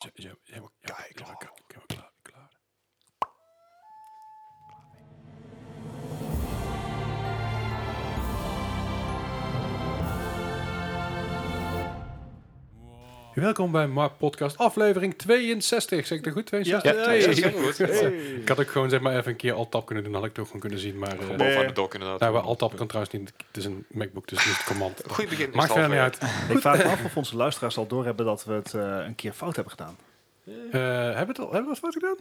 [0.00, 1.59] Kijk,
[13.34, 16.06] Welkom bij Mark Podcast, aflevering 62.
[16.06, 16.46] Zeg ik dat goed?
[16.46, 16.92] 62?
[16.94, 17.20] Ja, Hey.
[17.20, 17.78] ja, ja, goed.
[17.78, 18.10] Hey.
[18.12, 20.46] Ik had ook gewoon zeg maar even een keer alt-tab kunnen doen, had ik toch
[20.46, 20.98] gewoon kunnen zien.
[20.98, 21.46] Maar uh, Gewoon Nee.
[21.46, 22.20] bovenaan de dok inderdaad.
[22.20, 23.32] nou, alt-tab kan trouwens niet.
[23.46, 25.02] Het is een MacBook, dus is het command.
[25.08, 25.50] Goed begin.
[25.54, 26.18] Maakt verder niet uit.
[26.48, 29.32] Ik vraag me af of onze luisteraars al doorhebben dat we het eh, een keer
[29.32, 29.96] fout hebben gedaan.
[30.44, 32.16] Eh, hebben we het al hebben we wat fout gedaan?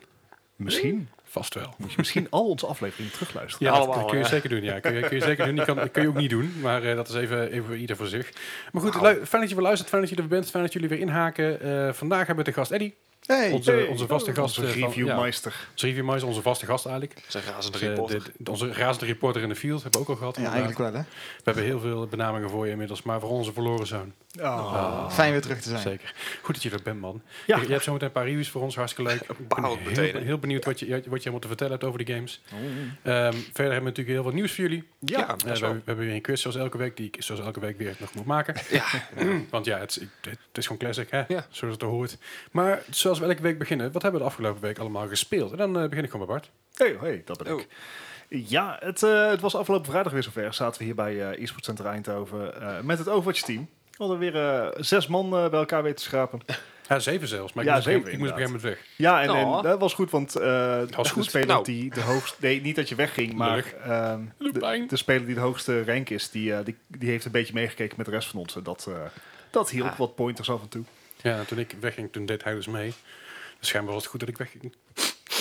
[0.65, 1.73] Misschien Vast wel.
[1.77, 3.67] moet je misschien al onze afleveringen terugluisteren.
[3.67, 4.29] Ja, dat, allemaal, dat kun je ja.
[4.29, 4.63] zeker doen.
[4.63, 5.55] Ja, kun je, kun je zeker doen.
[5.55, 7.95] Die kan, dat kun je ook niet doen, maar eh, dat is even, even ieder
[7.95, 8.29] voor zich.
[8.71, 10.73] Maar goed, lu- fijn dat je weer luistert, fijn dat je er bent, fijn dat
[10.73, 11.61] jullie weer inhaken.
[11.61, 12.95] Eh, vandaag hebben we de gast Eddie,
[13.25, 13.51] Hey.
[13.51, 13.85] onze, Hey.
[13.87, 14.57] onze vaste gast.
[14.57, 15.67] Onze eh, ja, reviewmeister.
[15.71, 17.21] onze reviewmeister, onze vaste gast eigenlijk.
[17.27, 18.23] Zijn razende Dus, reporter.
[18.23, 20.35] de- de- onze razende reporter in de field hebben we ook al gehad.
[20.35, 20.65] Ja, inderdaad.
[20.69, 21.07] eigenlijk wel, hè?
[21.37, 24.13] We hebben heel veel benamingen voor je inmiddels, maar voor onze verloren zoon.
[24.41, 25.11] Ah.
[25.11, 25.81] Fijn weer terug te zijn.
[25.81, 26.13] Zeker.
[26.41, 27.21] Goed dat je er bent, man.
[27.47, 27.57] Ja.
[27.57, 29.21] Je, je hebt zometeen een paar reviews voor ons, hartstikke leuk.
[29.21, 32.41] Ik ben heel, benieuwd wat je, wat je allemaal te vertellen hebt over de games.
[32.53, 32.59] Oh.
[32.59, 34.87] Ehm, verder hebben we natuurlijk heel veel nieuws voor jullie.
[34.99, 37.59] Ja, best we, we hebben weer een quiz zoals elke week, die ik zoals elke
[37.59, 38.55] week weer nog moet maken.
[38.69, 38.85] Ja.
[39.49, 40.09] Want ja, het is, het,
[40.47, 41.23] het is gewoon classic, hè?
[41.27, 41.45] Ja.
[41.49, 42.17] Zoals het er hoort.
[42.51, 45.51] Maar zoals we elke week beginnen, wat hebben we de afgelopen week allemaal gespeeld?
[45.51, 46.51] En dan eh, begin ik gewoon bij Bart.
[46.73, 47.59] Hey, hey, dat ben Oh.
[47.59, 47.67] ik.
[48.47, 50.53] Ja, het, eh, het was afgelopen vrijdag weer zover.
[50.53, 53.69] Zaten we hier bij eh eSports Center Eindhoven eh, met het Overwatch team.
[53.99, 56.39] We hadden weer eh, zes man eh, bij elkaar weten te schrapen.
[56.87, 57.53] Ja, zeven zelfs.
[57.53, 59.07] Maar Ja, ik, moest, op een zeven, gegeven- ik moest op een gegeven moment weg.
[59.07, 61.25] Ja, en, en dat was goed, want eh was de goed.
[61.25, 61.63] speler Nou.
[61.63, 62.35] die de hoogste...
[62.39, 66.29] Nee, niet dat je wegging, maar ehm, de, de speler die de hoogste rank is,
[66.29, 68.55] die, die, die heeft een beetje meegekeken met de rest van ons.
[68.55, 68.95] En dat, eh,
[69.51, 69.97] dat hielp Ah.
[69.97, 70.83] wat pointers af en toe.
[71.21, 72.93] Ja, en toen ik wegging, toen deed hij dus mee.
[73.59, 74.73] Dus schijnbaar was het goed dat ik wegging.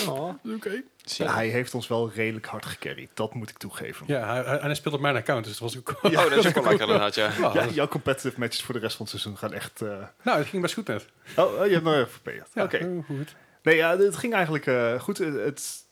[0.07, 0.33] Oh.
[0.55, 0.81] Oké.
[1.17, 4.05] Hij heeft ons wel redelijk hard gecarried, dat moet ik toegeven.
[4.07, 5.89] Ja, hij, hij, en hij speelt op mijn account, dus dat was ook...
[6.01, 7.25] Oh, dat is ook wel lekker inderdaad, ja.
[7.39, 9.81] Ja, Ja, dat- jouw competitive matches voor de rest van het seizoen gaan echt...
[9.81, 11.05] eh, nou, het ging best goed net.
[11.35, 12.47] Oh, oh, je hebt nog even verpeerd.
[12.53, 13.03] Ja, Oké.
[13.05, 13.35] goed.
[13.63, 15.17] Nee, ja, het ging eigenlijk eh, goed.
[15.17, 15.83] Het, het,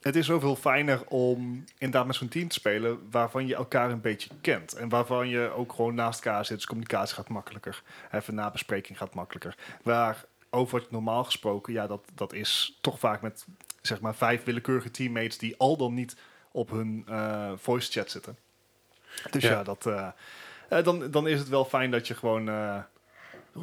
[0.00, 4.00] het is zoveel fijner om inderdaad met zo'n team te spelen waarvan je elkaar een
[4.00, 4.72] beetje kent.
[4.72, 6.56] En waarvan je ook gewoon naast elkaar zit.
[6.56, 7.82] Dus communicatie gaat makkelijker.
[8.12, 9.56] Even nabespreking gaat makkelijker.
[9.82, 10.24] Waar
[10.56, 13.46] Overwatch normaal gesproken, ja, dat, dat is toch vaak met
[13.82, 16.16] zeg maar vijf willekeurige teammates die al dan niet
[16.50, 18.36] op hun eh, voice chat zitten.
[19.30, 19.62] Dus ja, Ja.
[19.62, 20.08] dat, eh,
[20.68, 22.78] eh, dan, dan is het wel fijn dat je gewoon eh,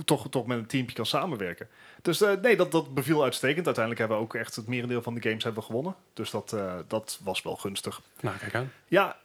[0.05, 1.67] toch, toch met een teampje kan samenwerken.
[2.01, 3.65] Dus nee, dat, dat beviel uitstekend.
[3.65, 5.95] Uiteindelijk hebben we ook echt het merendeel van de games hebben gewonnen.
[6.13, 6.55] Dus dat,
[6.87, 8.01] dat was wel gunstig.
[8.21, 8.71] Nou, kijk aan.
[8.87, 9.17] Ja,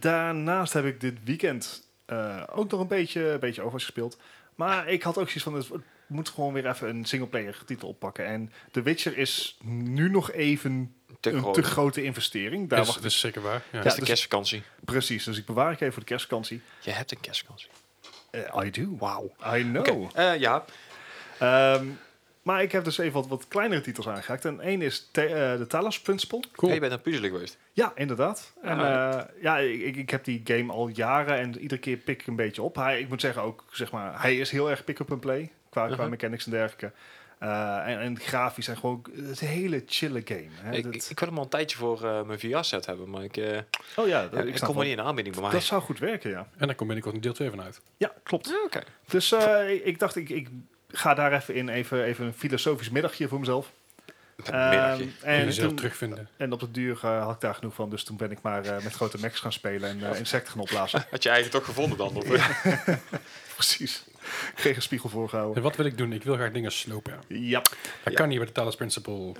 [0.00, 1.88] daarnaast heb ik dit weekend
[2.54, 4.18] ook nog een beetje, een beetje Overwatch gespeeld.
[4.54, 8.26] Maar ik had ook zoiets van, het moet gewoon weer even een singleplayer titel oppakken.
[8.26, 12.68] En The Witcher is nu nog even Te een te grote investering.
[12.68, 13.62] Daar Dat is, wacht is zeker waar.
[13.72, 13.84] Ja.
[13.84, 14.62] Is de dus- kerstvakantie.
[14.84, 16.60] Precies, dus ik bewaar ik even voor de kerstvakantie.
[16.80, 17.68] Je hebt een kerstvakantie.
[18.30, 18.96] Eh, I do.
[18.98, 19.32] Wauw.
[19.56, 20.10] I know.
[20.14, 20.64] Eh, ja.
[21.38, 21.86] Ehm,
[22.42, 24.44] maar ik heb dus even wat, wat kleinere titels aangeraakt.
[24.44, 26.40] En één is te- eh, de Talos Principle.
[26.40, 26.70] Cool.
[26.70, 27.58] Hey, je bent naar puzzelen geweest.
[27.72, 28.52] Ja, inderdaad.
[28.62, 32.20] En Ah, eh, ja, ik, ik heb die game al jaren en iedere keer pik
[32.20, 32.74] ik een beetje op.
[32.76, 36.08] Hij, ik moet zeggen ook, zeg maar, hij is heel erg pick-up-and-play qua, qua Uh-huh.
[36.10, 36.92] mechanics en dergelijke.
[37.38, 40.46] Eh, en, en grafisch en gewoon, het is een hele chille game.
[40.52, 40.72] Hè.
[40.76, 43.22] ik, Dat- ik, ik wil hem al een tijdje voor eh, mijn VR-set hebben, maar
[43.24, 43.58] ik, eh
[43.96, 44.84] oh ja, ja, dat, ik ik kom wel.
[44.84, 45.52] niet in aanbieding bij mij.
[45.52, 46.38] Dat zou goed werken, ja.
[46.56, 47.80] En dan komt binnenkort een deel 2 van uit.
[47.96, 48.48] Ja, klopt.
[48.48, 48.82] Ja, Oké.
[49.08, 50.48] Dus eh, ik, ik dacht, ik, ik
[50.88, 53.70] ga daar even in, even, even een filosofisch middagje voor mezelf.
[54.44, 55.08] Een middagje.
[55.22, 56.28] En jezelf terugvinden.
[56.36, 58.82] en op de duur had ik daar genoeg van, dus toen ben ik maar eh,
[58.84, 61.04] met grote mechs gaan spelen en insecten gaan opblazen.
[61.10, 62.16] Had je eigenlijk toch gevonden dan?
[62.16, 62.24] Of?
[63.54, 64.04] Precies.
[64.54, 65.62] Geen gespiegel En voorgehouden.
[65.62, 66.12] wat wil ik doen?
[66.12, 67.12] Ik wil graag dingen slopen.
[67.28, 67.60] Ja.
[67.60, 67.72] Dat
[68.04, 68.10] Ja.
[68.12, 69.32] kan niet bij de Talos Principle.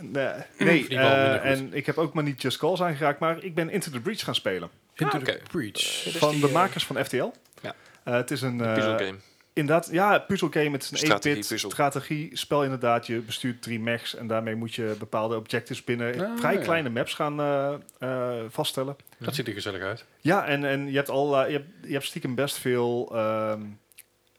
[0.58, 3.90] Nee, eh, en ik heb ook maar niet Just Cause aangeraakt, maar ik ben Into
[3.90, 4.68] the Breach gaan spelen.
[4.94, 5.40] Into Ah, the oké.
[5.50, 6.04] Breach.
[6.18, 7.30] Van die, de eh, makers van FTL.
[7.62, 7.74] ja.
[8.04, 8.60] Eh, het is een...
[8.60, 9.14] eh, puzzelgame.
[9.52, 10.70] Inderdaad, ja, puzzelgame.
[10.70, 11.70] Het is een Strategie 8-bit puzzel.
[11.70, 13.06] strategie spel inderdaad.
[13.06, 16.60] Je bestuurt drie mechs en daarmee moet je bepaalde objectives binnen Ah, vrij ja.
[16.60, 18.96] kleine maps gaan eh, eh, vaststellen.
[19.18, 20.04] Dat ziet er gezellig uit.
[20.20, 23.60] Ja, en, en je, hebt al, je, hebt, je hebt stiekem best veel ehm,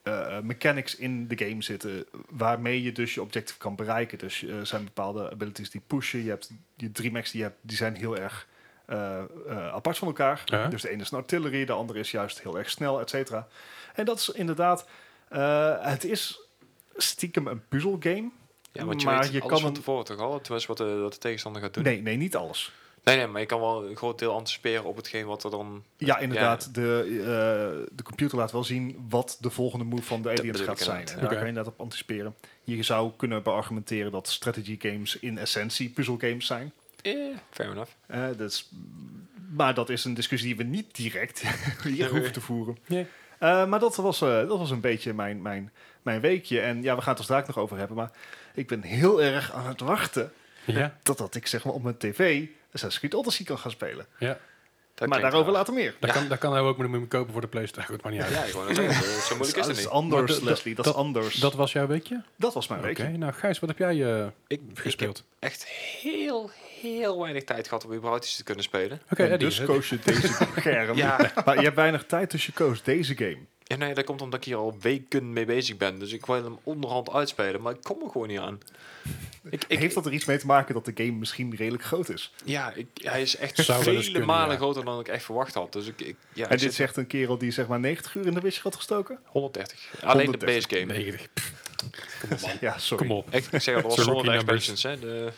[0.04, 4.18] eh, mechanics in de game zitten, waarmee je dus je objective kan bereiken.
[4.18, 6.24] Dus eh, er zijn bepaalde abilities die pushen.
[6.24, 8.48] Je hebt die drie mechs die je hebt, die zijn heel erg
[8.86, 9.18] eh,
[9.48, 10.70] eh, apart van elkaar.
[10.70, 13.48] Dus de ene is een artillery, de andere is juist heel erg snel, et cetera.
[13.94, 14.88] En dat is inderdaad,
[15.30, 16.40] eh, het is
[16.96, 18.30] stiekem een puzzelgame.
[18.72, 20.34] Ja, want je maar weet je alles kan van tevoren toch al?
[20.34, 21.84] Het was wat de, wat de tegenstander gaat doen.
[21.84, 22.72] Nee, nee, niet alles.
[23.04, 25.84] Nee, nee, maar je kan wel een groot deel anticiperen op hetgeen wat er dan...
[25.98, 26.74] Ja, inderdaad.
[26.74, 30.80] De, eh, de computer laat wel zien wat de volgende move van de aliens gaat
[30.80, 31.00] zijn.
[31.00, 31.10] inderdaad.
[31.10, 31.36] En daar Oké.
[31.36, 32.36] kan je net op anticiperen.
[32.64, 36.72] Je zou kunnen beargumenteren dat strategy games in essentie puzzelgames zijn.
[37.02, 37.14] Eh,
[37.50, 37.92] fair enough.
[38.06, 38.70] Eh, dat is,
[39.56, 41.44] maar dat is een discussie die we niet direct
[41.84, 42.78] hier hoeven te voeren.
[43.42, 45.72] Eh, maar dat was, eh, dat was een beetje mijn, mijn,
[46.02, 46.60] mijn weekje.
[46.60, 47.98] En ja, we gaan het er straks nog over hebben.
[47.98, 48.12] Maar
[48.54, 50.32] ik ben heel erg aan het wachten
[50.66, 54.06] Ja, totdat ik zeg maar op mijn tv Assassin's Creed Odyssey kan gaan spelen.
[54.20, 54.38] ja.
[54.96, 55.96] Dat maar daarover later meer.
[56.00, 56.16] Dat, Ja.
[56.16, 57.94] kan, dat kan hij ook met hem kopen voor de PlayStation.
[57.96, 58.32] Goed, maar niet uit.
[58.32, 59.88] Ja, gewoon zeggen, zo moeilijk is dat het is niet.
[59.94, 60.76] anders, dat- Leslie.
[60.76, 61.36] Dat, is anders.
[61.36, 62.22] Dat was jouw weekje?
[62.36, 65.24] dat was mijn Oké, nou Gijs, wat heb jij eh, Ik, ik heb gespeeld?
[65.40, 66.52] echt heel,
[66.82, 69.02] heel weinig tijd gehad om überhaupt iets te kunnen spelen.
[69.12, 70.28] Oké, dus koos je deze
[70.58, 70.98] scherm.
[70.98, 71.32] Ja.
[71.46, 73.38] Maar je hebt weinig tijd, dus je koos deze game.
[73.72, 76.00] Ja, nee, dat komt omdat ik hier al weken mee bezig ben.
[76.00, 78.60] Dus ik wil hem onderhand uitspelen, maar ik kom er gewoon niet aan.
[79.50, 82.10] Ik, ik, Heeft dat er iets mee te maken dat de game misschien redelijk groot
[82.10, 82.34] is?
[82.46, 84.58] Ja, ik, hij is echt Zou vele kunnen, malen ja.
[84.58, 85.74] groter dan ik echt verwacht had.
[85.74, 88.16] Dus ik, ik, ja, en ik dit zit zegt een kerel die zeg maar 90
[88.16, 89.20] uur in de Witcher had gestoken?
[89.26, 89.94] 130.
[90.02, 90.40] Alleen 130.
[90.40, 90.94] de base game.
[90.94, 91.28] 90.
[91.34, 91.54] Pff,
[92.22, 92.52] Kom op, man.
[92.62, 93.08] Ja, sorry.
[93.08, 93.34] Kom op.
[93.36, 94.84] Ik, ik zeg al, dat was Zo'n zonder expansions.
[94.84, 95.32] Hè, de...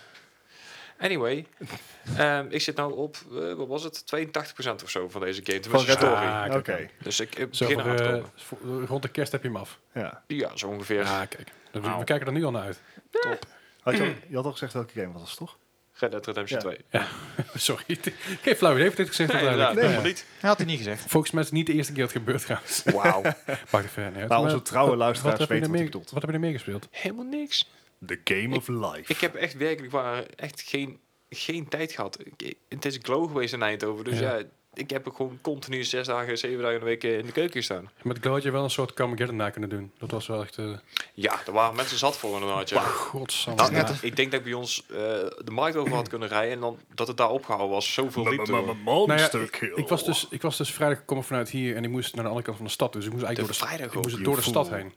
[1.00, 1.46] Anyway,
[2.18, 5.62] ehm, ik zit nou op, eh, wat was het, 82% of zo van deze game.
[5.64, 6.26] Van Tenminste, Red story.
[6.28, 6.62] Ah, Oké.
[6.62, 6.88] kijk aan.
[7.04, 8.10] Dus ik, ik begin aan te eh,
[8.62, 8.86] komen.
[8.88, 9.80] rond de kerst heb je hem af.
[9.94, 10.24] Ja.
[10.28, 11.04] Ja, zo ongeveer.
[11.04, 11.52] Ja, kijk.
[11.72, 12.80] We, we kijken er nu al naar uit.
[13.82, 15.58] Had je, al, je had al gezegd welke game was dat, toch?
[15.94, 16.66] Red Dead Redemption Ja.
[16.92, 17.06] 2.
[17.56, 17.84] Sorry.
[18.42, 18.84] Geen flauw idee.
[18.84, 19.34] Heeft dit gezegd?
[19.34, 20.02] Nee, Ja.
[20.02, 20.26] niet.
[20.40, 21.06] Hij had hij niet gezegd.
[21.08, 22.84] Volgens mij is het niet de eerste keer dat het gebeurt trouwens.
[22.84, 23.22] Wauw.
[23.70, 24.12] Wacht even.
[24.14, 26.04] Nee, Nou, onze trouwe wat- luisteraars wat weten er wat meer- bedoel.
[26.12, 26.88] Wat heb je er meer gespeeld?
[26.92, 27.70] helemaal niks.
[28.06, 29.04] The Game of Life.
[29.12, 32.18] Ik heb echt werkelijk waar echt geen, geen tijd gehad.
[32.38, 34.04] Ik, het is glow geweest in Eindhoven.
[34.04, 34.36] Dus Ja.
[34.38, 34.44] ja.
[34.74, 37.56] ik heb gewoon continu zes dagen, zeven dagen in de week eh, in de keuken
[37.56, 37.90] gestaan.
[38.02, 39.92] Met Glow had je wel een soort Carmageddon na kunnen doen.
[39.98, 40.58] Dat was wel echt...
[40.58, 40.78] eh
[41.14, 42.70] Ja, er waren mensen zat voor inderdaad.
[42.70, 42.82] Ja.
[42.82, 43.62] godsamme.
[43.62, 43.92] Nou, Ja.
[44.02, 46.78] Ik denk dat ik bij ons eh, de markt over had kunnen rijden en dan
[46.94, 47.94] dat het daar opgehouden was.
[47.94, 48.48] Zoveel liep.
[48.84, 49.72] Monster Nou ja, Kill.
[49.76, 52.30] Ik was, dus, ik was dus vrijdag gekomen vanuit hier en ik moest naar de
[52.30, 52.94] andere kant van de stad.
[52.94, 54.94] Dus ik moest eigenlijk De door de, vrijdag ik moest door de stad heen.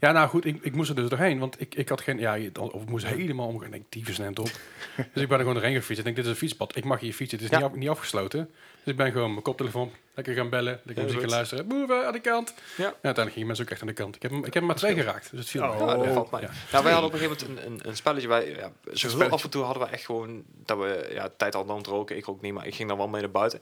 [0.00, 2.18] Ja, nou goed, ik, ik moest er dus doorheen, want ik, ik had geen...
[2.18, 3.66] Ja, of ik moest helemaal omgaan.
[3.66, 4.44] Ik denk, tyfus neemt op.
[4.96, 5.98] dus ik ben er gewoon doorheen gefietst.
[5.98, 6.76] Ik denk, dit is een fietspad.
[6.76, 7.38] Ik mag hier fietsen.
[7.38, 7.66] Het is Ja.
[7.68, 8.50] niet, niet afgesloten.
[8.84, 10.80] Dus ik ben gewoon mijn koptelefoon lekker gaan bellen.
[10.84, 11.66] Lekker muziek gaan luisteren.
[11.66, 12.54] Move aan de kant.
[12.54, 12.62] Ja.
[12.76, 14.16] Ja, uiteindelijk gingen mensen ook echt aan de kant.
[14.16, 15.30] Ik heb, hem- ik heb hem maar twee geraakt.
[15.30, 15.78] Dus het viel Oh.
[15.78, 16.40] Ja, dat valt mij.
[16.40, 16.50] Ja.
[16.72, 18.28] Nou, wij hadden op een gegeven moment een, een, een spelletje.
[18.28, 19.28] Wij, ja, spelletje.
[19.28, 22.16] af en toe hadden we echt gewoon dat we ja, tijd hadden om te roken.
[22.16, 23.60] Ik ook niet, maar ik ging dan wel mee naar buiten.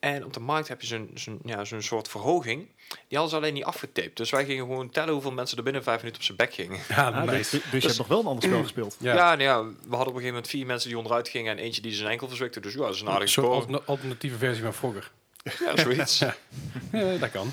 [0.00, 2.68] En op de markt heb je zo'n zo'n ja, zo'n soort verhoging.
[3.08, 4.16] Die hadden ze alleen niet afgetaped.
[4.16, 6.78] Dus wij gingen gewoon tellen hoeveel mensen er binnen vijf minuten op zijn bek gingen.
[6.88, 7.50] Ja, Ah, nice.
[7.56, 8.96] dus, dus je hebt nog wel een ander spel gespeeld.
[8.98, 9.14] Ja.
[9.14, 11.64] Ja, nou ja, we hadden op een gegeven moment vier mensen die onderuit gingen en
[11.64, 12.60] eentje die zijn enkel verzwikte.
[12.60, 13.60] Dus ja, dat is een aardige soort score.
[13.60, 15.10] altern- alternatieve versie van Frogger.
[15.58, 16.18] Ja, zoiets.
[16.92, 17.52] Ja, dat kan.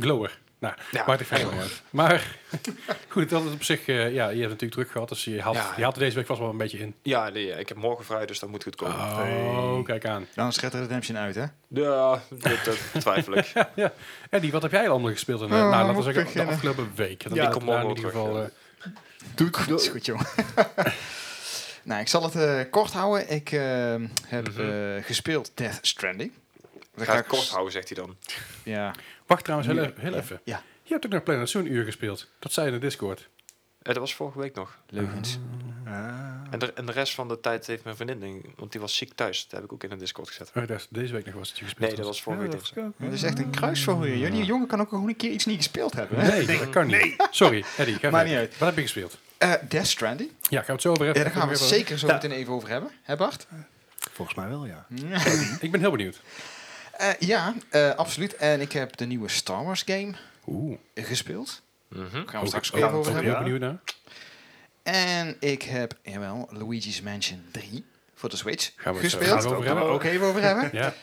[0.00, 0.38] Glower.
[0.58, 1.04] Nou, Ja.
[1.06, 1.82] maakt er verder uit.
[1.90, 2.36] Maar
[3.08, 3.86] goed, dat is op zich...
[3.86, 5.72] eh, ja, je hebt natuurlijk druk gehad, dus je had, Ja.
[5.76, 6.94] je had er deze week vast wel een beetje in.
[7.02, 8.96] Ja, nee, ik heb morgen vrij, dus dat moet goed komen.
[8.96, 10.26] Oh, kijk aan.
[10.34, 11.44] Dan Red Dead Redemption uit, hè?
[11.68, 13.52] Ja, dat, dat betwijfel ik.
[13.74, 13.92] ja.
[14.30, 15.40] Eddie, wat heb jij allemaal gespeeld?
[15.40, 17.22] In, eh, Oh, nou, laten we zeggen, de afgelopen week.
[17.28, 18.38] Dan Ja, ik kom daar in morgen ieder geval...
[18.42, 18.46] eh,
[19.34, 20.26] Doet, Dat is goed, jongen.
[21.82, 23.30] nou, ik zal het eh, kort houden.
[23.30, 23.60] Ik eh,
[24.26, 24.70] heb Mhm.
[24.70, 26.32] eh, gespeeld Death Stranding.
[26.94, 28.16] Dan Ga ik kort houden, zegt hij dan.
[28.62, 28.94] Ja.
[29.26, 30.40] Wacht trouwens, heel, heel even.
[30.44, 30.62] Ja.
[30.82, 32.28] Je hebt ook nog Planet Zo'n uur gespeeld.
[32.38, 33.28] Dat zei je in de Discord.
[33.82, 34.78] Dat was vorige week nog.
[34.88, 35.38] Leugens.
[35.86, 35.92] Ah.
[36.50, 39.12] En de, en de rest van de tijd heeft mijn vriendin, want die was ziek
[39.14, 39.42] thuis.
[39.42, 40.50] Dat heb ik ook in een Discord gezet.
[40.54, 41.88] Oh, dat is deze week nog was het je gespeeld.
[41.88, 42.84] Nee, dat was vorige Ja, week dat.
[42.96, 44.30] Het is echt een kruisvogel hier.
[44.30, 46.18] Die jongen kan ook gewoon een keer iets niet gespeeld hebben.
[46.20, 46.28] Hè?
[46.44, 47.28] Nee, dat kan niet.
[47.30, 47.94] Sorry, Eddie.
[47.94, 48.24] Ga Maakt verder.
[48.26, 48.58] niet uit.
[48.58, 49.18] Wat heb je gespeeld?
[49.38, 50.30] Eh, Death Stranding.
[50.48, 51.32] Ja, gaan we het zo over Ja, hebben.
[51.32, 52.12] daar gaan we het zeker zo Ja.
[52.12, 52.90] meteen even over hebben.
[53.02, 53.46] Hè Bart?
[54.12, 54.86] Volgens mij wel, ja.
[55.60, 56.20] Ik ben heel benieuwd.
[56.96, 58.36] Eh, ja, eh, absoluut.
[58.36, 60.12] En ik heb de nieuwe Star Wars game
[60.46, 60.78] Oeh.
[60.94, 61.62] gespeeld.
[61.88, 63.32] Daar gaan we Ook- straks ook- over hebben.
[63.32, 63.38] Ja.
[63.38, 63.78] benieuwd naar.
[64.82, 69.30] En ik heb, jawel, Luigi's Mansion 3 voor de Switch Gaan we zo- gespeeld.
[69.30, 69.94] gaan we over Daar gaan we hebben.
[69.94, 70.70] ook even over hebben.
[70.72, 70.94] Ja.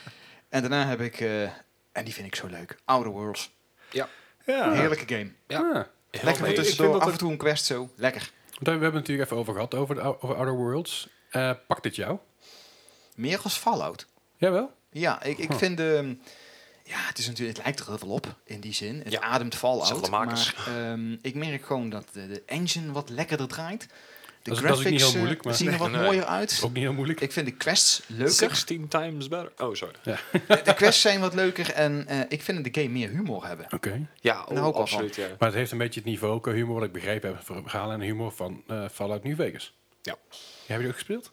[0.50, 1.44] En daarna heb ik, eh,
[1.92, 3.52] en die vind ik zo leuk, Outer Worlds.
[3.92, 4.10] Ja.
[4.46, 5.32] Heerlijke game.
[5.48, 5.88] Ja.
[6.12, 7.90] Lekker voor ik tussendoor, vind dat af het- en toe een quest zo.
[7.96, 8.32] Lekker.
[8.60, 11.08] We hebben het natuurlijk even over gehad, over, de, over Outer Worlds.
[11.30, 12.18] Eh pakt dit jou?
[13.16, 14.08] Meer als Fallout.
[14.38, 14.72] Jawel?
[14.94, 15.58] Ja, ik, ik Huh.
[15.58, 15.80] vind...
[15.80, 16.14] ehm,
[16.86, 19.02] ja, het, is natuurlijk, het lijkt er heel veel op in die zin.
[19.04, 20.10] Het Ja, ademt Fallout.
[20.10, 23.82] Maar ehm, ik merk gewoon dat de, de engine wat lekkerder draait.
[23.82, 26.02] De Dat is graphics niet heel moeilijk, maar- zien er wat Nee.
[26.02, 26.62] mooier uit.
[26.64, 27.22] Ook niet heel moeilijk.
[27.22, 28.34] Ik vind de quests leuker.
[28.34, 29.52] 16 times better.
[29.58, 29.94] Oh, sorry.
[30.64, 33.66] De quests zijn wat leuker en eh, ik vind dat de game meer humor hebben.
[33.74, 34.08] Oké.
[34.22, 35.16] Ja, oh, absoluut.
[35.16, 35.28] Ja.
[35.40, 37.44] Maar het heeft een beetje het niveau humor wat ik begrepen heb.
[37.46, 39.74] Voor verhalen en humor van eh Fallout New Vegas.
[40.02, 40.16] Ja.
[40.66, 41.32] Heb je die ook gespeeld?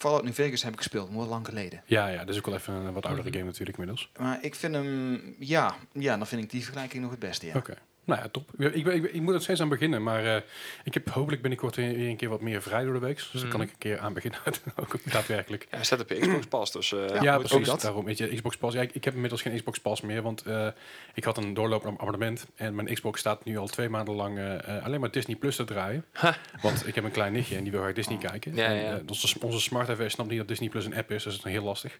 [0.00, 1.82] Fallout New Vegas heb ik gespeeld, maar lang geleden.
[1.86, 2.18] Ja, ja.
[2.18, 3.12] Dat is ook wel even een wat Mhm.
[3.12, 4.10] oudere game natuurlijk inmiddels.
[4.18, 7.46] Maar ik vind hem, ja, ja, dan vind ik die vergelijking nog het beste.
[7.46, 7.54] Ja.
[7.56, 7.74] Oké.
[8.04, 8.50] Nou ja, top.
[8.58, 10.42] Ik, ik, ik, ik moet er steeds aan beginnen, maar eh,
[10.84, 13.16] ik heb hopelijk binnenkort weer, weer een keer wat meer vrij door de week.
[13.16, 13.50] Dus dan Mhm.
[13.50, 14.40] kan ik een keer aan beginnen,
[14.80, 15.66] ook daadwerkelijk.
[15.70, 16.92] Ja, zet op je Xbox Pass, dus...
[16.92, 17.56] eh, Ja, precies.
[17.56, 17.80] ook dat.
[17.80, 18.74] Daarom, weet je, Xbox Pass.
[18.74, 20.66] Ja, ik, ik heb inmiddels geen Xbox Pass meer, want eh,
[21.14, 22.46] ik had een doorlopend abonnement.
[22.54, 24.38] En mijn Xbox staat nu al twee maanden lang
[24.82, 26.04] alleen maar Disney Plus te draaien.
[26.12, 26.36] Ha.
[26.62, 28.54] Want ik heb een klein nichtje en die wil graag Disney kijken.
[28.54, 28.94] Ja, En, ja.
[28.96, 31.46] eh, onze, onze smart TV snapt niet dat Disney Plus een app is, dus dat
[31.46, 31.98] is heel lastig.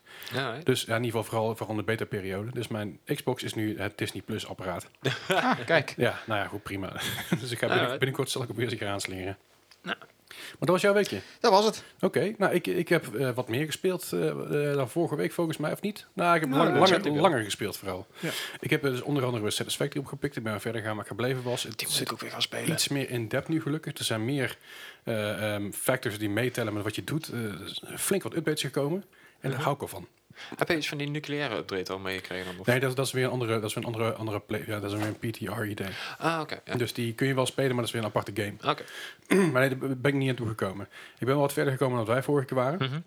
[0.64, 2.50] Dus ja, in ieder geval vooral, vooral in de beta-periode.
[2.52, 4.88] Dus mijn Xbox is nu het Disney Plus apparaat.
[5.28, 5.94] Ah, kijk.
[6.00, 6.92] Ja, nou ja, goed, prima.
[7.40, 9.36] dus ik ga Ja, binnen- het- binnenkort zal ik ook weer keer aanslingeren.
[9.82, 9.96] Nou.
[10.30, 11.20] Maar dat was jouw weekje.
[11.40, 11.84] Dat was het.
[12.00, 15.56] Oké, nou ik, ik heb eh, wat meer gespeeld eh, eh, dan vorige week volgens
[15.56, 16.06] mij, of niet?
[16.12, 18.06] Nou, ik heb Nou, lang- langer, langer gespeeld vooral.
[18.18, 18.30] Ja.
[18.60, 20.36] Ik heb dus onder andere weer Satisfactory opgepikt.
[20.36, 21.62] Ik ben verder gaan waar ik gebleven was.
[21.62, 22.70] Het Die moet ik ook weer gaan spelen.
[22.72, 23.98] iets meer in depth nu gelukkig.
[23.98, 24.56] Er zijn meer
[25.04, 27.28] eh, ehm, factors die meetellen met wat je doet.
[27.28, 29.04] Er is flink wat updates gekomen.
[29.40, 29.60] En daar Mhm.
[29.62, 30.06] hou ik al van.
[30.56, 32.54] Heb je iets van die nucleaire upgrade al meegekregen?
[32.64, 34.64] Nee, dat, dat is weer een andere, dat is weer een andere, andere play.
[34.66, 35.88] Ja, dat is weer een PTR-idee.
[36.18, 36.60] Ah, oké.
[36.64, 36.74] ja.
[36.74, 38.72] Dus die kun je wel spelen, maar dat is weer een aparte game.
[38.72, 38.84] Oké.
[39.52, 40.88] maar nee, daar ben ik niet aan toegekomen.
[41.18, 42.78] Ik ben wel wat verder gekomen dan wij vorige keer waren.
[42.78, 43.00] Mhm.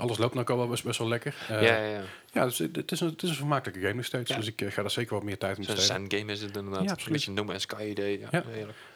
[0.00, 1.34] Alles loopt nog al wel best, best wel lekker.
[1.48, 2.00] Eh, ja, ja, ja.
[2.32, 4.30] Ja, dus het, het is een, het is een vermakelijke game nog steeds.
[4.30, 4.36] Ja.
[4.36, 5.84] Dus ik eh, ga daar zeker wat meer tijd in besteden.
[5.84, 6.82] sandgame is het inderdaad.
[6.84, 7.12] Ja, absoluut.
[7.24, 8.20] beetje een No Sky idee.
[8.30, 8.44] Ja.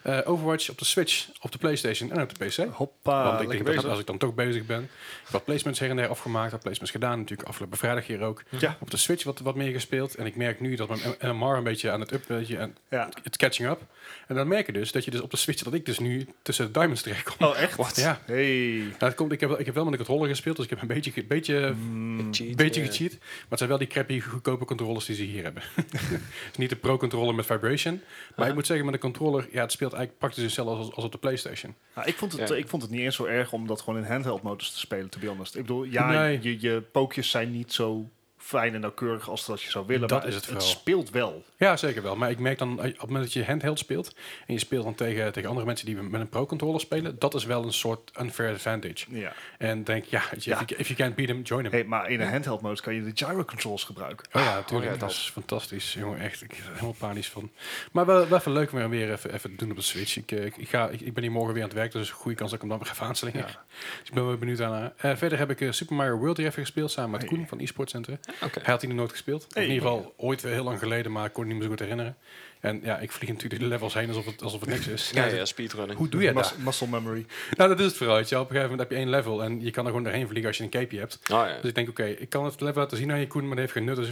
[0.03, 2.57] Eh, Overwatch op de Switch, op de Playstation en op de PC.
[2.73, 4.83] Hoppa, Want ik denk dat als ik dan toch bezig ben.
[4.83, 4.89] Ik
[5.23, 6.51] heb wat placements her en der afgemaakt.
[6.53, 7.19] Wat placements gedaan.
[7.19, 8.43] Natuurlijk afgelopen vrijdag hier ook.
[8.49, 8.77] Ja.
[8.81, 10.15] Op de Switch wat, wat meer gespeeld.
[10.15, 11.01] En ik merk nu dat mijn
[11.37, 12.25] MMR een beetje aan het up...
[12.27, 13.09] Beetje aan Ja.
[13.23, 13.81] het catching up.
[14.27, 15.63] En dan merk je dus dat je dus op de Switch...
[15.63, 17.47] dat ik dus nu tussen de diamonds terecht kom.
[17.47, 17.97] Oh, echt?
[17.97, 18.21] Ja.
[18.25, 18.71] Hey.
[18.77, 20.57] Nou, dat komt, ik, heb, wel- ik heb wel met de controller gespeeld.
[20.57, 23.13] Dus ik heb een beetje, beetje, Mm, beetje eh, gecheat.
[23.25, 25.63] Maar het zijn wel die crappy goedkope controllers die ze hier hebben.
[25.77, 28.01] het is niet de pro-controller met vibration.
[28.37, 29.49] Maar ik moet zeggen, met de controller...
[29.53, 31.75] Ja, het speelt eigenlijk praktisch hetzelfde als, als op de Playstation.
[31.95, 32.55] Nou, ik, vond het, Ja.
[32.55, 35.09] ik vond het niet eens zo erg om dat gewoon in handheld modus te spelen,
[35.09, 35.55] to be honest.
[35.55, 36.39] Ik bedoel, ja, Nee.
[36.43, 38.11] je, je pookjes zijn niet zo
[38.45, 40.69] fijn en nauwkeurig als dat je zou willen, Dat maar is het het, vooral.
[40.71, 41.45] speelt wel.
[41.57, 42.17] Ja, zeker wel.
[42.17, 44.15] Maar ik merk dan, op het moment dat je handheld speelt...
[44.47, 47.19] en je speelt dan tegen, tegen andere mensen die met een pro-controller spelen...
[47.19, 49.05] dat is wel een soort unfair advantage.
[49.09, 49.33] Ja.
[49.59, 50.23] En denk, ja.
[50.33, 51.73] If, you, if you can't beat them, join them.
[51.73, 54.27] Hey, maar in een handheld modus kan je de gyro controls gebruiken.
[54.33, 54.87] Oh ja, natuurlijk.
[54.91, 55.95] Oh ja, dat is fantastisch.
[55.95, 56.43] Jongen, echt.
[56.43, 57.51] Ik ben er helemaal panisch van.
[57.93, 60.17] Maar wel, wel even leuk om weer even, even te doen op de Switch.
[60.17, 62.09] Ik, eh, ik, ik ga, ik, ik ben hier morgen weer aan het werk, dus
[62.09, 63.39] een goede kans dat ik hem dan weer even aanslingen.
[63.41, 63.65] Ja.
[64.01, 64.93] Dus ik ben wel benieuwd aan.
[64.97, 67.29] eh verder heb ik eh, Super Mario World hier even gespeeld, samen met Hey.
[67.29, 68.19] Koen van eSport Center.
[68.43, 68.61] Oké.
[68.63, 69.47] Hij had die nog nooit gespeeld.
[69.53, 69.63] Hey.
[69.65, 71.75] In ieder geval ooit weer heel lang geleden, maar ik kon het niet meer zo
[71.77, 72.17] goed herinneren.
[72.61, 75.11] En ja, ik vlieg natuurlijk de levels heen alsof het, alsof het niks is.
[75.15, 75.99] Ja, ja, speedrunning.
[75.99, 76.55] Hoe doe je dat?
[76.57, 77.27] Mus- muscle memory.
[77.57, 78.15] Nou, dat is het wel.
[78.15, 80.47] Op een gegeven moment heb je één level en je kan er gewoon doorheen vliegen
[80.49, 81.19] als je een cape hebt.
[81.23, 81.57] Oh, ja.
[81.61, 83.59] Dus ik denk, oké, ik kan het level laten zien aan je Koen, maar dat
[83.59, 83.97] heeft geen nut.
[83.97, 84.09] Dus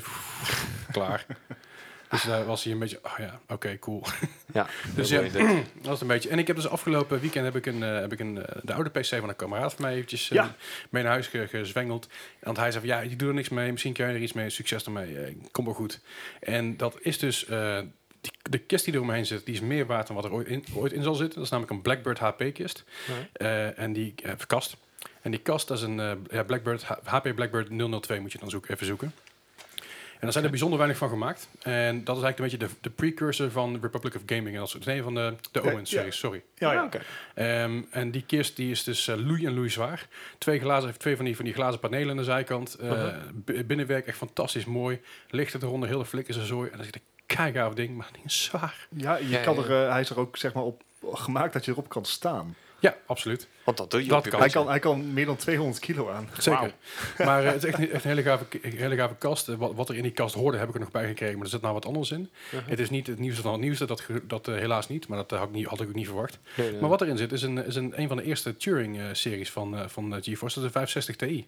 [0.93, 1.27] klaar.
[2.11, 4.03] Dus daar was hij een beetje, oh ja, oké, cool.
[4.53, 4.67] ja.
[4.95, 6.29] Dus dat ja, dat is een beetje.
[6.29, 8.73] En ik heb dus afgelopen weekend heb ik een, eh, heb ik een eh, de
[8.75, 10.55] oude PC van een kameraad van mij eventjes eh, Ja.
[10.91, 12.09] mee naar huis ge- gezwengeld.
[12.41, 14.33] Want hij zei van, ja, je doet er niks mee, misschien kan je er iets
[14.33, 16.01] mee, succes ermee, kom wel goed.
[16.41, 17.47] En dat is dus,
[18.21, 20.47] die, de kist die er omheen zit, die is meer waard dan wat er ooit
[20.47, 21.35] in, ooit in zal zitten.
[21.35, 22.85] Dat is namelijk een Blackbird HP-kist.
[23.77, 24.15] En die
[24.47, 24.77] kast.
[25.23, 27.69] En die kast dat is een ja, Blackbird, HP Blackbird
[28.03, 29.13] 002 moet je dan zoeken, even zoeken.
[30.21, 31.49] En daar zijn er bijzonder weinig van gemaakt.
[31.63, 34.55] En dat is eigenlijk een beetje de, de precursor van Republic of Gaming.
[34.55, 36.43] En dat nee, van de, de Ja, Omen-series, sorry.
[36.55, 36.85] Ja, ja.
[36.85, 37.01] oké.
[37.35, 40.09] Ehm, en die kist die is dus eh loei en loei zwaar.
[40.39, 42.75] Twee, glazen, heeft twee van die, van die glazen panelen aan de zijkant.
[42.75, 45.01] Eh, binnenwerk echt fantastisch mooi.
[45.31, 46.71] Licht eronder, hele flikkers en zooi.
[46.71, 48.87] En dan zit een keigaaf ding, maar die is zwaar.
[48.97, 49.63] Ja, je Ja, kan ja.
[49.63, 52.57] Er, eh, hij is er ook zeg maar op gemaakt dat je erop kan staan.
[52.81, 53.49] Ja, absoluut.
[53.65, 54.41] Want dat doe je Dat op je kan.
[54.41, 56.29] Hij kan, hij kan meer dan 200 kilo aan.
[56.39, 56.73] Zeker.
[57.27, 59.49] Maar eh, het is echt, een- echt een hele gave, hele gave kast.
[59.49, 61.35] Eh, Wat, wat er in die kast hoorde, heb ik er nog bij gekregen.
[61.35, 62.31] Maar er zit nou wat anders in.
[62.55, 62.69] Uh-huh.
[62.69, 63.87] Het is niet het nieuwste van het nieuwste.
[63.87, 65.09] Dat, dat eh, helaas niet.
[65.09, 66.39] Maar dat had, ik niet, had ik ook niet verwacht.
[66.55, 66.81] Nee, nee.
[66.81, 70.15] Maar wat erin zit, is een, is een, een van de eerste Turing-series van, van
[70.15, 70.55] eh, GeForce.
[70.61, 71.47] Dat is de 560 Ti.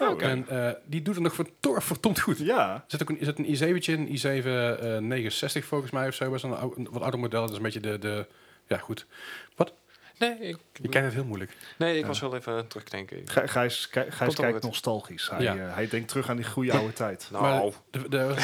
[0.00, 0.22] Oh.
[0.22, 2.38] En eh, die doet het nog vertor- verdomd goed.
[2.38, 3.46] Ja, Er zit ook een, is het een
[3.78, 4.08] i7'tje in,
[4.42, 6.30] i7 eh 69 volgens mij of zo.
[6.30, 7.40] Best wel een, wat ouder model.
[7.40, 7.98] Dat is een beetje de...
[7.98, 8.26] de
[8.68, 9.06] ja, goed.
[10.18, 11.52] Nee, ik, Je kijkt het heel moeilijk.
[11.78, 13.22] nee, ik was wel even terugdenken.
[13.24, 15.30] Gij- Gijs, Gij- kijkt nostalgisch.
[15.30, 15.56] Hij, Ja.
[15.56, 17.28] eh, hij denkt terug aan die goede oude tijd.
[17.32, 18.34] Nou, Maar de, de,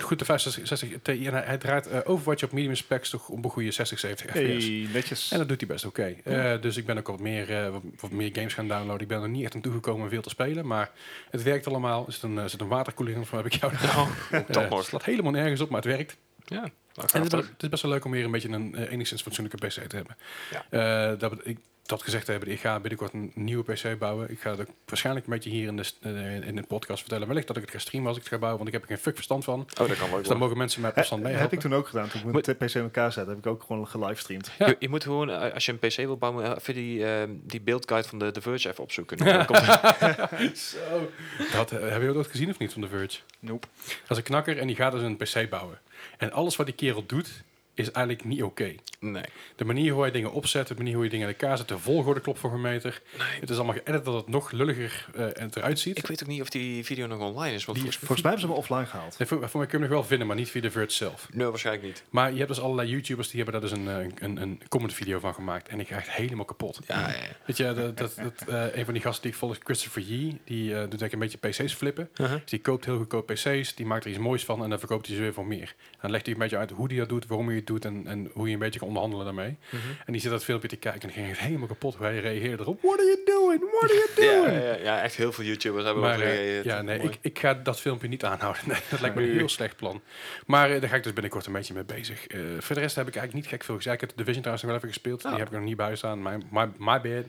[0.00, 1.26] goed, de 560 Ti.
[1.26, 4.26] En hij, hij draait eh, Overwatch op medium specs toch op een goede 60, 70
[4.30, 4.38] fps.
[4.64, 5.30] Hey, netjes.
[5.30, 6.14] En dat doet hij best oké.
[6.24, 9.00] Eh, dus ik ben ook wat meer, eh, wat, wat meer games gaan downloaden.
[9.02, 10.66] Ik ben er niet echt aan toegekomen om veel te spelen.
[10.66, 10.90] Maar
[11.30, 12.06] het werkt allemaal.
[12.06, 13.72] Er zit een, zit een waterkoeling in, van heb ik jou.
[14.30, 14.84] dat het nog.
[14.84, 16.16] slaat helemaal nergens op, maar het werkt.
[16.44, 16.70] Ja,
[17.12, 19.66] En het is, het best wel leuk om weer een beetje een eh, enigszins fatsoenlijke
[19.66, 20.16] PC te hebben.
[20.50, 21.10] Ja.
[21.10, 24.30] Eh, dat, ik, dat gezegd hebben, ik ga binnenkort een nieuwe PC bouwen.
[24.30, 27.26] Ik ga het ook waarschijnlijk een beetje hier in de, eh, in de podcast vertellen.
[27.26, 28.94] Wellicht dat ik het ga streamen als ik het ga bouwen, want ik heb er
[28.94, 29.60] geen fuck verstand van.
[29.60, 30.18] Oh, dat kan wel.
[30.18, 32.08] Dus dan mogen mensen mij op He- afstand mee heb ik toen ook gedaan.
[32.08, 34.50] Toen ik mijn PC in elkaar zette, heb ik ook gewoon gelivestreamd.
[34.58, 34.66] Ja.
[34.66, 38.08] Je, je moet gewoon, als je een PC wil bouwen, even die, eh, die beeldguide
[38.08, 39.18] van de The Verge even opzoeken.
[40.54, 41.10] Zo.
[41.52, 43.18] Dat, hebben jullie dat gezien of niet van The Verge?
[43.38, 43.66] Nope.
[43.86, 45.78] Dat is een knakker en die gaat dus een PC bouwen.
[46.18, 47.42] En alles wat die kerel doet,
[47.74, 48.74] is eigenlijk niet oké.
[49.00, 49.24] Nee.
[49.56, 51.78] De manier hoe je dingen opzet, de manier hoe je dingen in elkaar zet, de
[51.78, 53.02] volgorde klopt voor een meter.
[53.40, 55.98] Het is allemaal geëdit dat het nog lulliger eh, en eruit ziet.
[55.98, 57.64] Ik weet ook niet of die video nog online is.
[57.64, 58.06] Want Die- volgens mij...
[58.06, 59.18] Volgens mij hebben ze hem offline gehaald.
[59.18, 60.90] Nee, voor, voor mij kun je hem nog wel vinden, maar niet via de Verge
[60.92, 61.28] zelf.
[61.32, 62.02] Nee, waarschijnlijk niet.
[62.10, 64.94] Maar je hebt dus allerlei YouTubers die hebben daar dus een, eh, een, een comment
[64.94, 65.68] video van gemaakt.
[65.68, 66.80] En ik ga echt helemaal kapot.
[66.86, 67.14] Ja, ja, ja.
[67.46, 70.02] Weet je, dat, dat, dat, eh, een van die gasten die ik volg, is Christopher
[70.02, 72.08] Yee, die eh, doet denk ik een beetje PC's flippen.
[72.16, 72.40] Uh-huh.
[72.40, 75.06] Dus die koopt heel goedkoop PC's, die maakt er iets moois van en dan verkoopt
[75.06, 75.74] hij ze weer voor meer.
[75.90, 77.84] En dan legt hij een beetje uit hoe hij dat doet, waarom hij het doet
[77.84, 79.56] en, en hoe je een beetje kan onderhandelen daarmee.
[79.70, 79.82] Mhm.
[80.06, 82.82] En die zit dat filmpje te kijken en ging het helemaal kapot hij reageerde erop.
[82.82, 83.60] What are you doing?
[83.70, 84.62] What are you Ja, doing?
[84.64, 86.64] ja, ja, echt heel veel YouTubers hebben Maar eh, gereageerd.
[86.64, 88.62] ja, nee, ik, ik ga dat filmpje niet aanhouden.
[88.72, 90.00] Nee, dat lijkt me een heel slecht plan.
[90.46, 92.26] Maar eh, daar ga ik dus binnenkort een beetje mee bezig.
[92.26, 93.94] Eh, voor de rest heb ik eigenlijk niet gek veel gezegd.
[93.94, 95.22] Ik heb de Division trouwens nog wel even gespeeld.
[95.22, 96.22] Die heb ik nog niet bij staan.
[96.22, 97.24] My, my, my bad.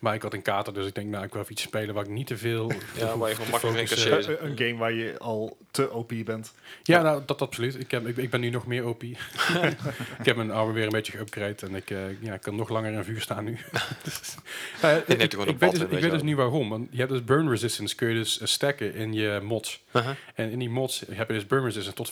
[0.00, 2.04] Maar ik had een kater, dus ik denk, nou, ik wil even iets spelen waar
[2.04, 2.72] ik niet te veel...
[2.96, 4.24] Ja, waar je gewoon makkelijk in kan focussen.
[4.24, 4.46] zitten.
[4.46, 6.52] Een, game waar je al te OP bent.
[6.82, 7.80] Ja, nou, dat absoluut.
[7.80, 9.02] Ik, heb, ik, ik ben nu nog meer OP.
[10.18, 12.68] ik heb mijn armen weer een beetje geupgrade en ik, eh, ja, ik kan nog
[12.68, 13.58] langer in vuur staan nu.
[14.80, 16.68] Eh, ik, weet dus, ik dus niet waarom.
[16.68, 19.82] Want je hebt dus burn resistance, kun je dus eh, stacken in je mods.
[19.92, 20.14] Uh-huh.
[20.34, 22.10] En in die mods heb je dus burn resistance tot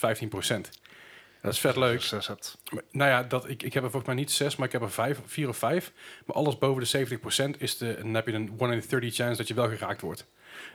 [0.68, 0.87] 15%.
[1.42, 2.02] Dat is vet leuk.
[2.02, 2.58] Zes hebt.
[2.72, 4.82] Maar, nou ja, dat, ik, ik heb er volgens mij niet 6, maar ik heb
[4.82, 5.92] er 5, 4 of 5.
[6.26, 7.18] Maar alles boven de
[7.54, 10.00] 70% is de, dan heb je een 1 in 30 chance dat je wel geraakt
[10.00, 10.26] wordt.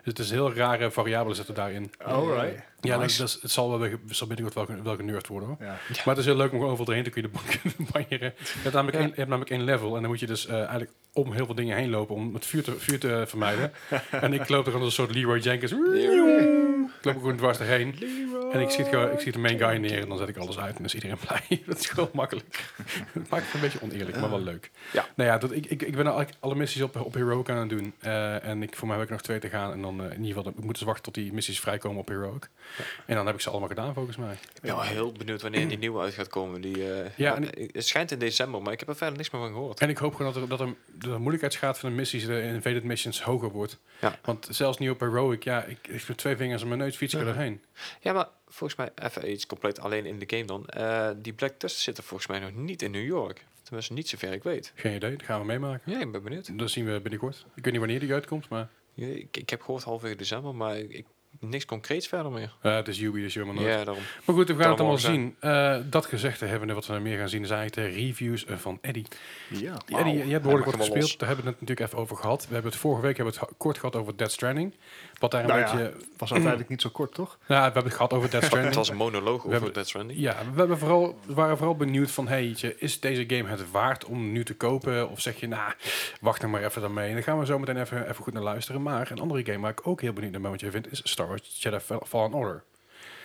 [0.04, 1.92] Dus het is heel rare variabelen zitten daarin.
[2.06, 2.64] Alright.
[2.82, 3.18] Ja, Nice.
[3.18, 5.58] dat, dat is- het zal wel, zal binnenkort wel, ge- wel genurd worden hoor.
[5.60, 5.66] Ja.
[5.88, 7.32] Maar het is heel leuk om gewoon overal doorheen te kunnen
[7.92, 8.34] banjeren.
[8.38, 10.58] Je hebt namelijk, één, je hebt namelijk één level en dan moet je dus eh,
[10.58, 13.72] eigenlijk om heel veel dingen heen lopen om het vuur te, vuur te vermijden.
[14.12, 15.72] en ik loop er gewoon als een soort Leroy Jenkins.
[16.86, 17.96] Ik loop er gewoon dwars erheen.
[18.52, 20.58] En ik schiet, gewoon, ik schiet de main guy neer en dan zet ik alles
[20.60, 21.62] uit en dan is iedereen blij.
[21.66, 22.64] dat is gewoon makkelijk.
[23.14, 24.72] Het maakt het een beetje oneerlijk, maar wel leuk.
[24.92, 25.06] Ja.
[25.16, 27.70] Nou ja, dat, ik, ik, ik ben al alle missies op, op Heroic aan het
[27.70, 27.94] doen.
[28.00, 29.72] Eh, en ik, voor mij heb ik nog twee te gaan.
[29.72, 32.08] En dan eh, in ieder geval, ik moet dus wachten tot die missies vrijkomen op
[32.08, 32.50] Heroic.
[33.06, 34.34] En dan heb ik ze allemaal gedaan volgens mij.
[34.34, 36.62] Ik ben wel heel benieuwd wanneer die nieuwe uit gaat komen.
[36.62, 39.30] Die, eh, Ja, en- eh, het schijnt in december, maar ik heb er verder niks
[39.30, 39.80] meer van gehoord.
[39.80, 42.84] En ik hoop gewoon dat, er, dat er, de moeilijkheidsgraad van de missies, de invaded
[42.84, 43.80] missions, hoger wordt.
[44.02, 44.16] Ja.
[44.24, 47.20] Want zelfs nu op Heroic, ja, ik, ik met twee vingers mijn neus fiets ik
[47.22, 47.28] Ja.
[47.28, 47.62] erheen.
[48.02, 50.66] Ja, maar volgens mij, even iets compleet alleen in de game dan.
[50.68, 53.46] Eh, die Black Tusk zit er volgens mij nog niet in New York.
[53.64, 54.72] Tenminste, niet zover ik weet.
[54.76, 55.92] Geen idee, dat gaan we meemaken.
[55.92, 56.60] Ja, ik ben benieuwd.
[56.60, 57.46] Dat zien we binnenkort.
[57.56, 60.78] Ik weet niet wanneer die uitkomt, maar Ja, ik, ik heb gehoord halverwege december, maar
[60.78, 61.06] ik, ik-
[61.40, 62.54] niks concreets verder meer.
[62.62, 63.68] eh, het is Ubi, dus helemaal nooit.
[63.68, 64.04] Ja, daarom.
[64.26, 65.36] Maar goed, we gaan het allemaal zien.
[65.40, 68.58] Eh, dat gezegd hebben we wat we meer gaan zien, is eigenlijk de reviews eh,
[68.58, 69.06] van Eddie.
[69.50, 69.78] Ja.
[69.88, 71.20] Eddie, je hebt behoorlijk wat gespeeld.
[71.20, 72.48] Daar hebben we het natuurlijk even over gehad.
[72.48, 74.74] We hebben het vorige week hebben we het kort gehad over Dead Stranding.
[75.24, 75.94] Wat daar een Nou ja, beetje...
[76.18, 77.38] was uiteindelijk niet zo kort, toch?
[77.48, 78.76] Ja, we hebben het gehad over Dead Het Stranding.
[78.76, 80.20] was een monoloog over hebben- Dead Stranding.
[80.20, 84.06] Ja, we, hebben vooral, we waren vooral benieuwd van, hey, is deze game het waard
[84.06, 85.10] om nu te kopen?
[85.10, 85.74] Of zeg je, nou,
[86.22, 87.08] wacht nog maar even daarmee.
[87.08, 88.82] En dan gaan we zo meteen even, even goed naar luisteren.
[88.82, 91.02] Maar een andere game waar ik ook heel benieuwd naar ben wat je vindt, is
[91.04, 92.64] Star Wars Jedi Fall- Fallen Order.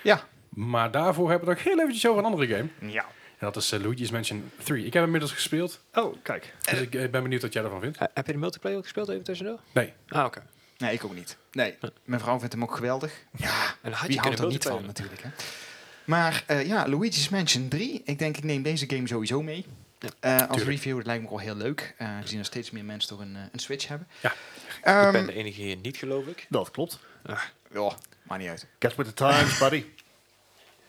[0.03, 0.21] Ja.
[0.49, 2.69] Maar daarvoor hebben we het nog heel eventjes over een andere game.
[2.93, 3.03] Ja.
[3.39, 4.79] En dat is eh, Luigi's Mansion 3.
[4.79, 6.55] Ik heb hem inmiddels gespeeld, Oh, kijk.
[6.71, 7.99] dus ik eh, ben benieuwd wat jij ervan vindt.
[7.99, 9.59] Eh, heb je de multiplayer ook gespeeld even tussendoor?
[9.73, 10.43] Nee, Ah, oké.
[10.79, 11.37] Nee, ik ook niet.
[11.59, 13.13] Nee, mijn vrouw vindt hem ook geweldig.
[13.37, 15.23] Ja, En had wie je houdt er niet van natuurlijk.
[15.23, 15.29] Hè?
[16.05, 18.03] Maar eh, ja, Luigi's Mansion 3.
[18.05, 19.67] Ik denk, ik neem deze game sowieso mee.
[19.99, 21.95] Ja, Eh, als review, dat lijkt me wel heel leuk.
[21.99, 24.09] eh gezien er steeds meer mensen toch een, een Switch hebben.
[24.21, 24.33] Ja.
[24.83, 26.47] Ehm, ik ben de enige hier niet, geloof ik.
[26.49, 26.99] Dat klopt.
[27.73, 27.93] ja,
[28.23, 28.67] maakt niet uit.
[28.79, 29.85] Get with the times, buddy.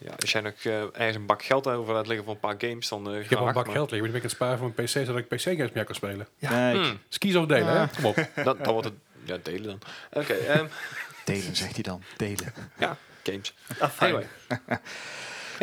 [0.02, 2.56] Ja, als jij nog eh, ergens een bak geld over laat liggen voor een paar
[2.58, 4.32] games, dan uh, ik heb een bak geld liggen, maar die ben ik aan het
[4.32, 6.28] sparen voor een PC, zodat ik PC-games meer kan spelen.
[6.38, 6.50] Ja.
[6.52, 7.80] Nee, Hmm, Skis of delen, Ja.
[7.88, 7.96] hè?
[8.02, 8.16] Kom op.
[8.46, 8.94] dan, dan wordt het...
[9.26, 9.80] Ja, delen dan.
[10.22, 10.66] Oké, ehm,
[11.26, 12.04] delen zegt hij dan.
[12.18, 12.54] Delen.
[12.80, 13.54] ja, games.
[13.80, 13.90] Ah.
[14.00, 14.28] Anyway.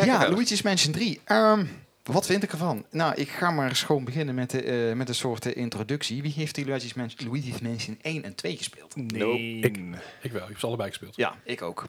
[0.04, 0.28] Ja.
[0.30, 1.20] Luigi's Mansion 3.
[1.24, 1.66] Ehm,
[2.02, 2.86] wat vind ik ervan?
[2.90, 6.22] Nou, ik ga maar eens gewoon beginnen met, de, eh, met een soort eh, introductie.
[6.22, 8.96] Wie heeft die Luigi's Mansion, Luigi's Mansion 1 en 2 gespeeld?
[8.96, 9.58] Nee.
[9.60, 9.76] Ik-
[10.22, 11.16] Ik wel, ik heb ze allebei gespeeld.
[11.16, 11.84] Ja, ik ook.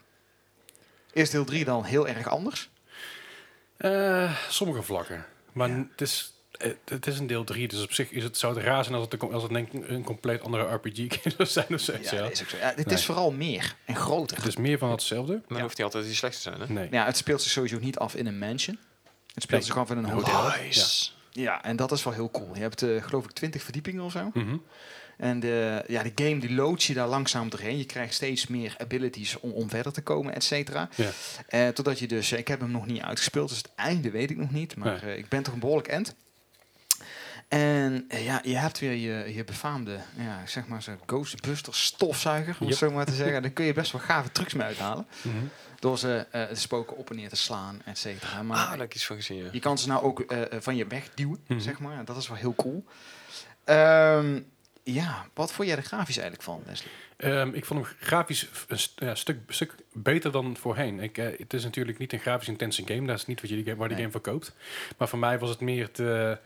[1.12, 2.70] Eerst deel 3 dan heel erg anders.
[3.76, 5.24] Eh, sommige vlakken.
[5.52, 8.54] Maar het, is, het, het is een deel 3, dus op zich is het, zou
[8.54, 11.66] het raar zijn als het, als het denk ik een compleet andere RPG zou zijn
[11.74, 11.92] of zo.
[11.92, 12.56] Ja, is ook zo.
[12.56, 12.94] Ja, dit Nee.
[12.94, 14.36] is vooral meer en groter.
[14.36, 15.32] Het is meer van hetzelfde.
[15.32, 16.66] Maar dan hoeft niet altijd die slecht te zijn, hè?
[16.72, 16.88] Nee.
[16.90, 18.78] Ja, het speelt zich sowieso niet af in een mansion.
[19.34, 19.70] Het speelt Nee.
[19.70, 20.48] zich af in een hotel.
[20.62, 21.10] Nice.
[21.30, 22.54] Ja, en dat is wel heel cool.
[22.54, 24.30] Je hebt eh, geloof ik 20 verdiepingen of zo.
[24.34, 24.56] Mhm.
[25.16, 27.78] En de, ja, de game die loodt je daar langzaam doorheen.
[27.78, 30.88] Je krijgt steeds meer abilities om, om verder te komen, et cetera.
[30.94, 31.10] Ja.
[31.48, 34.36] Eh, totdat je dus, ik heb hem nog niet uitgespeeld, dus het einde weet ik
[34.36, 34.76] nog niet.
[34.76, 35.12] Maar Nee.
[35.12, 36.14] eh, ik ben toch een behoorlijk end.
[37.48, 42.52] En eh, ja, je hebt weer je, je befaamde, ja, zeg maar zo'n Ghostbuster stofzuiger,
[42.52, 42.68] om Yep.
[42.68, 43.42] het zo maar te zeggen.
[43.42, 45.06] Daar kun je best wel gave trucs mee uithalen.
[45.22, 45.36] Mhm.
[45.78, 48.42] Door ze eh, de spoken op en neer te slaan, et cetera.
[48.42, 49.48] Maar Ah, ik iets van gezien, ja.
[49.52, 51.60] je kan ze nou ook eh, van je weg duwen, Mhm.
[51.60, 52.04] zeg maar.
[52.04, 52.84] Dat is wel heel cool.
[53.64, 54.40] Ehm,
[54.82, 56.90] Ja, wat vond jij er grafisch eigenlijk van, Wesley?
[57.16, 61.00] Ehm, ik vond hem grafisch een st- ja, stuk, stuk beter dan voorheen.
[61.00, 63.06] Ik, het is natuurlijk niet een grafisch intense game.
[63.06, 64.06] Dat is niet wat je die game, waar die Nee.
[64.06, 64.52] game verkoopt.
[64.98, 66.38] Maar voor mij was het meer de,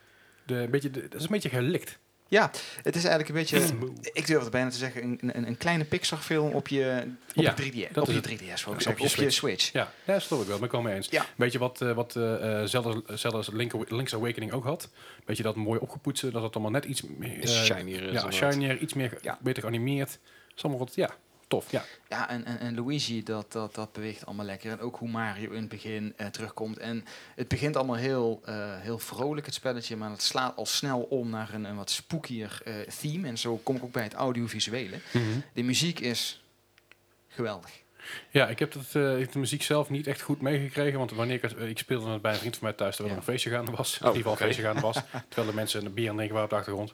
[0.47, 1.99] de, een beetje, de, dat is een beetje gelikt.
[2.29, 2.51] Ja,
[2.83, 3.77] het is eigenlijk een beetje,
[4.21, 7.03] ik durf het bijna te zeggen, een, een, een kleine Pixar-film op je,
[7.35, 7.93] op Ja, je 3DS.
[7.93, 8.27] dat Op je het.
[8.29, 8.85] 3DS, wou Op ik zeggen.
[8.85, 9.33] je Op je Switch.
[9.35, 9.73] Switch.
[9.73, 10.57] Ja, ja dat snap ik wel.
[10.57, 11.09] Ben ik wel mee eens.
[11.11, 11.27] Ja.
[11.37, 14.89] Weet je wat, eh, wat eh, eh, Zelda, Zelda's Link, Link's Awakening ook had?
[15.25, 17.41] Weet je dat mooi opgepoetst, dat het allemaal net iets meer...
[17.43, 20.19] eh, Shinier is Ja, shinier, iets meer, beter geanimeerd.
[20.57, 21.11] Is allemaal wat, ja,
[21.61, 21.71] tof.
[21.71, 24.71] Ja, Ja, en, en, en Luigi, dat, dat, dat beweegt allemaal lekker.
[24.71, 26.79] En ook hoe Mario in het begin eh, terugkomt.
[26.79, 29.97] En het begint allemaal heel, eh, heel vrolijk, het spelletje.
[29.97, 33.29] Maar het slaat al snel om naar een, een wat spookier eh, theme.
[33.29, 34.97] En zo kom ik ook bij het audiovisuele.
[35.53, 36.43] De muziek is
[37.29, 37.71] geweldig.
[38.31, 40.99] Ja, ik heb, de muziek zelf niet echt goed meegekregen.
[40.99, 43.27] Want wanneer ik, ik speelde het bij een vriend van mij thuis, terwijl er Ja.
[43.29, 43.99] een feestje gaande was.
[44.01, 44.97] in Oh, ieder geval feestje gaande was.
[45.29, 46.93] terwijl de mensen een bier aan drinken waren op de achtergrond.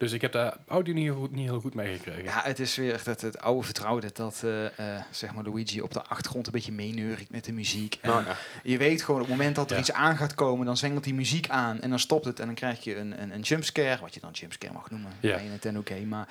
[0.00, 2.24] Dus ik heb de audio niet heel goed, niet heel goed meegekregen.
[2.24, 4.10] Ja, het is weer dat het oude vertrouwde.
[4.12, 7.98] Dat eh, eh, zeg maar Luigi op de achtergrond een beetje meeneuriet met de muziek.
[8.00, 8.36] En Nou, ja.
[8.62, 9.80] Je weet gewoon op het moment dat er Ja.
[9.80, 12.54] iets aan gaat komen, dan zwengelt die muziek aan en dan stopt het en dan
[12.54, 15.34] krijg je een, een, een jumpscare, wat je dan jumpscare mag noemen Ja.
[15.34, 16.06] bij een Nintendo game.
[16.06, 16.28] Maar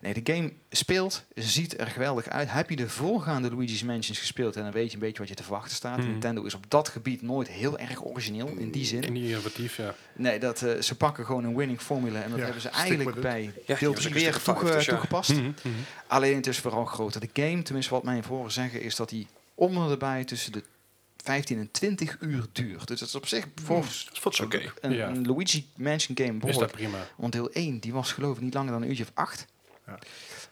[0.00, 2.52] nee, de game speelt, ziet er geweldig uit.
[2.52, 5.34] Heb je de voorgaande Luigi's Mansions gespeeld en dan weet je een beetje wat je
[5.34, 5.98] te verwachten staat.
[5.98, 6.06] Mhm.
[6.08, 9.04] Nintendo is op dat gebied nooit heel erg origineel in die zin.
[9.04, 9.94] En niet innovatief, ja.
[10.16, 13.20] Nee, dat, eh, ze pakken gewoon een winning formula en dat Ja, hebben ze eigenlijk
[13.20, 14.90] bij Ja, deel die 3 was ook weer toege- dus ja.
[14.92, 15.30] toegepast.
[15.30, 15.68] Mhm, mhm.
[16.06, 17.20] Alleen het is vooral groter.
[17.20, 20.62] De game, tenminste wat mij horen zeggen, is dat die om en erbij tussen de
[21.24, 22.86] 15 en 20 uur duurt.
[22.88, 23.84] Dus dat is op zich voor
[24.42, 24.72] Oké.
[24.80, 25.08] een, Ja.
[25.08, 26.72] een Luigi Mansion game Is dat behoorlijk.
[26.72, 26.98] prima.
[27.16, 29.46] Want deel 1 die was geloof ik niet langer dan een uurtje of 8.
[29.90, 29.98] Ja.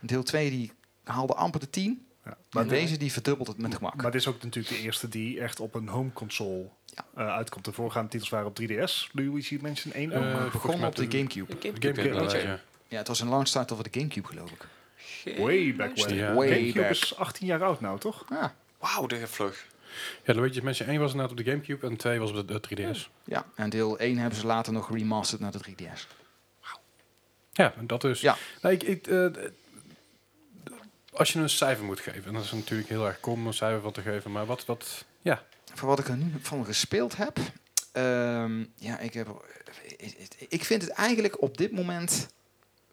[0.00, 0.72] Deel 2 die
[1.04, 2.06] haalde amper de 10.
[2.24, 2.36] Ja.
[2.50, 3.94] Maar deze die verdubbelt het met gemak.
[4.02, 7.04] Maar dit is ook natuurlijk de eerste die echt op een home console Ja.
[7.14, 7.64] eh, uitkomt.
[7.64, 9.08] De voorgaande titels waren op 3DS.
[9.12, 10.30] Luigi Mansion 1 Eh, ook.
[10.30, 11.52] volgens begon op de de- Gamecube.
[11.60, 12.60] Gamecube, Game- inderdaad, Game- ja.
[12.88, 14.66] Ja, het was een launch title voor de Gamecube geloof ik.
[15.38, 16.14] Way back when.
[16.14, 16.34] Ja.
[16.34, 16.90] Way Gamecube back.
[16.90, 18.24] is 18 jaar oud nou, toch?
[18.28, 19.66] Ja, Wauw, de vlug.
[20.24, 22.60] Ja, Luigi's Mansion 1 was inderdaad op de Gamecube en 2 was op de, de
[22.60, 23.10] 3DS.
[23.24, 26.06] ja, en deel 1 hebben ze later nog remastered naar de 3DS.
[27.58, 28.20] Ja, dat dus.
[28.20, 28.36] Ja.
[28.62, 29.26] Nou, ik, ik, eh,
[31.12, 33.54] als je een cijfer moet geven, en dat is natuurlijk heel erg kom om een
[33.54, 35.42] cijfer van te geven, maar wat, wat ja,
[35.74, 37.38] Voor wat ik er nu van gespeeld heb.
[37.92, 39.28] ehm, ja, ik, heb,
[40.48, 42.28] ik vind het eigenlijk op dit moment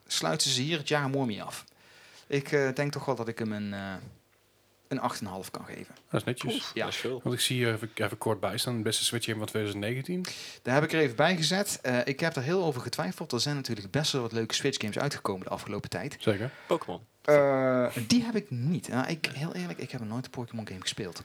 [0.08, 1.66] sluiten ze hier het jaar mooi mee af.
[2.28, 3.94] Ik eh, denk toch wel dat ik hem een, eh
[5.02, 5.96] een 8,5 kan geven.
[6.10, 6.72] dat is netjes.
[6.74, 6.84] Ja.
[6.84, 7.20] Dat is veel.
[7.24, 10.26] Want ik zie hier even, even kort bij staan, de beste Switch game van 2019.
[10.62, 11.80] Daar heb ik er even bij gezet.
[11.82, 13.32] Eh, ik heb er heel over getwijfeld.
[13.32, 16.16] Er zijn natuurlijk best wel wat leuke Switch games uitgekomen de afgelopen tijd.
[16.20, 16.52] Zeker.
[16.68, 17.02] Pokémon.
[17.22, 18.88] Eh, die heb ik niet.
[18.88, 21.24] Nou, ik, heel eerlijk, ik heb nog nooit een Pokémon game gespeeld.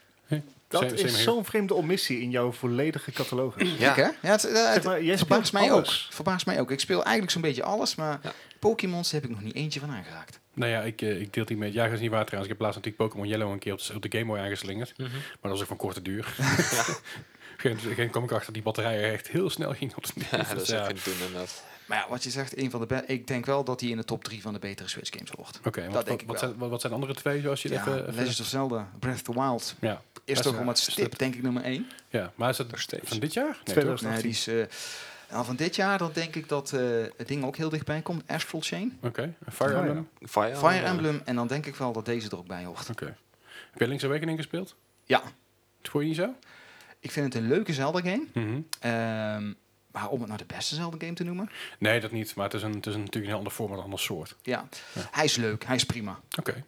[0.69, 3.71] Dat Same- same is zo'n vreemde omissie in jouw volledige catalogus.
[3.79, 3.91] Ja.
[3.91, 4.03] Ik, hè?
[4.03, 5.87] Ja, het, eh, het Zeg maar, jij verbaast mij ook.
[6.11, 6.71] Verbaast mij ook.
[6.71, 8.33] Ik speel eigenlijk zo'n beetje alles, maar Ja.
[8.59, 10.39] Pokémons heb ik nog niet eentje van aangeraakt.
[10.55, 11.73] Nou ja, ik, eh, ik deel die met.
[11.73, 12.53] Ja, dat is niet waar trouwens.
[12.53, 14.93] Ik heb laatst natuurlijk Pokémon Yellow een keer op de, op de Game Boy aangeslingerd.
[14.97, 15.11] Mhm.
[15.13, 16.35] Maar dat was ook van korte duur.
[16.71, 16.85] Ja.
[17.57, 20.49] Geen, geen kwam ik achter die batterijen echt heel snel ging op de Ja, Dus
[20.49, 20.81] dat is ja.
[20.83, 21.63] even niet doen inderdaad.
[21.91, 23.97] Maar ja, wat je zegt, een van de be- ik denk wel dat hij in
[23.97, 25.61] de top 3 van de betere Switch games wordt.
[25.65, 26.49] Oké, Dat wat, denk wat, ik wat, wel.
[26.49, 28.01] zijn, wat, wat zijn de andere twee, zoals je Ja, even...
[28.03, 31.19] even- Legend of Zelda, Breath of the Wild ja, is toch is, om het stip,
[31.19, 31.87] denk ik, nummer 1.
[32.09, 33.09] ja, maar is dat Nog steeds.
[33.09, 33.61] van dit jaar?
[33.65, 34.01] Nee, toch?
[34.01, 34.65] Nee, die is, eh,
[35.31, 36.81] nou, van dit jaar dan denk ik dat eh,
[37.17, 38.23] het ding ook heel dichtbij komt.
[38.27, 39.85] Astral Chain, Oké, en Fire Oh, ja.
[39.87, 40.09] Emblem?
[40.29, 42.91] Fire, Fire Emblem en dan denk ik wel dat deze er ook bij hoort.
[42.91, 43.05] Oké.
[43.71, 44.75] Heb je Link's Awakening gespeeld?
[45.05, 45.23] Ja,
[45.83, 46.35] Vond je niet zo?
[47.01, 48.25] ik vind het een leuke Zelda game.
[48.35, 48.61] Mhm.
[48.81, 49.53] Ehm,
[49.93, 51.51] maar om het nou de beste Zelda game te noemen?
[51.79, 52.35] Nee, dat niet.
[52.35, 54.37] Maar het is, een, het is een, natuurlijk een heel ander vorm, een ander soort.
[54.43, 55.03] Ja, Ja.
[55.11, 56.21] hij is leuk, hij is prima.
[56.39, 56.65] Oké.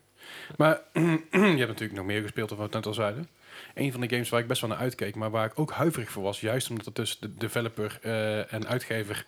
[0.57, 1.01] Maar je
[1.41, 3.29] hebt natuurlijk nog meer gespeeld, of wat we net al zeiden.
[3.75, 6.11] Een van de games waar ik best wel naar uitkeek, maar waar ik ook huiverig
[6.11, 9.27] voor was, juist omdat het dus de developer eh, en uitgever.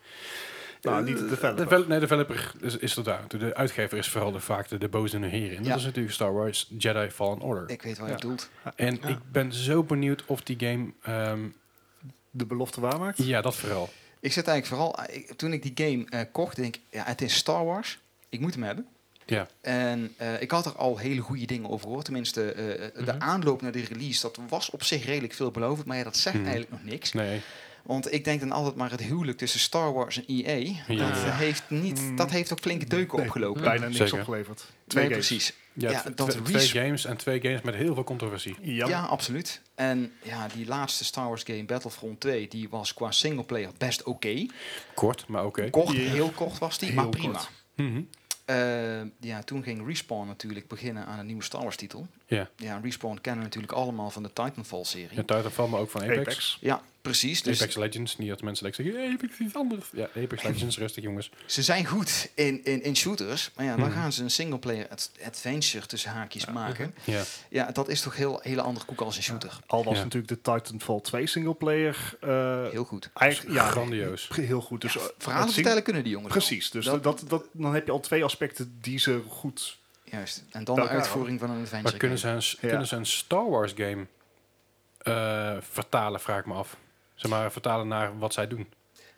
[0.82, 1.64] Nou, Eh, niet de developer.
[1.68, 3.28] devel- nee, developer is, is er daar.
[3.28, 5.56] De uitgever is vooral de, vaak de, de boze heren.
[5.56, 5.68] En Ja.
[5.68, 7.70] dat is natuurlijk Star Wars Jedi Fallen Order.
[7.70, 8.14] Ik weet wat Ja.
[8.14, 8.50] je bedoelt.
[8.76, 9.08] en Ja.
[9.08, 10.92] ik ben zo benieuwd of die game.
[11.02, 11.40] ehm,
[12.36, 13.18] De belofte waarmaakt.
[13.24, 13.88] ja, dat vooral.
[14.20, 17.22] Ik zit eigenlijk vooral, ik- toen ik die game eh, kocht, denk ik, ja, het
[17.22, 17.98] is Star Wars.
[18.28, 18.86] Ik moet hem hebben.
[19.26, 19.48] Ja.
[19.60, 22.04] En eh, ik had er al hele goede dingen over gehoord.
[22.04, 23.22] Tenminste, eh, de Mhm.
[23.22, 25.86] aanloop naar de release, dat was op zich redelijk veelbelovend.
[25.86, 26.44] Maar ja, dat zegt Mhm.
[26.46, 27.12] eigenlijk nog niks.
[27.12, 27.40] Nee.
[27.84, 30.74] Want ik denk dan altijd maar het huwelijk tussen Star Wars en EA.
[30.88, 31.08] Ja.
[31.10, 32.16] Dat, heeft niet, Mm.
[32.16, 33.62] dat heeft ook flinke deuken Nee, opgelopen.
[33.62, 34.18] Bijna niks Zeker.
[34.18, 34.64] opgeleverd.
[34.86, 35.26] Twee Nee, games.
[35.28, 35.54] precies.
[35.72, 38.56] Ja, dat twee games en twee games met heel veel controversie.
[38.60, 39.60] Ja, Ja, absoluut.
[39.74, 44.46] En ja, die laatste Star Wars game, Battlefront 2, die was qua singleplayer best oké.
[44.94, 45.70] Kort, maar oké.
[45.70, 47.40] Kort, heel kort was die, Heel maar prima.
[47.76, 48.00] Mhm.
[48.44, 52.06] Eh, ja, toen ging Respawn natuurlijk beginnen aan een nieuwe Star Wars titel.
[52.26, 52.48] Ja.
[52.56, 55.08] Ja, Respawn kennen we natuurlijk allemaal van de Titanfall-serie.
[55.16, 56.18] Ja, Titanfall, maar ook van Apex.
[56.20, 56.58] Apex.
[56.60, 59.86] Ja, Precies, dus Apex Legends, niet dat mensen like zeggen, Apex is iets anders.
[59.92, 61.30] Ja, Apex Legends, rustig jongens.
[61.46, 63.98] ze zijn goed in, in, in shooters, maar ja, dan Mhm.
[63.98, 66.94] gaan ze een singleplayer ad- adventure tussen haakjes maken.
[67.04, 69.58] Ja, Ja, dat is toch heel hele andere koek als een shooter.
[69.66, 70.02] Al was Ja.
[70.02, 73.10] natuurlijk de Titanfall 2 singleplayer uh, Heel goed.
[73.14, 74.28] eigenlijk ja, grandioos.
[74.32, 74.80] heel goed.
[74.80, 76.32] Dus, eh, Verhalen vertellen kunnen die jongens.
[76.32, 79.78] Precies, dus Dat- dat, dat, dan heb je al twee aspecten die ze goed...
[80.04, 80.44] Juist.
[80.50, 81.82] En dan de uitvoering van een adventure.
[81.90, 82.42] Maar kunnen game.
[82.42, 82.68] ze, een, Ja.
[82.68, 84.06] kunnen ze een Star Wars game
[84.98, 86.76] eh, vertalen, vraag ik me af.
[87.14, 88.68] Zeg maar, vertalen naar wat zij doen.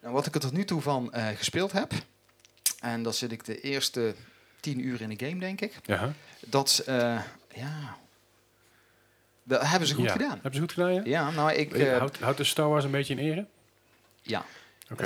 [0.03, 1.92] Nou, wat ik er tot nu toe van eh, gespeeld heb,
[2.81, 4.14] en dat zit ik de eerste
[4.61, 5.79] tien uur in de game, denk ik.
[5.83, 6.12] Ja?
[6.40, 7.20] Dat, eh,
[7.55, 7.96] ja,
[9.42, 10.12] dat hebben ze goed Ja.
[10.12, 10.31] gedaan.
[10.33, 11.01] Hebben ze goed gedaan, ja?
[11.05, 13.46] Ja, nou, ik, houdt, houdt de Star Wars een beetje in ere?
[14.22, 14.44] ja,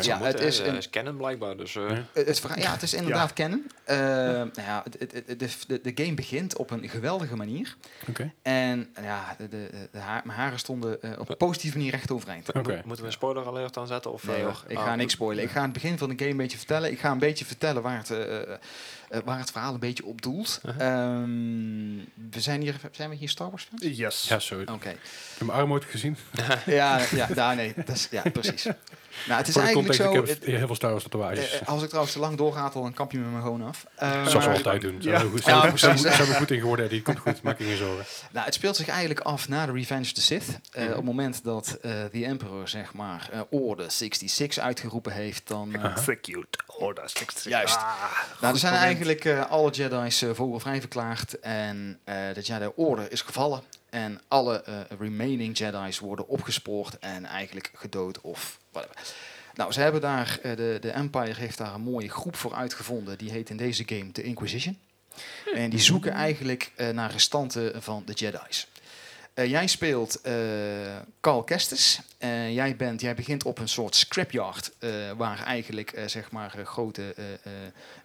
[0.01, 1.57] Ja, het is een- is canon blijkbaar.
[1.57, 2.05] Dus, eh, Ja.
[2.13, 3.71] Het, het ja, het is inderdaad kennen.
[3.85, 7.77] Eh, nou ja, het, het, het- de, de, game begint op een geweldige manier.
[8.09, 8.33] Oké.
[8.43, 12.11] En ja, de, de, de haar, mijn haren stonden eh, op een positieve manier recht
[12.11, 12.55] overeind.
[12.55, 14.13] Moeten we een spoiler alert aanzetten?
[14.13, 15.45] Of, Nee eh, hoor, ik ah, ga niks spoilen.
[15.45, 16.91] Ik ga het begin van de game een beetje vertellen.
[16.91, 18.09] Ik ga een beetje vertellen waar het,
[19.25, 20.61] waar het verhaal een beetje op doelt.
[20.67, 20.87] Uh-huh.
[20.89, 21.97] Ehm,
[22.31, 23.97] we zijn, hier, zijn we hier Star Wars fans?
[23.97, 24.29] Yes.
[24.29, 24.61] Ja, zo.
[24.61, 24.89] Ik Oké.
[24.89, 24.99] heb
[25.47, 26.17] mijn arm ooit gezien.
[26.67, 28.65] Ja, ja, nou, nee, dat is, ja, precies.
[29.27, 30.23] Nou, het is eigenlijk context, zo...
[30.23, 31.59] ik heb het- heel veel Star Wars tatoeages.
[31.61, 33.87] eh, als ik trouwens te lang doorga, dan kap je me maar gewoon af.
[33.97, 34.97] Eh, Zoals we altijd doen.
[35.01, 35.19] Ja.
[35.19, 36.89] goed, Ja, zo we goed in geworden.
[36.89, 38.05] Die komt goed, maak je geen zorgen.
[38.33, 40.45] Nou, het speelt zich eigenlijk af na de Revenge of the Sith.
[40.73, 40.85] Eh.
[40.89, 45.75] Op het moment dat eh The Emperor, zeg maar, eh, Order 66 uitgeroepen heeft, dan...
[45.75, 47.53] eh, Execute Order 66.
[47.53, 47.77] Juist.
[47.77, 47.83] Ah,
[48.41, 48.89] nou, er zijn moment.
[48.93, 53.63] eigenlijk eh, alle Jedi's eh, vogelvrij verklaard en eh, de Jedi Order is gevallen.
[53.91, 58.97] En alle eh, remaining Jedi's worden opgespoord en eigenlijk gedood of whatever.
[59.61, 63.19] Nou, ze hebben daar, eh, de, de Empire heeft daar een mooie groep voor uitgevonden.
[63.19, 64.79] Die heet in deze game de Inquisition.
[65.55, 68.69] En die zoeken eigenlijk eh, naar restanten van de Jedi's.
[69.41, 70.35] Eh, jij speelt eh
[71.21, 72.01] Carl Kestis.
[72.19, 74.73] Eh, jij, bent, jij begint op een soort scrapyard.
[75.17, 77.15] waar eigenlijk zeg maar, grote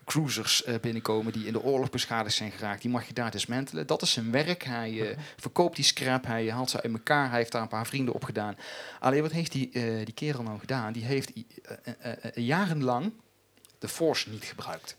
[0.05, 2.81] cruisers binnenkomen die in de oorlog beschadigd zijn geraakt.
[2.81, 3.87] Die mag je daar dismantelen.
[3.87, 4.63] Dat is zijn werk.
[4.63, 6.25] Hij eh, verkoopt die scrap.
[6.25, 7.29] Hij haalt ze uit elkaar.
[7.29, 8.55] Hij heeft daar een paar vrienden op gedaan.
[8.99, 9.69] Alleen wat heeft die,
[10.03, 10.93] die kerel nou gedaan?
[10.93, 11.31] Die heeft
[12.33, 13.11] jarenlang
[13.79, 14.97] de Force niet gebruikt.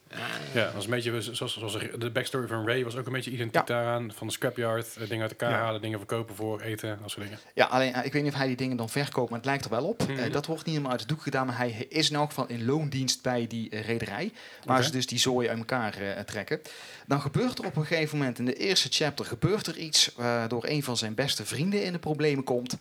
[0.52, 3.30] Ja, dat is een beetje zoals, zoals de backstory van Ray was ook een beetje
[3.30, 4.12] identiek daaraan.
[4.14, 5.56] Van de scrapyard, eh, dingen uit elkaar Ja.
[5.56, 7.38] halen, dingen verkopen voor eten, dat soort dingen.
[7.54, 9.64] Ja, alleen eh, ik weet niet of hij die dingen dan verkoopt, maar het lijkt
[9.64, 10.02] er wel op.
[10.08, 10.18] Mhm.
[10.18, 12.46] Eh, dat wordt niet helemaal uit het doek gedaan, maar hij is in elk geval
[12.46, 14.32] in loondienst bij die rederij.
[14.64, 16.60] Waar ze dus die zooi uit elkaar trekken.
[17.06, 20.64] Dan gebeurt er op een gegeven moment in de eerste chapter gebeurt er iets waardoor
[20.66, 22.76] een van zijn beste vrienden in de problemen komt.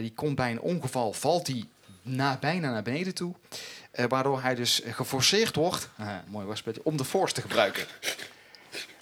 [0.00, 1.64] Die komt bij een ongeval, valt hij
[2.02, 3.34] na, bijna naar beneden toe.
[3.92, 7.86] Eh, waardoor hij dus geforceerd wordt, ah, mooi woordspelletje, om de force te gebruiken.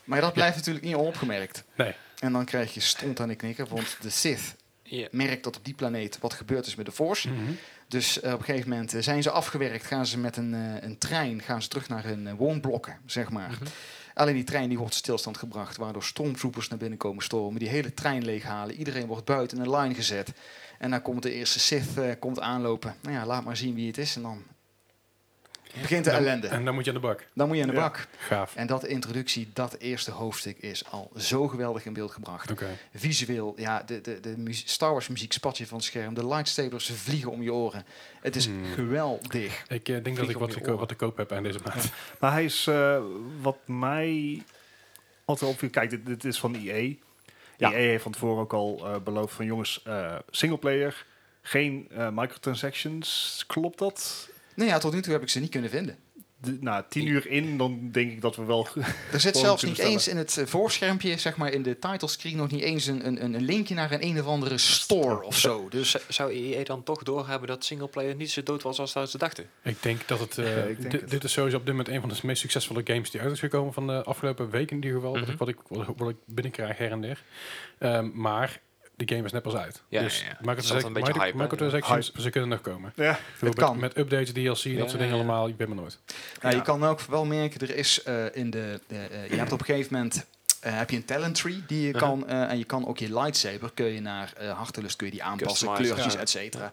[0.04, 1.64] Maar dat blijft natuurlijk niet onopgemerkt.
[1.76, 1.94] Nee.
[2.18, 4.54] En dan krijg je stond aan de knikker, want de Sith
[5.10, 7.28] merkt dat op die planeet wat gebeurd is met de Force.
[7.28, 7.52] Mhm.
[7.88, 10.52] Dus eh, op een gegeven moment zijn ze afgewerkt, gaan ze met een,
[10.84, 13.50] een trein gaan ze terug naar hun woonblokken, zeg maar.
[13.50, 13.64] Mhm.
[14.14, 17.94] Alleen die trein die wordt stilstand gebracht, waardoor stormtroopers naar binnen komen stormen, die hele
[17.94, 18.74] trein leeghalen.
[18.74, 20.32] Iedereen wordt buiten een line gezet.
[20.78, 22.94] En dan komt de eerste Sith komt aanlopen.
[23.00, 24.16] Nou ja, laat maar zien wie het is.
[24.16, 24.44] En dan
[25.80, 26.46] begint de Dan- ellende.
[26.48, 27.26] En dan moet je aan de bak.
[27.34, 27.80] Dan moet je aan de Ja.
[27.80, 28.06] bak.
[28.18, 28.54] Gaaf.
[28.56, 32.50] En dat introductie, dat eerste hoofdstuk is al zo geweldig in beeld gebracht.
[32.50, 32.66] Oké.
[32.94, 36.14] Visueel, ja, de, de, de Star Wars muziek spat je van het scherm.
[36.14, 37.84] De lightsabers vliegen om je oren.
[38.20, 38.64] Het is Hmm.
[38.74, 39.64] geweldig.
[39.68, 41.90] Ik eh, denk dat ik wat, te wat te koop heb aan deze maand.
[42.20, 43.02] Maar hij is, eh,
[43.40, 44.42] wat mij
[45.24, 46.94] altijd opviel, kijk, dit, dit is van EA.
[47.56, 47.70] Ja.
[47.72, 51.06] EA heeft van tevoren ook al eh, beloofd van jongens, eh singleplayer,
[51.42, 53.44] geen eh, microtransactions.
[53.46, 54.28] Klopt dat?
[54.60, 55.96] Nou ja, tot nu toe heb ik ze niet kunnen vinden.
[56.36, 58.68] De, nou, tien uur in, dan denk ik dat we wel...
[59.12, 62.50] Er zit zelfs niet eens in het eh, voorschermpje, zeg maar in de titlescreen, nog
[62.50, 65.68] niet eens een, een, een linkje naar een een of andere store of zo.
[65.68, 69.18] Dus zou EA dan toch doorhebben dat singleplayer niet zo dood was als dat ze
[69.18, 69.46] dachten?
[69.62, 70.38] Ik denk dat het...
[70.38, 71.10] eh, Ja, denk het.
[71.10, 73.40] Dit is sowieso op dit moment een van de meest succesvolle games die uit is
[73.40, 75.14] gekomen van de afgelopen weken in ieder geval.
[75.14, 75.36] Mhm.
[75.36, 77.22] wat, ik, wat, ik, wat, ik- wat ik binnenkrijg her en der.
[77.78, 78.60] Ehm, maar
[79.06, 79.82] de game is net pas uit.
[79.88, 80.56] Ja, dus ja, ja.
[80.56, 82.92] is een beetje micro- hype, ze kunnen nog komen.
[82.96, 83.72] ja, Het kan.
[83.78, 85.12] Met, met updates, DLC, dat Ja, soort dingen ja.
[85.14, 85.48] allemaal.
[85.48, 85.98] Ik ben maar nooit.
[86.42, 89.60] nou, je kan ook wel merken, er is eh, in de, eh, je hebt op
[89.60, 90.26] een gegeven moment
[90.60, 92.08] eh, heb je een talent tree die je Uh-huh.
[92.08, 95.12] kan, eh, en je kan ook je lightsaber, kun je naar eh hartelust kun je
[95.12, 96.18] die aanpassen, kleurtjes, Ja.
[96.20, 96.72] et cetera.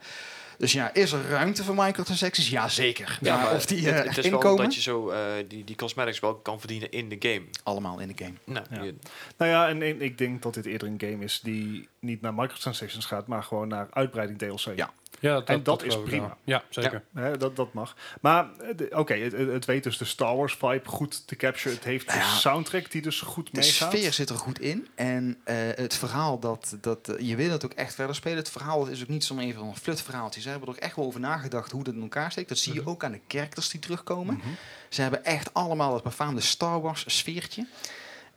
[0.57, 2.49] Dus ja, is er ruimte voor microtransactions?
[2.49, 3.17] Ja, zeker.
[3.21, 5.75] Ja, maar of die het, eh, het is wel dat je zo eh, die, die
[5.75, 7.41] cosmetics wel kan verdienen in de game.
[7.63, 8.33] Allemaal in de game.
[8.43, 8.83] Nou, Ja.
[8.83, 8.95] je-
[9.37, 12.33] nou ja, en, en ik denk dat dit eerder een game is die niet naar
[12.33, 14.75] microtransactions gaat, maar gewoon naar uitbreiding DLC.
[14.75, 14.93] Ja.
[15.19, 16.37] Ja, En dat is prima.
[16.43, 17.03] Ja, zeker.
[17.13, 17.95] Hè, dat, dat mag.
[18.21, 21.35] Maar eh, de- oké, het, het het weet dus de Star Wars vibe goed te
[21.35, 21.75] capture.
[21.75, 23.91] Het heeft Nou de ja, soundtrack die dus goed De meegaat.
[23.91, 24.87] sfeer zit er goed in.
[24.95, 28.37] En eh, het verhaal, dat, dat, eh, je wil het ook echt verder spelen.
[28.37, 30.41] Het verhaal is ook niet zomaar even een flutverhaaltje.
[30.41, 32.49] Ze hebben er ook echt wel over nagedacht hoe dat in elkaar steekt.
[32.49, 34.35] Dat zie je ook aan de characters die terugkomen.
[34.35, 34.47] Mhm.
[34.89, 37.67] Ze hebben echt allemaal het befaamde Star Wars sfeertje.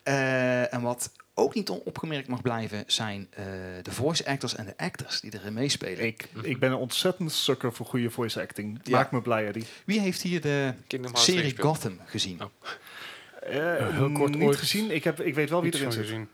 [0.02, 3.44] Eh, en wat ook niet onopgemerkt mag blijven, zijn eh,
[3.82, 6.06] de voice actors en de actors die erin meespelen.
[6.06, 8.80] Ik, ik ben een ontzettend sucker voor goede voice acting.
[8.82, 8.96] Ja.
[8.96, 9.64] Maakt me blij, Eddie.
[9.84, 10.74] Wie heeft hier de
[11.12, 11.58] serie.
[11.58, 12.42] Gotham gezien?
[12.42, 12.50] Oh.
[13.42, 14.90] Eh, heel kort niet ooit gezien.
[14.90, 16.02] Ik, heb, ik weet wel wie Iets erin zit.
[16.02, 16.28] gezien.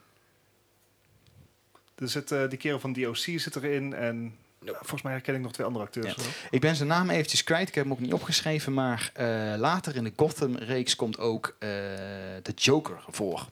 [1.95, 3.95] Er zit eh, die kerel van DOC zit erin.
[3.95, 6.15] En eh, volgens mij herken ik nog twee andere acteurs.
[6.15, 6.23] Ja.
[6.51, 7.69] Ik ben zijn naam eventjes kwijt.
[7.69, 8.75] Ik heb hem ook niet opgeschreven.
[8.75, 11.69] Maar eh, later in de Gotham-reeks komt ook eh,
[12.43, 13.47] de Joker voor.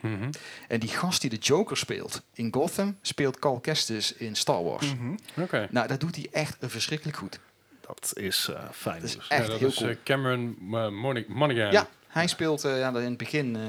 [0.00, 0.30] Mhm.
[0.68, 4.94] En die gast die de Joker speelt in Gotham, speelt Cal Kestis in Star Wars.
[4.94, 5.16] Mhm.
[5.36, 5.68] Oké.
[5.70, 7.38] Nou, dat doet hij echt verschrikkelijk goed.
[7.80, 9.00] Dat is eh, fijn.
[9.00, 9.28] Dat is dus.
[9.28, 9.88] echt ja, dat heel is cool.
[9.88, 10.88] eh, Cameron uh,
[11.28, 11.72] Monaghan.
[11.72, 13.62] Ja, hij speelt eh, ja, in het begin, eh,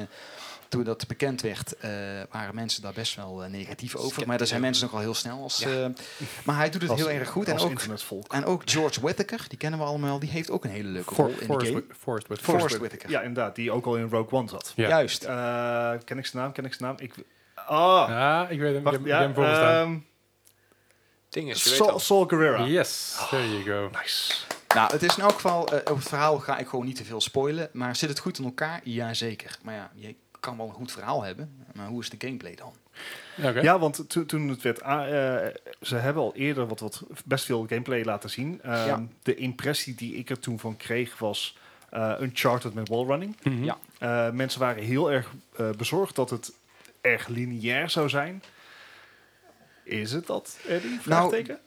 [0.70, 1.90] toen dat bekend werd, eh,
[2.32, 4.28] waren mensen daar best wel eh, negatief over.
[4.28, 5.42] Maar daar zijn mensen nog al heel snel.
[5.44, 5.68] Als, Ja.
[5.84, 5.90] eh,
[6.46, 7.48] maar hij doet het Als- heel erg goed.
[7.48, 8.34] En ook, internetvolk.
[8.34, 11.26] en ook George Whittaker, die kennen we allemaal, die heeft ook een hele leuke For,
[11.26, 11.84] rol in de Forrest, game.
[12.00, 12.54] Forrest Whitaker.
[12.54, 13.10] Forrest Whit- Whitaker.
[13.10, 13.56] Ja, inderdaad.
[13.56, 14.74] Die ook al in Rogue One zat.
[14.76, 14.88] Ja.
[14.88, 15.24] Juist.
[15.24, 16.52] Eh, ken ik zijn naam?
[16.52, 17.00] Ken ik zijn naam?
[17.00, 17.14] Ik...
[17.56, 18.84] Ah, Ja, ik weet hem.
[18.84, 19.88] wacht, ja, hem voor me staan.
[19.88, 19.98] ehm,
[21.30, 22.00] Ding is, je weet Saul, al.
[22.00, 22.64] Saul Guerrero.
[22.66, 23.98] Yes, there you go.
[24.00, 24.34] Nice.
[24.76, 27.06] Nou, het is in elk geval, eh, over het verhaal ga ik gewoon niet te
[27.06, 27.70] veel spoilen.
[27.74, 28.82] Maar zit het goed in elkaar?
[28.84, 29.58] Jazeker.
[29.62, 31.66] Maar ja, je kan wel een goed verhaal hebben.
[31.74, 32.74] Maar hoe is de gameplay dan?
[33.36, 33.60] Ja, oké.
[33.60, 34.80] Ja, want to- toen het werd...
[34.80, 34.98] eh,
[35.82, 38.60] ze hebben al eerder wat, wat best veel gameplay laten zien.
[38.62, 39.04] Ehm, Ja.
[39.24, 41.58] De impressie die ik er toen van kreeg was
[41.90, 43.38] eh Uncharted met wallrunning.
[43.44, 43.64] Mhm.
[43.64, 43.78] Ja.
[44.00, 46.52] Eh, mensen waren heel erg eh, bezorgd dat het
[47.02, 48.44] erg lineair zou zijn.
[49.84, 51.00] Is het dat, Eddie?
[51.02, 51.60] Vraagteken?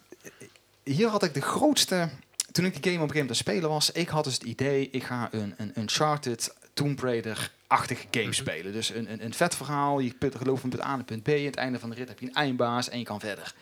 [0.82, 2.08] Hier had ik de grootste...
[2.52, 4.88] Toen ik die game op een gegeven moment spelen was, ik had dus het idee,
[4.90, 8.32] ik ga een, een Uncharted, Tomb Raider-achtige game Mhm.
[8.34, 8.72] spelen.
[8.72, 11.28] Dus een, een, een vet verhaal, je geloof van punt A naar punt B.
[11.28, 13.54] Aan het einde van de rit heb je een eindbaas en je kan verder.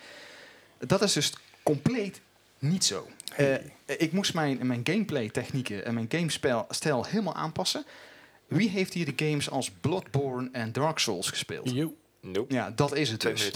[0.79, 2.21] Dat is dus compleet
[2.59, 3.07] niet zo.
[3.37, 3.55] Eh,
[3.87, 7.85] ik moest mijn, mijn gameplay technieken en mijn gamestijl helemaal aanpassen.
[8.47, 11.71] Wie heeft hier de games als Bloodborne en Dark Souls gespeeld?
[11.71, 11.95] Yo.
[12.21, 12.55] Nope.
[12.55, 13.51] Ja, dat is het dus.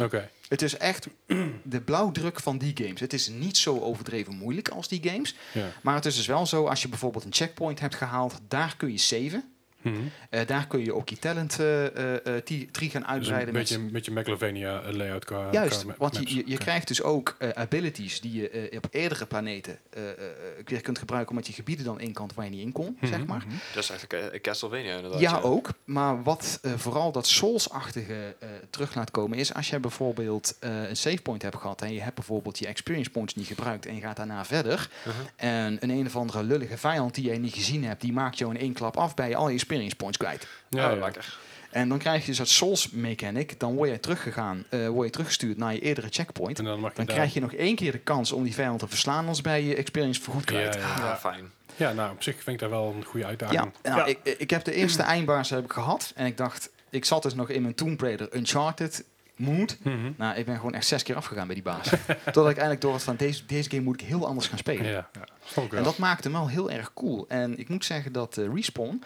[0.48, 1.06] Het is echt
[1.62, 3.00] de blauwdruk van die games.
[3.00, 5.34] Het is niet zo overdreven moeilijk als die games.
[5.52, 5.72] Ja.
[5.82, 8.90] Maar het is dus wel zo, als je bijvoorbeeld een checkpoint hebt gehaald, daar kun
[8.90, 9.53] je saven.
[9.84, 9.94] Mhm.
[10.30, 13.54] Eh, daar kun je ook je talent eh, eh, eh, tree gaan Dus een uitbreiden.
[13.54, 17.02] beetje, met een beetje Megalovania layout qua Juist, qua want je, je, je krijgt dus
[17.02, 20.16] ook abilities die je eh, op eerdere planeten eh, eh,
[20.64, 23.18] weer kunt gebruiken, omdat je gebieden dan in kan waar je niet in kon, zeg
[23.18, 23.26] Mhm.
[23.28, 23.44] maar.
[23.74, 23.90] Dat is
[24.32, 25.20] een Castlevania inderdaad.
[25.20, 25.68] Ja, ook.
[25.84, 30.96] Maar wat vooral dat Souls-achtige eh, terug laat komen is als je bijvoorbeeld eh, een
[30.96, 34.00] save point hebt gehad en je hebt bijvoorbeeld je experience points niet gebruikt en je
[34.00, 35.14] gaat daarna verder Mhm.
[35.36, 38.54] en een een of andere lullige vijand die je niet gezien hebt, die maakt jou
[38.54, 40.46] in één klap af bij je al je experience points kwijt.
[40.68, 41.04] Ja, Oh, ja.
[41.04, 41.38] lekker.
[41.70, 45.12] En dan krijg je dus dat Souls mechanic, dan word je teruggegaan, eh, word je
[45.12, 46.58] teruggestuurd naar je eerdere checkpoint.
[46.58, 48.54] En dan mag je Dan daar- krijg je nog één keer de kans om die
[48.54, 50.74] vijand te verslaan, anders bij je experience vergoed Ja, kwijt.
[50.74, 50.80] ja.
[51.10, 51.50] Ah, fijn.
[51.76, 53.60] Ja, nou, op zich vind ik dat wel een goede uitdaging.
[53.82, 54.04] Ja, nou, Ja.
[54.22, 56.12] Ik, ik heb de eerste eindbaas heb ik gehad.
[56.14, 59.04] En ik dacht, ik zat dus nog in mijn Tomb Raider Uncharted
[59.36, 59.76] mood.
[59.82, 60.12] Mhm.
[60.16, 61.88] Nou, ik ben gewoon echt zes keer afgegaan bij die baas.
[62.24, 64.86] Totdat ik eindelijk door had van, deze, deze game moet ik heel anders gaan spelen.
[64.86, 65.08] Ja,
[65.54, 65.68] wel.
[65.70, 67.24] En dat maakte hem wel heel erg cool.
[67.28, 69.02] En ik moet zeggen dat eh, Respawn,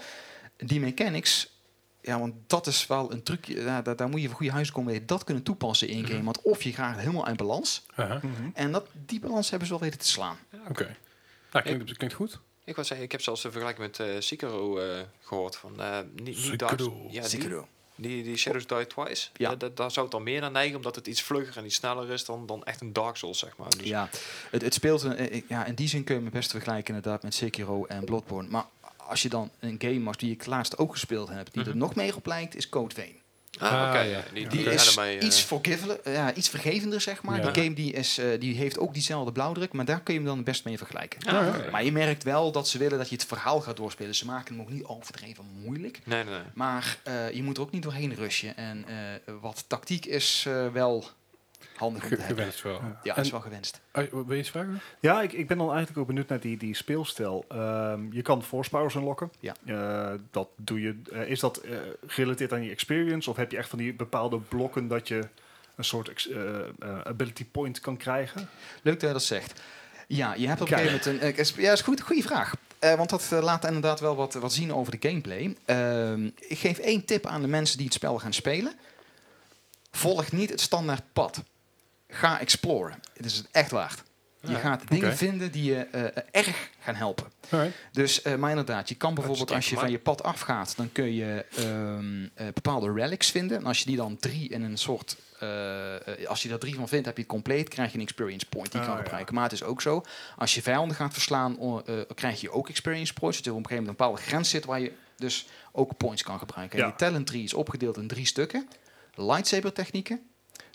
[0.66, 1.57] die mechanics...
[2.01, 3.61] Ja, want dat is wel een trucje.
[3.62, 5.07] Ja, daar, daar moet je voor goede huizen komen.
[5.07, 6.23] Dat kunnen toepassen in game.
[6.23, 7.87] Want of je graag helemaal uit balans.
[7.94, 8.14] Aha.
[8.23, 8.49] Mhm.
[8.55, 10.37] En dat, die balans hebben ze wel weten te slaan.
[10.68, 10.97] Oké.
[11.53, 12.40] Nou, klinkt, klinkt goed.
[12.64, 15.57] Ik wou zeggen, ik heb zelfs de vergelijking met eh Sekiro eh, gehoord.
[15.57, 16.57] Van, eh niet, niet Sekiro.
[16.77, 17.68] Dark- ja, die, Sekiro.
[17.94, 19.29] die, die Shadows Die Twice.
[19.37, 19.51] Ja.
[19.51, 19.57] Ja.
[19.57, 22.11] Da- daar zou het dan meer naar neigen, omdat het iets vlugger en iets sneller
[22.11, 23.71] is dan, dan echt een Dark Souls, zeg maar.
[23.71, 24.09] Dus Ja,
[24.51, 27.35] het, het speelt een, ja, in die zin kun je me best vergelijken inderdaad met
[27.35, 28.49] Sekiro en Bloodborne.
[28.49, 28.64] Maar
[29.09, 31.71] als je dan een game als die ik laatst ook gespeeld heb, die Mhm.
[31.71, 33.16] er nog meer op lijkt, is Code Vein.
[33.59, 33.99] Ah, Ah, oké.
[33.99, 34.23] ja.
[34.35, 34.49] ja.
[34.49, 35.47] Die, is anime, eh, iets,
[36.05, 37.37] ja, iets vergevender, zeg maar.
[37.44, 37.51] Ja.
[37.51, 40.29] Die game die is, eh, die heeft ook diezelfde blauwdruk, maar daar kun je hem
[40.29, 41.21] dan best mee vergelijken.
[41.35, 41.71] ah.
[41.73, 44.14] Maar je merkt wel dat ze willen dat je het verhaal gaat doorspelen.
[44.14, 46.01] Ze maken hem ook niet overdreven moeilijk.
[46.05, 46.42] Nee, nee, nee.
[46.55, 48.57] Maar eh, je moet er ook niet doorheen rushen.
[48.57, 51.05] En eh, wat tactiek is eh, wel
[51.78, 52.72] handig Ge- gewenst wel.
[52.82, 53.80] Ja, dat En- is wel gewenst.
[53.92, 54.80] Oh, wil je iets vragen?
[55.00, 57.44] Ja, ik, ik ben dan eigenlijk ook benieuwd naar die, die speelstijl.
[57.48, 59.32] Ehm, je kan force powers unlocken.
[59.40, 59.54] Ja.
[59.66, 60.96] Eh, dat doe je.
[61.12, 63.30] eh, is dat eh, gerelateerd aan je experience?
[63.30, 65.28] Of heb je echt van die bepaalde blokken dat je
[65.76, 66.28] een soort
[67.02, 68.48] ability point kan krijgen?
[68.82, 69.60] Leuk dat je dat zegt.
[70.06, 70.88] Ja, je hebt op een Kijk.
[70.88, 71.42] gegeven moment een...
[71.44, 72.00] is- ja, is goed.
[72.00, 72.54] Goede vraag.
[72.78, 75.56] Eh, want dat laat inderdaad wel wat, wat zien over de gameplay.
[75.64, 78.72] Ehm, ik geef één tip aan de mensen die het spel gaan spelen.
[79.90, 81.42] Volg niet het standaard pad.
[82.09, 83.01] Ga exploren.
[83.14, 84.03] Het is het echt waard.
[84.40, 87.27] Je Ja, gaat dingen vinden die je eh, erg gaan helpen.
[87.51, 87.77] Alright.
[87.92, 91.14] Dus, eh, maar inderdaad, je kan bijvoorbeeld als je van je pad afgaat, dan kun
[91.14, 93.59] je ehm, eh, bepaalde relics vinden.
[93.59, 95.16] En als je die dan drie in een soort,
[96.27, 98.73] als je daar drie van vindt, heb je het compleet, krijg je een experience point
[98.73, 99.03] die je kan ja.
[99.03, 99.35] gebruiken.
[99.35, 100.03] Maar het is ook zo,
[100.37, 101.83] als je vijanden gaat verslaan,
[102.15, 103.37] krijg je ook experience points.
[103.37, 106.23] Dat je op een gegeven moment een bepaalde grens zit waar je dus ook points
[106.23, 106.79] kan gebruiken.
[106.79, 106.90] En Ja.
[106.90, 108.69] je talent tree is opgedeeld in drie stukken.
[109.15, 110.21] Lightsaber technieken,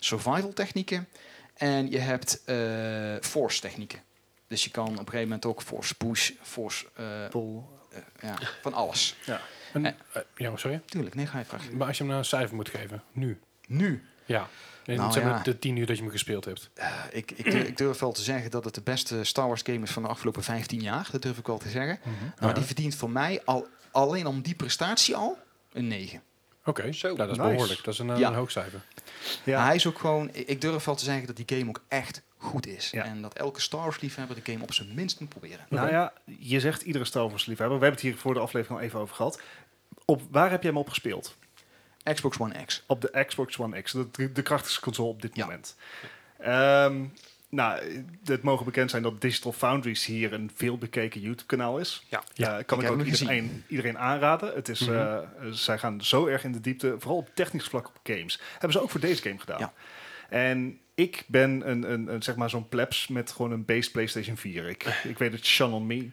[0.04, 1.08] survival technieken
[1.54, 3.98] en je hebt eh, force technieken.
[4.46, 7.62] Dus je kan op een gegeven moment ook force push, force, eh, Pull.
[7.90, 9.16] eh, ja, van alles.
[9.72, 9.92] En, Eh.
[10.12, 10.80] eh, ja, sorry.
[10.86, 11.76] Tuurlijk, nee, ga je vragen.
[11.76, 13.40] Maar als je hem nou een cijfer moet geven, nu.
[13.66, 14.48] Nu, Ja.
[14.86, 15.42] In Nou maar, ja.
[15.42, 16.70] de tien uur dat je hem gespeeld hebt.
[16.74, 19.62] eh, ik, ik, durf, ik durf wel te zeggen dat het de beste Star Wars
[19.62, 21.08] game is van de afgelopen 15 jaar.
[21.12, 21.98] Dat durf ik wel te zeggen.
[22.40, 22.54] Maar Ja.
[22.54, 25.38] die verdient voor mij al, alleen om die prestatie al
[25.72, 26.22] een 9.
[26.64, 27.06] Oké, Zo.
[27.06, 27.50] nou, dat is Nice.
[27.50, 27.84] behoorlijk.
[27.84, 28.28] Dat is een, eh, Ja.
[28.28, 28.80] een hoog cijfer.
[29.44, 29.56] Ja.
[29.56, 32.22] Maar hij is ook gewoon, ik durf wel te zeggen dat die game ook echt
[32.36, 32.90] goed is.
[32.90, 33.04] Ja.
[33.04, 35.66] En dat elke Star Wars liefhebber de game op zijn minst moet proberen.
[35.68, 37.78] Nou ja, je zegt iedere Star Wars liefhebber.
[37.78, 39.40] We hebben het hier voor de aflevering al even over gehad.
[40.04, 41.36] Op, waar heb jij hem op gespeeld?
[42.14, 42.82] Xbox One X.
[42.86, 45.44] Op de Xbox One X, de, de krachtigste console op dit Ja.
[45.44, 45.76] moment.
[46.38, 47.04] Ehm,
[47.54, 47.80] nou,
[48.24, 52.04] het mogen bekend zijn dat Digital Foundries hier een veel bekeken YouTube-kanaal is.
[52.08, 52.22] Ja.
[52.34, 54.54] Ja, Eh, kan ik ook iedereen, iedereen aanraden.
[54.54, 55.18] Het is, eh,
[55.50, 58.40] zij gaan zo erg in de diepte, vooral op technisch vlak op games.
[58.52, 59.58] Hebben ze ook voor deze game gedaan.
[59.58, 59.72] Ja.
[60.28, 64.36] En ik ben een, een, een, zeg maar zo'n plebs met gewoon een base PlayStation
[64.36, 64.68] 4.
[64.68, 66.08] Ik, ik weet het, Sean on me.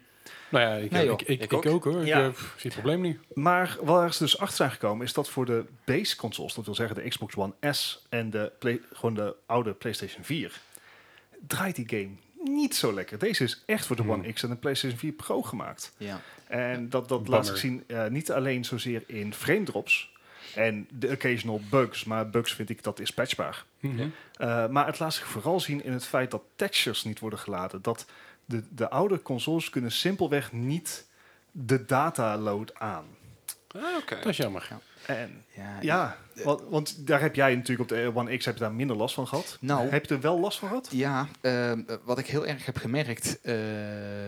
[0.50, 1.66] Nou ja, ik, Nee, ik, ik, ik, Ik ook.
[1.66, 1.84] ook.
[1.84, 2.06] hoor.
[2.06, 2.28] Ja.
[2.28, 3.18] Ik zie het probleem niet.
[3.34, 6.76] Maar waar ze dus achter zijn gekomen is dat voor de base consoles, dat wil
[6.76, 10.60] zeggen de Xbox One S en de, play, gewoon de oude PlayStation 4,
[11.48, 12.10] draait die game
[12.44, 13.20] niet zo lekker.
[13.20, 14.12] Deze is echt voor de Hmm.
[14.12, 15.94] One X en de PlayStation 4 Pro gemaakt.
[15.98, 16.22] Ja.
[16.48, 17.30] En dat, dat Bummer.
[17.30, 20.12] laat zich zien eh, niet alleen zozeer in frame drops
[20.56, 23.66] en de occasional bugs, maar bugs vind ik dat is patchbaar.
[23.80, 24.02] Mhm.
[24.02, 27.82] Uh, maar het laat zich vooral zien in het feit dat textures niet worden geladen.
[27.82, 28.06] Dat
[28.46, 31.06] de, de oude consoles kunnen simpelweg niet
[31.52, 33.06] de data load aan.
[33.68, 34.16] Ah, oké.
[34.16, 34.68] Dat is jammer.
[35.06, 38.60] En Ja, ja, want, want daar heb jij natuurlijk op de One X heb je
[38.60, 39.58] daar minder last van gehad.
[39.62, 40.88] Nou, Heb je er wel last van gehad?
[40.92, 43.54] Ja, ehm, eh, wat ik heel erg heb gemerkt eh,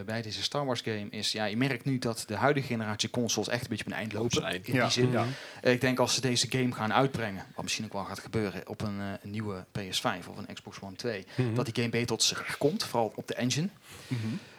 [0.05, 3.47] bij deze Star Wars game is, ja, je merkt nu dat de huidige generatie consoles
[3.49, 4.32] echt een beetje op een eind lopen.
[4.41, 4.61] zijn.
[4.65, 4.82] In Ja.
[4.84, 5.11] die zin.
[5.11, 5.26] Ja.
[5.61, 8.67] Eh, ik denk als ze deze game gaan uitbrengen, wat misschien ook wel gaat gebeuren
[8.67, 11.53] op een, een nieuwe PS5 of een Xbox One 2, Mhm.
[11.55, 13.67] dat die game beter tot zijn recht komt, vooral op de engine.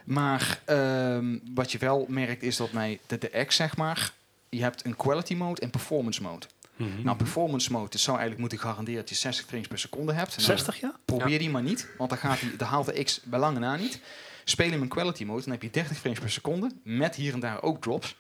[0.04, 4.12] Maar ehm, wat je wel merkt is dat mij de, de X, zeg maar,
[4.56, 6.46] je hebt een quality mode en performance mode.
[6.76, 7.02] Mhm.
[7.02, 10.30] Nou, performance mode dus zou eigenlijk moeten garanderen dat je 60 frames per seconde hebt.
[10.30, 10.94] Nou, 60 ja?
[11.04, 13.76] Probeer die maar niet, want dan, gaat die, dan haalt de X bij lange na
[13.76, 14.00] niet.
[14.44, 17.40] Speel hem in quality mode, dan heb je 30 frames per seconde, met hier en
[17.40, 18.16] daar ook drops.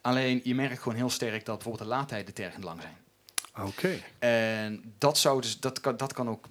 [0.00, 2.96] Alleen je merkt gewoon heel sterk dat bijvoorbeeld de laadtijden tergend lang zijn.
[3.66, 3.98] Oké.
[4.18, 6.46] En dat, zou dus, dat, kan, dat kan ook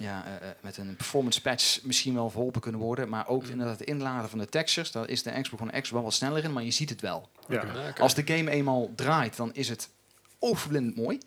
[0.00, 3.08] ja, eh, eh, met een performance patch misschien wel verholpen kunnen worden.
[3.08, 6.02] Maar ook inderdaad het inladen van de textures, daar is de Xbox One X wel
[6.02, 7.28] wat sneller in, maar je ziet het wel.
[7.48, 7.92] Ja.
[7.98, 9.88] Als de game eenmaal draait, dan is het
[10.38, 11.18] overblindend mooi.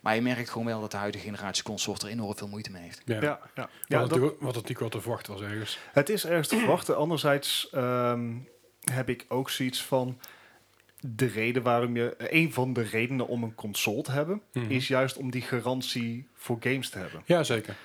[0.00, 2.82] Maar je merkt gewoon wel dat de huidige generatie consoles er enorm veel moeite mee
[2.82, 3.02] heeft.
[3.04, 3.20] Ja.
[3.20, 3.38] Ja, ja.
[3.54, 5.78] Wat, dat, natuurlijk, wat natuurlijk wel te verwachten was ergens.
[5.92, 6.96] het is ergens te verwachten.
[6.96, 8.32] Anderzijds ehm,
[8.92, 10.18] heb ik ook zoiets van...
[11.06, 12.14] De reden waarom je...
[12.18, 14.42] Een van de redenen om een console te hebben...
[14.52, 14.70] Mhm.
[14.70, 17.22] is juist om die garantie voor games te hebben.
[17.24, 17.76] Ja, zeker.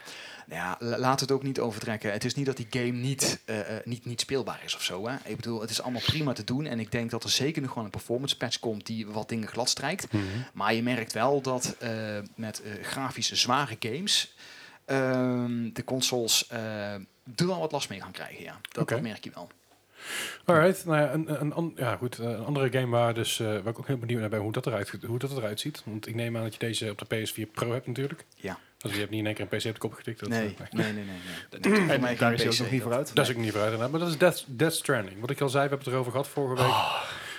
[0.49, 2.11] Nou ja, laat het ook niet overtrekken.
[2.11, 5.07] Het is niet dat die game niet, eh, eh, niet, niet speelbaar is of zo.
[5.07, 5.15] Hè?
[5.23, 6.65] Ik bedoel, het is allemaal prima te doen.
[6.65, 9.47] En ik denk dat er zeker nog gewoon een performance patch komt die wat dingen
[9.47, 10.13] glad strijkt.
[10.13, 10.23] Mhm.
[10.53, 14.35] Maar je merkt wel dat eh, met grafische zware games
[14.85, 18.43] ehm, de consoles er wel wat last mee gaan krijgen.
[18.43, 18.59] Ja.
[18.71, 19.49] Dat, merk je wel.
[20.45, 23.87] Alright, nou ja, een, een, ja, goed, een andere game waar, dus, waar ik ook
[23.87, 25.81] heel benieuwd naar ben hoe dat, eruit, hoe dat eruit ziet.
[25.85, 28.25] Want ik neem aan dat je deze op de PS4 Pro hebt natuurlijk.
[28.35, 28.59] Ja.
[28.81, 30.19] Dus je hebt niet in één keer een PC op de kop getikt.
[30.19, 31.71] Dat, Nee, nee, nee, nee.
[31.79, 31.89] nee.
[31.89, 33.15] En mij daar is ook nog niet vooruit.
[33.15, 33.91] Dat is ook niet vooruit inderdaad.
[33.91, 35.19] Maar dat is Death, Death Stranding.
[35.19, 36.73] Wat ik al zei, we hebben het erover gehad vorige week.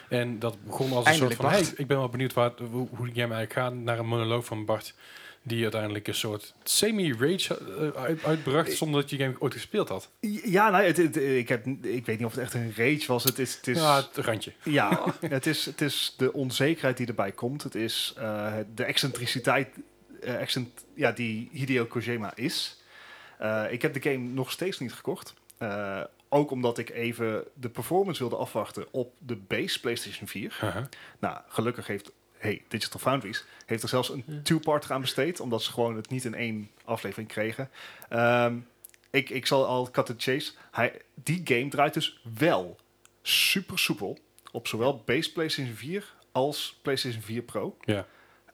[0.09, 1.63] En dat begon als een Eindelijk, soort van...
[1.63, 3.75] Hey, ik ben wel benieuwd waar, hoe, hoe die game eigenlijk gaat.
[3.75, 4.95] Naar een monoloog van Bart.
[5.43, 7.59] Die uiteindelijk een soort semi-rage
[7.95, 8.73] eh, uit, uitbracht.
[8.73, 10.11] Zonder dat je game ooit gespeeld had.
[10.45, 13.25] Ja, nou, het, het- ik, heb, ik weet niet of het echt een rage was.
[13.25, 14.53] Het is, het is, Ja, het randje.
[14.63, 17.63] Ja, het is, het is de onzekerheid die erbij komt.
[17.63, 19.69] Het is eh, de excentriciteit
[20.27, 22.83] accent, ja, die Hideo Kojima is.
[23.39, 25.35] Eh, ik heb de game nog steeds niet gekocht.
[25.59, 30.57] Eh, ook omdat ik even de performance wilde afwachten op de base PlayStation 4.
[30.61, 30.89] Haha.
[31.19, 35.73] Nou, gelukkig heeft hey, Digital Foundries heeft er zelfs een two-part aan besteed, omdat ze
[35.73, 37.71] gewoon het niet in één aflevering kregen.
[38.09, 38.57] Ehm,
[39.11, 40.53] ik, ik zal al cut the chase.
[40.71, 42.77] Hij, die game draait dus wel
[43.23, 44.19] super soepel
[44.53, 47.77] op zowel base PlayStation 4 als PlayStation 4 Pro.
[47.81, 48.07] Ja.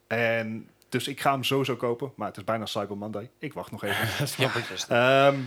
[0.06, 3.30] En dus ik ga hem sowieso kopen, maar het is bijna Cyber Monday.
[3.38, 4.08] Ik wacht nog even.
[4.88, 5.40] Ehm,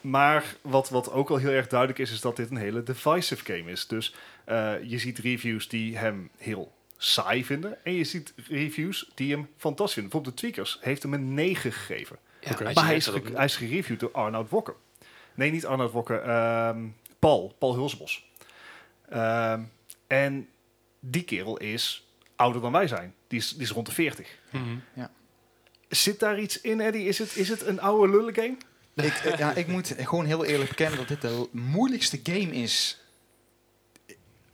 [0.00, 3.44] maar wat, wat ook wel heel erg duidelijk is, is dat dit een hele divisive
[3.44, 3.86] game is.
[3.86, 4.14] Dus
[4.44, 7.84] eh, je ziet reviews die hem heel saai vinden.
[7.84, 10.12] En je ziet reviews die hem fantastisch vinden.
[10.12, 12.18] Bijvoorbeeld de Tweakers heeft hem een 9 gegeven.
[12.40, 14.74] Ja, Maar hij is, hij is gereviewd door Arnoud Wokker.
[15.34, 16.22] Nee, niet Arnoud Wokker.
[16.22, 16.86] ehm,
[17.18, 17.54] Paul.
[17.58, 18.30] Paul Hulsbos.
[19.08, 19.62] Ehm,
[20.06, 20.48] en
[21.00, 23.14] die kerel is ouder dan wij zijn.
[23.28, 24.28] Die is, die is rond de 40.
[24.50, 24.64] Mhm.
[25.88, 27.04] Zit daar iets in, Eddie?
[27.04, 28.56] Is het, is het een oude lullen game?
[28.94, 33.00] Ik, eh, ja, ik moet gewoon heel eerlijk bekennen dat dit de moeilijkste game is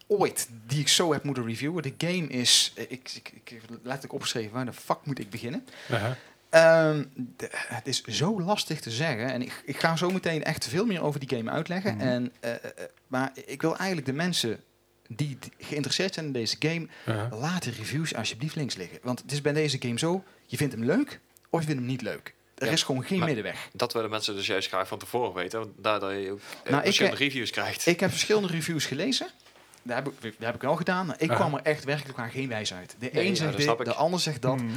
[0.07, 1.83] ooit die ik zo heb moeten reviewen.
[1.83, 5.31] De game is, eh, ik, ik, ik heb letterlijk opgeschreven, waar de fuck moet ik
[5.31, 5.67] beginnen?
[5.91, 6.17] Aha.
[6.51, 7.05] Ehm,
[7.37, 9.33] de- het is zo lastig te zeggen.
[9.33, 11.95] En ik, ik ga zo meteen echt veel meer over die game uitleggen.
[11.97, 12.07] Mhm.
[12.07, 12.61] en, eh, eh,
[13.07, 14.61] maar ik wil eigenlijk de mensen
[15.09, 16.87] die geïnteresseerd zijn in deze game,
[17.31, 18.99] laat de reviews alsjeblieft links liggen.
[19.03, 21.91] Want het is bij deze game zo, je vindt hem leuk of je vindt hem
[21.91, 22.35] niet leuk.
[22.55, 23.69] Er Ja, is gewoon geen maar- middenweg.
[23.73, 25.59] Dat willen mensen dus juist graag van tevoren weten.
[25.59, 27.87] Want daardoor je ook eh, Nou, ik, verschillende eh, reviews krijgt.
[27.87, 29.27] Ik heb verschillende reviews gelezen.
[29.83, 31.07] Daar heb ik, heb ik wel gedaan.
[31.07, 32.97] maar Ik kwam er echt werkelijk aan geen wijs uit.
[32.99, 34.57] De Nee, een zegt dat dit, de ander zegt dat.
[34.57, 34.75] Mhm.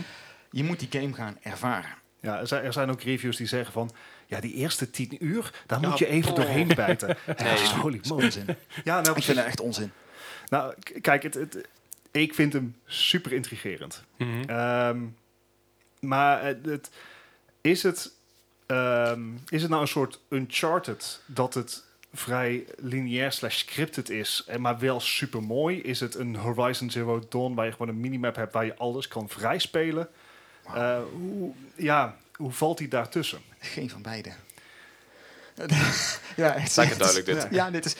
[0.52, 1.90] Je moet die game gaan ervaren.
[2.22, 3.92] Ja, er zijn, er zijn ook reviews die zeggen van...
[4.26, 6.36] Ja, die eerste tien uur, daar Ja, moet je even oh.
[6.38, 7.18] doorheen bijten.
[7.26, 7.36] Nee.
[7.58, 8.46] Ja, holy Dat is onzin.
[8.84, 9.92] Ja, nou, ik vind dat echt onzin.
[10.50, 11.68] Nou kijk, het, het,
[12.12, 14.04] ik vind hem super intrigerend.
[14.18, 14.50] Mhm.
[14.50, 15.00] Ehm,
[16.00, 16.90] maar het, het-
[17.62, 18.12] is, het,
[18.66, 21.84] ehm, is het nou een soort Uncharted dat het
[22.14, 25.82] vrij lineair slash scripted is, en maar wel super mooi?
[25.82, 29.08] Is het een Horizon Zero Dawn waar je gewoon een minimap hebt waar je alles
[29.08, 30.10] kan vrijspelen?
[30.74, 33.40] Eh, hoe, ja, hoe valt hij daartussen?
[33.60, 34.30] Geen van beide.
[36.36, 37.48] ja, het is duidelijk dit.
[37.52, 37.96] Ja, dit is...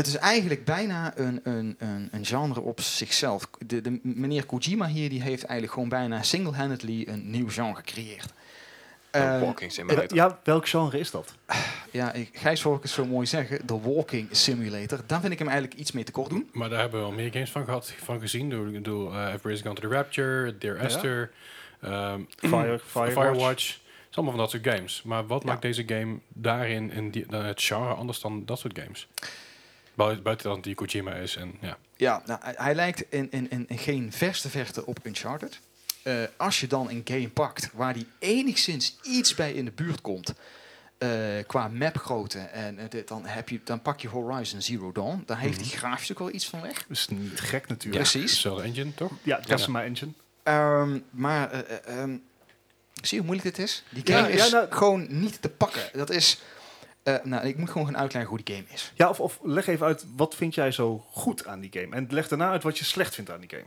[0.00, 3.48] Het is eigenlijk bijna een, een, een, een genre op zichzelf.
[3.66, 8.32] De, de meneer Kojima hier die heeft eigenlijk gewoon bijna single-handedly een nieuw genre gecreëerd.
[9.10, 10.16] Een Ehm, walking simulator.
[10.16, 11.34] Ja, welk genre is dat?
[11.90, 13.66] ja, ik, Gijs hoor ik het zo mooi zeggen.
[13.66, 15.00] De Walking Simulator.
[15.06, 16.48] Daar vind ik hem eigenlijk iets mee tekort doen.
[16.52, 18.50] Maar daar hebben we wel meer games van gehad, van gezien.
[18.50, 20.82] Door, door uh, Everybody's Gone to the Rapture, Dear Ja.
[20.82, 21.30] Esther,
[21.80, 22.20] ehm,
[22.52, 23.12] Fire, Firewatch.
[23.12, 23.66] Firewatch.
[23.68, 25.02] Het is allemaal van dat soort games.
[25.02, 25.48] Maar wat Ja.
[25.48, 29.08] maakt deze game daarin in die, dan het genre anders dan dat soort games?
[30.00, 31.76] Buiten, buiten dan die Kojima is en ja.
[31.96, 35.60] Ja, nou, hij, hij lijkt in, in, in, in geen verste verte op Uncharted.
[36.02, 40.00] Eh, als je dan een game pakt waar die enigszins iets bij in de buurt
[40.00, 40.34] komt,
[40.98, 41.08] eh,
[41.46, 45.22] qua mapgrootte, en eh, dit, dan, heb je, dan pak je Horizon Zero Dawn.
[45.26, 45.68] Daar heeft Mhm.
[45.68, 46.74] hij grafisch ook wel iets van weg.
[46.88, 48.02] Dat is niet gek natuurlijk.
[48.02, 48.32] Precies.
[48.32, 49.12] Dezelfde engine, toch?
[49.22, 50.12] Ja, Decima Engine.
[50.42, 52.10] Ehm, maar eh, eh, ehm,
[53.02, 53.82] zie je hoe moeilijk dit is?
[53.90, 55.82] Die game ja, is nou- gewoon niet te pakken.
[55.92, 56.40] Dat is.
[57.02, 58.92] Eh, nou, ik moet gewoon gaan uitleggen hoe die game is.
[58.94, 61.96] Ja, of, of leg even uit, wat vind jij zo goed aan die game?
[61.96, 63.64] En leg daarna uit wat je slecht vindt aan die game.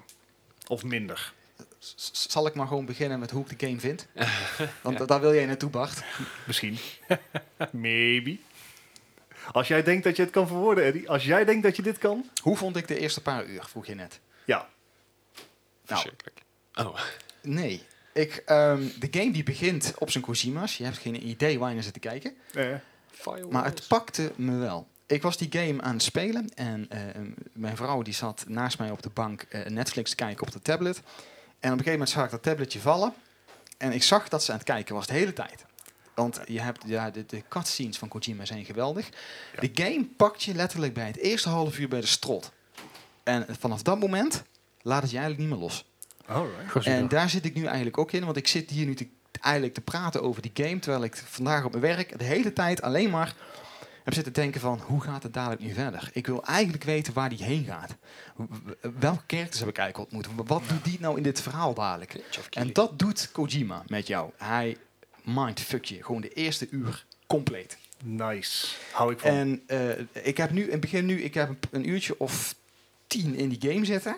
[0.67, 1.33] Of minder.
[1.79, 4.07] S- zal ik maar gewoon beginnen met hoe ik de game vind?
[4.81, 6.03] Want da- daar wil jij naartoe, Bart.
[6.47, 6.77] Misschien.
[7.71, 8.37] Maybe.
[9.51, 11.09] Als jij denkt dat je het kan verwoorden, Eddie.
[11.09, 12.29] Als jij denkt dat je dit kan.
[12.41, 14.19] Hoe vond ik de eerste paar uur, vroeg je net.
[14.45, 14.69] Ja.
[15.87, 16.09] Nou.
[16.73, 16.99] Oh,
[17.41, 17.83] nee.
[18.13, 20.77] Ik, ehm, de game die begint op zijn Kojima's.
[20.77, 22.35] Je hebt geen idee waar je naar zit te kijken.
[23.49, 24.87] Maar het pakte me wel.
[25.05, 26.99] Ik was die game aan het spelen en eh,
[27.53, 30.61] mijn vrouw die zat naast mij op de bank eh, Netflix te kijken op de
[30.61, 30.97] tablet.
[30.97, 33.13] En op een gegeven moment zag ik dat tabletje vallen.
[33.77, 35.65] En ik zag dat ze aan het kijken was de hele tijd.
[36.13, 39.09] Want je hebt, ja, de, de cutscenes van Kojima zijn geweldig.
[39.55, 39.67] Ja.
[39.67, 42.51] De game pakt je letterlijk bij het eerste half uur bij de strot.
[43.23, 44.43] En vanaf dat moment
[44.81, 45.85] laat het je eigenlijk niet meer los.
[46.25, 46.85] alright.
[46.85, 49.07] En daar zit ik nu eigenlijk ook in, want ik zit hier nu te,
[49.43, 52.81] eigenlijk te praten over die game, terwijl ik vandaag op mijn werk de hele tijd
[52.81, 53.35] alleen maar
[54.03, 56.09] heb zitten denken van, hoe gaat het dadelijk nu verder?
[56.13, 57.95] Ik wil eigenlijk weten waar die heen gaat.
[58.99, 60.47] Welke characters heb ik eigenlijk ontmoet?
[60.47, 62.19] Wat doet die nou in dit verhaal dadelijk?
[62.49, 64.31] En dat doet Kojima met jou.
[64.37, 64.77] Hij
[65.23, 67.77] mindfuck je gewoon de eerste uur compleet.
[68.03, 68.67] Nice.
[68.91, 69.29] Hou ik van.
[69.29, 72.55] En eh, ik heb nu, in begin nu, ik heb een, een uurtje of
[73.07, 74.17] tien in die game zitten.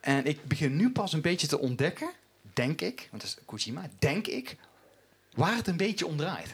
[0.00, 2.10] En ik begin nu pas een beetje te ontdekken,
[2.58, 4.56] denk ik, want dat is Kojima, denk ik,
[5.34, 6.52] waar het een beetje om draait.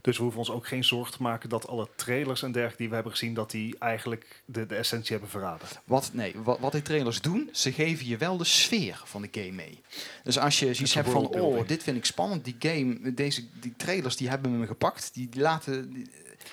[0.00, 2.88] Dus we hoeven ons ook geen zorgen te maken dat alle trailers en dergelijke die
[2.88, 5.68] we hebben gezien, dat die eigenlijk de, de essentie hebben verraden.
[5.84, 9.28] Wat, nee, wat, wat die trailers doen, ze geven je wel de sfeer van de
[9.30, 9.80] game mee.
[10.22, 13.74] Dus als je zoiets hebt van, oh, dit vind ik spannend, die game, deze, die
[13.76, 16.10] trailers, die hebben me gepakt, die laten, die-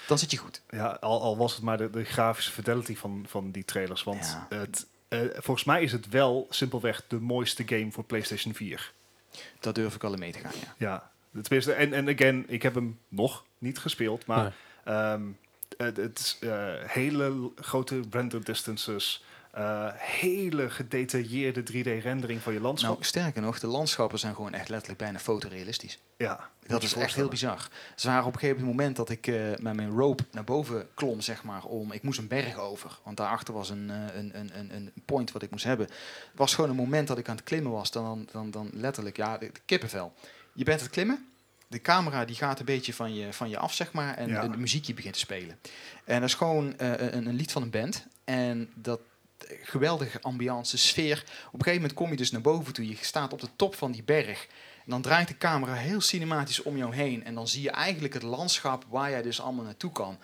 [0.08, 0.62] dan zit je goed.
[0.70, 4.04] Ja, al, al was het maar de, de grafische fidelity van, van die trailers.
[4.04, 4.86] Want het,
[5.22, 8.92] eh, volgens mij is het wel simpelweg de mooiste game voor PlayStation 4.
[9.60, 10.76] Dat durf ik al in mee te gaan, ja.
[10.78, 11.12] Ja,
[11.42, 14.96] tenminste, en, en again, ik heb hem nog niet gespeeld, maar Nee.
[14.96, 15.22] ehm,
[15.78, 19.24] het, het is eh, hele grote render distances.
[19.54, 22.92] Eh, hele gedetailleerde 3D-rendering van je landschap.
[22.92, 26.00] Nou, sterker nog, de landschappen zijn gewoon echt letterlijk bijna fotorealistisch.
[26.18, 27.68] ja, Dat is echt heel bizar.
[27.96, 31.22] Ze waren op een gegeven moment dat ik eh, met mijn rope naar boven klom,
[31.22, 31.92] zeg maar, om.
[31.92, 35.32] Ik moest een berg over, want daarachter was een, eh, een, een, een, een point
[35.32, 35.86] wat ik moest hebben.
[35.86, 35.96] Het
[36.36, 39.38] was gewoon een moment dat ik aan het klimmen was, dan, dan, dan letterlijk, ja,
[39.38, 40.14] de, de kippenvel.
[40.54, 41.28] Je bent aan het klimmen,
[41.68, 44.42] de camera die gaat een beetje van je, van je af, zeg maar, en Ja.
[44.42, 45.60] de, de muziekje begint te spelen.
[46.06, 48.06] En dat is gewoon een, een lied van een band.
[48.24, 49.00] En dat
[49.64, 51.18] geweldige ambiance, sfeer.
[51.48, 52.88] Op een gegeven moment kom je dus naar boven toe.
[52.88, 54.48] Je staat op de top van die berg.
[54.86, 57.24] En dan draait de camera heel cinematisch om jou heen.
[57.26, 60.18] En dan zie je eigenlijk het landschap waar jij dus allemaal naartoe kan.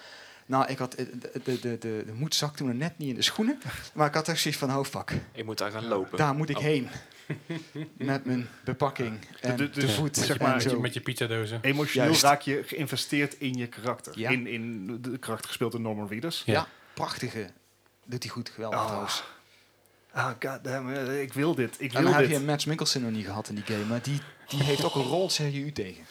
[0.45, 3.22] Nou, ik had, eh, de, de, de, de, moed zakte me net niet in de
[3.22, 3.59] schoenen.
[3.93, 6.17] Maar ik had echt zoiets van, oh fuck, Ik moet daar gaan lopen.
[6.17, 6.63] daar moet ik Oh.
[6.63, 6.89] heen.
[7.97, 10.80] Met mijn bepakking en De- de- de voet zeg maar, Met je, zo.
[10.80, 11.59] met je pizzadozen.
[11.61, 12.24] Emotioneel Juist.
[12.24, 14.20] raak je geïnvesteerd in je karakter.
[14.20, 14.30] Ja.
[14.30, 16.43] In, in de karakter gespeeld door Norman Reedus.
[16.45, 16.53] Ja.
[16.53, 17.49] Ja, prachtige.
[18.10, 19.24] Doet hij goed, geweldig Ah, trouwens.
[20.12, 21.76] Ah, goddamn, ik wil dit.
[21.80, 23.86] Ik En wil dan heb je Mads Mikkelsen nog niet gehad in die game.
[23.86, 26.03] Maar die, die heeft ook een rol CGU tegen.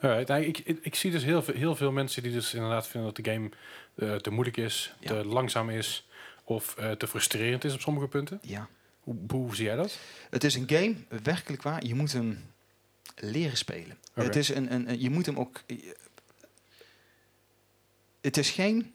[0.00, 2.86] Alright, nou, ik, ik, ik zie dus heel veel, heel veel mensen die dus inderdaad
[2.88, 3.50] vinden dat de game
[3.94, 5.06] eh, te moeilijk is, Ja.
[5.08, 6.08] te langzaam is
[6.44, 8.38] of eh, te frustrerend is op sommige punten.
[8.42, 8.68] Ja.
[9.00, 9.98] Hoe, hoe zie jij dat?
[10.30, 11.84] Het is een game, werkelijk waar.
[11.84, 12.52] Je moet hem
[13.16, 13.98] leren spelen.
[14.14, 15.60] Het is een, een, een- je moet hem ook.
[18.20, 18.94] Het is geen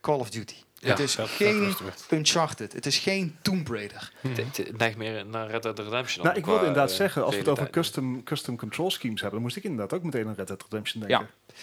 [0.00, 0.54] Call of Duty.
[0.80, 1.74] Ja, het is geen.
[2.10, 2.72] Uncharted.
[2.72, 4.12] Het is geen Tomb Raider.
[4.20, 4.34] Mhm.
[4.34, 6.24] Het- Het neigt meer naar Red Dead Redemption.
[6.24, 9.30] Nou, ik wilde inderdaad eh, zeggen, als we het over custom, custom control schemes hebben,
[9.38, 11.28] dan moest ik inderdaad ook meteen aan Red Dead Redemption denken.
[11.46, 11.54] Ja.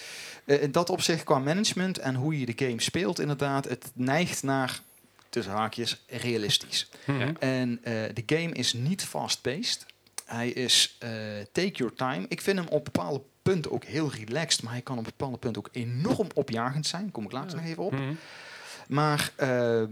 [0.44, 4.42] Eh, in dat opzicht qua management en hoe je de game speelt, inderdaad, het neigt
[4.42, 4.80] naar
[5.28, 6.88] tussen haakjes realistisch.
[7.06, 7.34] Mhm.
[7.38, 9.86] En eh, de game is niet fast-paced.
[10.24, 11.10] Hij is eh,
[11.52, 12.24] take your time.
[12.28, 15.62] Ik vind hem op bepaalde punten ook heel relaxed, maar hij kan op bepaalde punten
[15.64, 17.10] ook enorm opjagend zijn.
[17.10, 17.56] Kom ik later Ja.
[17.56, 17.92] nog even op.
[17.92, 18.12] Mhm.
[18.88, 19.82] Maar eh,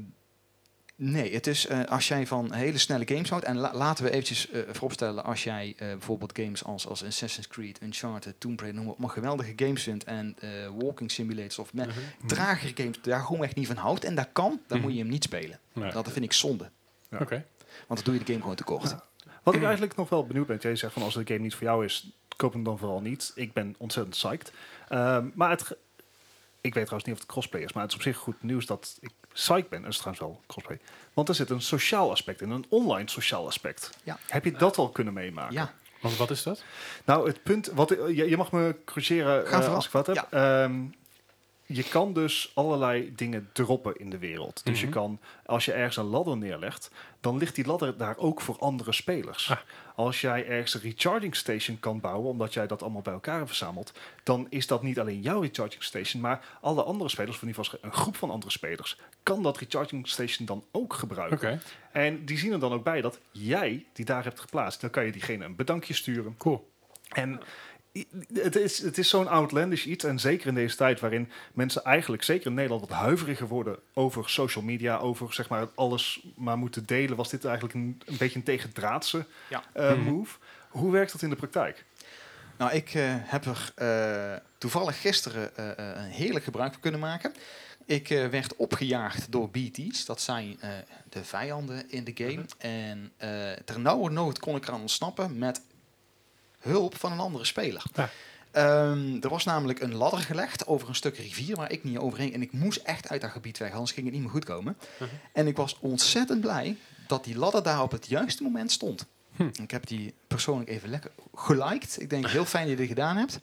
[0.97, 3.45] nee, het is eh, als jij van hele snelle games houdt.
[3.45, 7.47] En la- laten we eventjes eh, vooropstellen, als jij eh, bijvoorbeeld games als, als Assassin's
[7.49, 10.05] Creed, Uncharted, Tomb Raider, noem maar, geweldige games vindt.
[10.05, 12.27] En eh, walking simulators of me- Mhm.
[12.27, 14.05] tragere games daar gewoon echt niet van houdt.
[14.05, 14.87] En dat kan, dan Mhm.
[14.87, 15.59] moet je hem niet spelen.
[15.73, 15.93] Nee.
[15.93, 16.71] Dat vind ik zonde.
[17.21, 17.45] Oké.
[17.87, 18.91] Want dan doe je de game gewoon tekort.
[18.91, 19.05] Ja.
[19.43, 21.67] Wat ik eigenlijk nog wel benieuwd ben, jij zegt van als de game niet voor
[21.67, 23.33] jou is, koop hem dan vooral niet.
[23.35, 24.53] Ik ben ontzettend psyched.
[24.89, 25.77] Ehm, maar het,
[26.65, 28.67] ik weet trouwens niet of het crossplay is, maar het is op zich goed nieuws
[28.67, 29.83] dat ik psyched ben.
[29.83, 30.79] Dat is trouwens wel crossplay.
[31.13, 33.91] Want er zit een sociaal aspect in, een online sociaal aspect.
[34.03, 34.19] Ja.
[34.29, 35.55] Heb je dat al kunnen meemaken?
[35.55, 36.63] Ja, Want wat is dat?
[37.05, 39.75] Nou, het punt, wat, je, je mag me corrigeren eh, vooral.
[39.75, 40.27] als ik wat heb.
[40.31, 40.81] Ehm,
[41.67, 44.61] je kan dus allerlei dingen droppen in de wereld.
[44.65, 44.87] Dus Mhm.
[44.87, 46.91] je kan, als je ergens een ladder neerlegt,
[47.21, 49.51] dan ligt die ladder daar ook voor andere spelers.
[49.51, 49.59] Ah.
[49.97, 53.49] Als jij ergens een recharging station kan bouwen, omdat jij dat allemaal bij elkaar hebt
[53.49, 53.93] verzameld,
[54.23, 57.65] dan is dat niet alleen jouw recharging station, maar alle andere spelers, of in ieder
[57.65, 61.61] geval een groep van andere spelers, kan dat recharging station dan ook gebruiken.
[61.93, 64.81] En die zien er dan ook bij dat jij die daar hebt geplaatst.
[64.81, 66.35] Dan kan je diegene een bedankje sturen.
[66.37, 66.73] cool.
[67.09, 67.41] En
[68.35, 70.05] het is, het is zo'n outlandish iets.
[70.05, 74.31] En zeker in deze tijd waarin mensen eigenlijk, zeker in Nederland, wat huiveriger worden over
[74.31, 78.39] social media, over zeg maar alles maar moeten delen, was dit eigenlijk een, een beetje
[78.39, 79.63] een tegendraadse Ja.
[79.73, 80.01] eh, Mhm.
[80.03, 80.37] move.
[80.69, 81.85] Hoe werkt dat in de praktijk?
[82.59, 87.01] Nou, ik eh, heb er eh, toevallig gisteren eh, eh, een heerlijk gebruik van kunnen
[87.01, 87.33] maken.
[87.87, 90.05] Ik eh, werd opgejaagd door BT's.
[90.05, 90.71] Dat zijn eh,
[91.09, 92.45] de vijanden in de game.
[92.59, 95.61] En eh ter nauwe nood kon ik eraan ontsnappen met
[96.65, 97.83] hulp van een andere speler.
[97.95, 98.11] Ja.
[98.51, 102.33] Ehm, er was namelijk een ladder gelegd over een stuk rivier waar ik niet overheen.
[102.33, 104.77] En ik moest echt uit dat gebied weg, anders ging het niet meer goed komen.
[104.99, 105.11] Mhm.
[105.33, 109.07] En ik was ontzettend blij dat die ladder daar op het juiste moment stond.
[109.37, 109.49] Hm.
[109.63, 111.97] Ik heb die persoonlijk even lekker geliked.
[112.01, 113.41] Ik denk, heel fijn dat je dit gedaan hebt.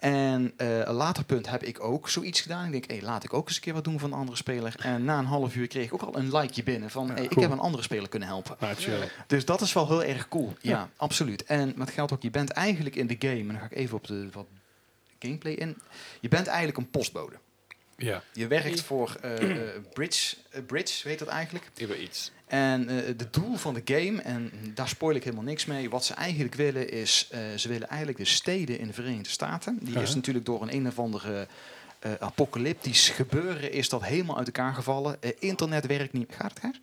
[0.00, 2.64] En eh, een later punt heb ik ook zoiets gedaan.
[2.66, 4.74] Ik denk, hey, laat ik ook eens een keer wat doen van een andere speler.
[4.78, 7.24] En na een half uur kreeg ik ook al een likeje binnen van, Ja, hey,
[7.24, 8.56] ik heb een andere speler kunnen helpen.
[8.76, 9.08] Chill.
[9.26, 10.52] Dus dat is wel heel erg cool.
[10.60, 10.88] Ja, Ja.
[10.96, 11.44] absoluut.
[11.44, 13.96] En met geldt ook, je bent eigenlijk in de game, en dan ga ik even
[13.96, 14.46] op de wat
[15.18, 15.76] gameplay in.
[16.20, 17.36] Je bent eigenlijk een postbode.
[18.02, 18.22] Ja.
[18.32, 21.70] Je werkt voor eh, eh, Bridge, eh, Bridge, weet dat eigenlijk.
[21.76, 22.30] Uber Eats.
[22.46, 26.04] En eh het doel van de game, en daar spoil ik helemaal niks mee, wat
[26.04, 30.00] ze eigenlijk willen is, eh, ze willen eigenlijk de steden in de Verenigde Staten, die
[30.00, 31.46] is natuurlijk door een een of andere
[32.00, 35.22] eh, apocalyptisch gebeuren, is dat helemaal uit elkaar gevallen.
[35.22, 36.32] Eh, internet werkt niet.
[36.36, 36.80] Gaat het, Gijs?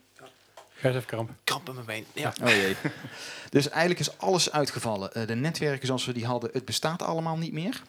[0.74, 1.30] Ga even kramp.
[1.44, 2.06] Kramp in mijn been.
[2.14, 2.34] Ja.
[2.44, 2.76] Oh jee.
[3.50, 5.14] dus eigenlijk is alles uitgevallen.
[5.14, 7.82] Eh, de netwerken zoals we die hadden, het bestaat allemaal niet meer.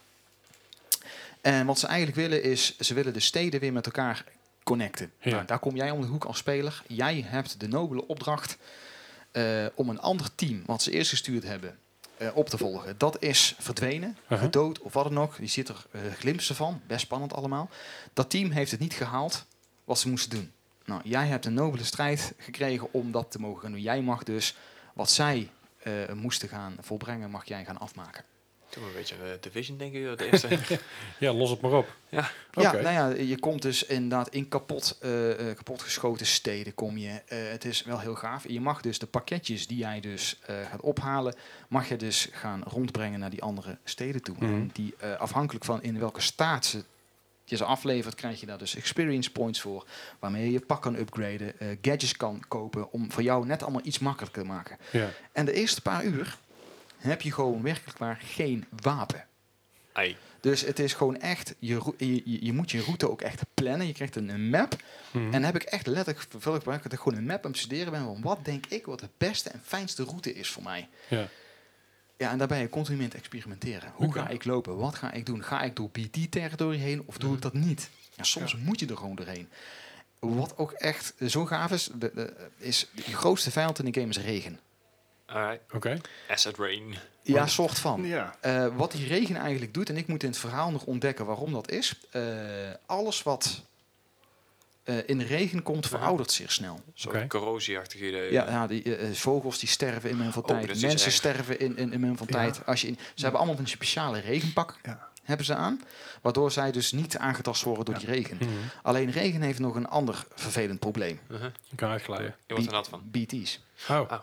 [1.49, 4.25] En wat ze eigenlijk willen is, ze willen de steden weer met elkaar
[4.63, 5.13] connecten.
[5.21, 5.31] Ja.
[5.31, 6.83] Nou, daar kom jij om de hoek als speler.
[6.87, 8.59] Jij hebt de nobele opdracht
[9.31, 11.79] eh, om een ander team, wat ze eerst gestuurd hebben,
[12.17, 12.99] eh, op te volgen.
[12.99, 14.39] Dat is verdwenen, Uh-huh.
[14.41, 15.37] gedood of wat dan ook.
[15.41, 17.71] Je ziet er uh, glimpsen van, best spannend allemaal.
[18.13, 19.45] Dat team heeft het niet gehaald
[19.85, 20.53] wat ze moesten doen.
[20.85, 23.81] Nou, jij hebt een nobele strijd gekregen om dat te mogen doen.
[23.81, 24.57] Jij mag dus
[24.95, 25.51] wat zij
[26.15, 28.25] moesten gaan volbrengen, mag jij gaan afmaken.
[28.87, 30.19] Een beetje uh, Division, denk ik.
[30.19, 30.59] De eerste.
[31.19, 31.97] Ja, los het maar op.
[32.09, 32.31] Ja.
[32.53, 32.83] Ja, Oké.
[32.83, 37.23] nou ja, je komt dus inderdaad in kapot, eh, eh, kapotgeschoten steden kom je.
[37.27, 38.49] Eh, het is wel heel gaaf.
[38.49, 41.35] Je mag dus de pakketjes die jij dus eh, gaat ophalen,
[41.69, 44.37] mag je dus gaan rondbrengen naar die andere steden toe.
[44.39, 44.45] Mhm.
[44.45, 46.85] En die eh, afhankelijk van in welke staat ze
[47.45, 49.87] je ze aflevert, krijg je daar dus experience points voor,
[50.19, 53.81] waarmee je je pak kan upgraden, eh, gadgets kan kopen, om voor jou net allemaal
[53.85, 54.79] iets makkelijker te maken.
[54.91, 55.09] Ja.
[55.33, 56.39] En de eerste paar uur
[56.99, 59.27] heb je gewoon werkelijk waar geen wapen.
[59.93, 60.17] Ai.
[60.41, 61.93] Dus het is gewoon echt, je,
[62.25, 63.87] je, moet je route ook echt plannen.
[63.87, 64.77] Je krijgt een, een map.
[65.11, 65.25] Mhm.
[65.25, 67.93] En dan heb ik echt letterlijk vervuld dat ik gewoon een map aan het studeren
[67.93, 68.05] ben.
[68.05, 70.89] Van wat denk ik wat de beste en fijnste route is voor mij.
[71.09, 71.29] ja.
[72.19, 73.93] Ja, en daar ben je continu mee aan het experimenteren.
[73.95, 74.77] Hoe ga ik lopen?
[74.77, 75.45] Wat ga ik doen?
[75.45, 77.91] Ga ik door BT-territorie heen of doe ik dat niet?
[78.15, 79.49] Ja, soms moet je er gewoon doorheen.
[80.19, 84.13] Wat ook echt zo gaaf is, de, de, is de grootste vijand in de game
[84.13, 84.61] is regen.
[85.33, 85.61] Alright.
[85.75, 85.97] Oké.
[86.29, 86.95] Acid Rain.
[87.23, 88.05] Ja, soort van.
[88.07, 88.37] Ja.
[88.41, 91.53] Eh, wat die regen eigenlijk doet, en ik moet in het verhaal nog ontdekken waarom
[91.53, 91.95] dat is.
[92.11, 92.23] eh,
[92.87, 93.63] alles wat
[94.85, 96.81] eh, in de regen komt, veroudert zeer snel.
[96.95, 98.33] Zo'n corrosieachtig idee.
[98.33, 100.81] Ja, ja die, vogels die sterven in mijn van Oh, tijd.
[100.81, 102.35] Mensen sterven in, in, in mijn van Ja.
[102.39, 102.67] tijd.
[102.67, 105.09] Als je in, ze hebben allemaal een speciale regenpak Ja.
[105.23, 105.83] hebben ze aan.
[106.23, 108.01] Waardoor zij dus niet aangetast worden door Ja.
[108.01, 108.37] die regen.
[108.41, 108.49] Mhm.
[108.83, 111.21] Alleen regen heeft nog een ander vervelend probleem.
[111.31, 111.51] Uh-huh.
[111.69, 112.35] Je kan uitglijden.
[112.47, 113.03] Je wordt er nat van.
[113.11, 113.61] BT's.
[113.89, 114.11] Oh.
[114.11, 114.21] Ah.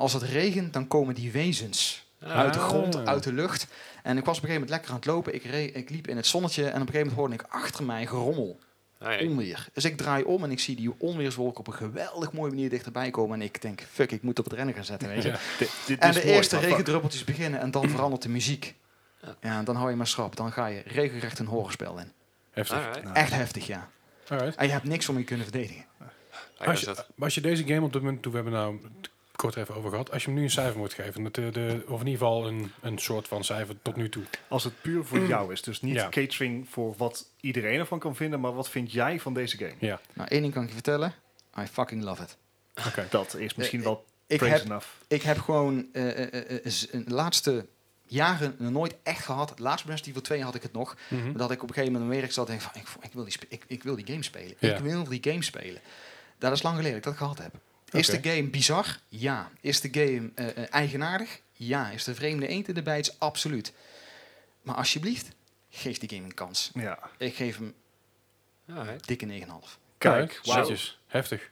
[0.00, 2.30] Als het regent, dan komen die wezens Ah.
[2.36, 3.04] uit de grond, Ah.
[3.06, 3.66] uit de lucht.
[4.02, 5.34] En ik was op een gegeven moment lekker aan het lopen.
[5.34, 7.84] Ik, re- ik liep in het zonnetje en op een gegeven moment hoorde ik achter
[7.84, 8.58] mij gerommel.
[8.98, 9.26] Ah, ja.
[9.28, 9.68] Onweer.
[9.72, 13.10] Dus ik draai om en ik zie die onweerswolk op een geweldig mooie manier dichterbij
[13.10, 13.40] komen.
[13.40, 15.08] En ik denk, fuck, ik moet op het rennen gaan zetten.
[15.08, 15.28] Weet je.
[15.28, 15.38] Ja.
[15.58, 18.74] Dit, dit En de mooi, eerste regendruppeltjes beginnen en dan verandert de muziek.
[19.40, 19.62] Ja.
[19.62, 20.36] Dan hou je maar schrap.
[20.36, 22.12] Dan ga je regelrecht een horrorspel in.
[22.50, 22.76] Heftig.
[22.76, 23.02] Alright.
[23.02, 23.90] Nou, Echt heftig, ja.
[24.28, 24.56] Alright.
[24.56, 25.84] En je hebt niks om je kunnen verdedigen.
[26.58, 28.80] Als is je, als je deze game op dit moment, toen we hebben nou
[29.40, 32.00] kort even over gehad, als je hem nu een cijfer moet geven, de, de, of
[32.00, 34.22] in ieder geval een, een soort van cijfer tot nu toe.
[34.48, 35.62] Als het puur voor jou is.
[35.62, 36.08] Dus niet Ja.
[36.08, 38.40] catering voor wat iedereen ervan kan vinden.
[38.40, 39.74] Maar wat vind jij van deze game?
[39.78, 41.14] Ja, Nou, één ding kan ik je vertellen.
[41.58, 42.36] I fucking love it.
[42.86, 43.06] oké.
[43.10, 44.86] Dat is misschien Eh, wel Ik praise heb, enough.
[45.08, 47.66] ik heb gewoon eh, eh, eh, eh, de laatste
[48.06, 49.58] jaren nooit echt gehad.
[49.58, 50.96] Laatst Resident Evil 2 had ik het nog.
[51.08, 51.32] Mhm.
[51.36, 53.24] Dat ik op een gegeven moment aan werk zat en denk van, ik, ik, wil
[53.24, 54.54] die ik, ik wil die game spelen.
[54.58, 55.80] Ik wil die game spelen.
[56.38, 57.54] Dat is lang geleden dat ik dat gehad heb.
[57.90, 58.98] Is de game bizar?
[59.08, 59.50] Ja.
[59.60, 61.40] Is de game eh, eh, eigenaardig?
[61.52, 61.90] Ja.
[61.90, 63.16] Is de vreemde eend in de bijt?
[63.18, 63.72] Absoluut.
[64.62, 65.28] Maar alsjeblieft,
[65.70, 66.70] geef die game een kans.
[66.74, 66.98] Ja.
[67.18, 67.74] Ik geef hem
[68.76, 69.06] Alright.
[69.06, 69.78] dikke 9,5.
[69.98, 70.40] Kijk.
[70.44, 70.98] Netjes.
[71.06, 71.50] Heftig.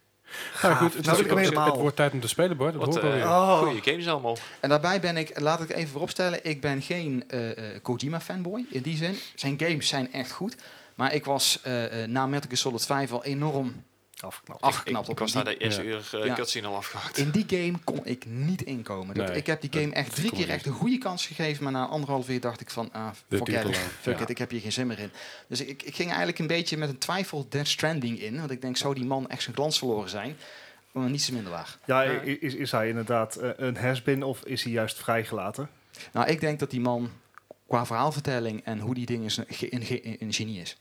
[0.63, 2.75] Nou goed, het, Nou is- het- het wordt tijd om te spelen, Bart.
[2.75, 2.97] Dat Wat.
[3.05, 3.59] Oh.
[3.59, 4.37] goede games allemaal.
[4.61, 8.83] En daarbij ben ik, laat ik even vooropstellen, ik ben geen eh, eh, Kojima-fanboy in
[8.83, 9.19] die zin.
[9.35, 10.57] Zijn games zijn echt goed.
[10.95, 13.85] Maar ik was eh, eh, na Metal Gear Solid 5 al enorm
[14.21, 14.63] Afgeknapt.
[14.63, 15.05] afgeknapt.
[15.05, 15.89] Ik op was die- na de eerste Ja.
[15.89, 16.35] uur uh, Ja.
[16.35, 17.19] cutscene al afgehakt.
[17.19, 19.15] In die game kon ik niet inkomen.
[19.15, 21.63] Dat, Nee, ik heb die game echt drie keer echt een goede kans gegeven.
[21.63, 23.77] Maar na anderhalf uur dacht ik van, ah, duurt it.
[24.01, 24.23] Fuck Ja.
[24.23, 25.11] it, ik heb hier geen zin meer in.
[25.49, 28.39] Dus ik, ik ging eigenlijk een beetje met een twijfel Death Stranding in.
[28.39, 30.37] Want ik denk, zou die man echt zijn glans verloren zijn?
[30.93, 31.79] Maar niets te minder waar.
[31.87, 35.71] Ja, is, is hij inderdaad eh, een has-been of is hij juist vrijgelaten?
[36.13, 37.11] Nou, ik denk dat die man
[37.69, 39.47] qua verhaalvertelling en hoe die dingen is, een,
[40.21, 40.77] een genie is.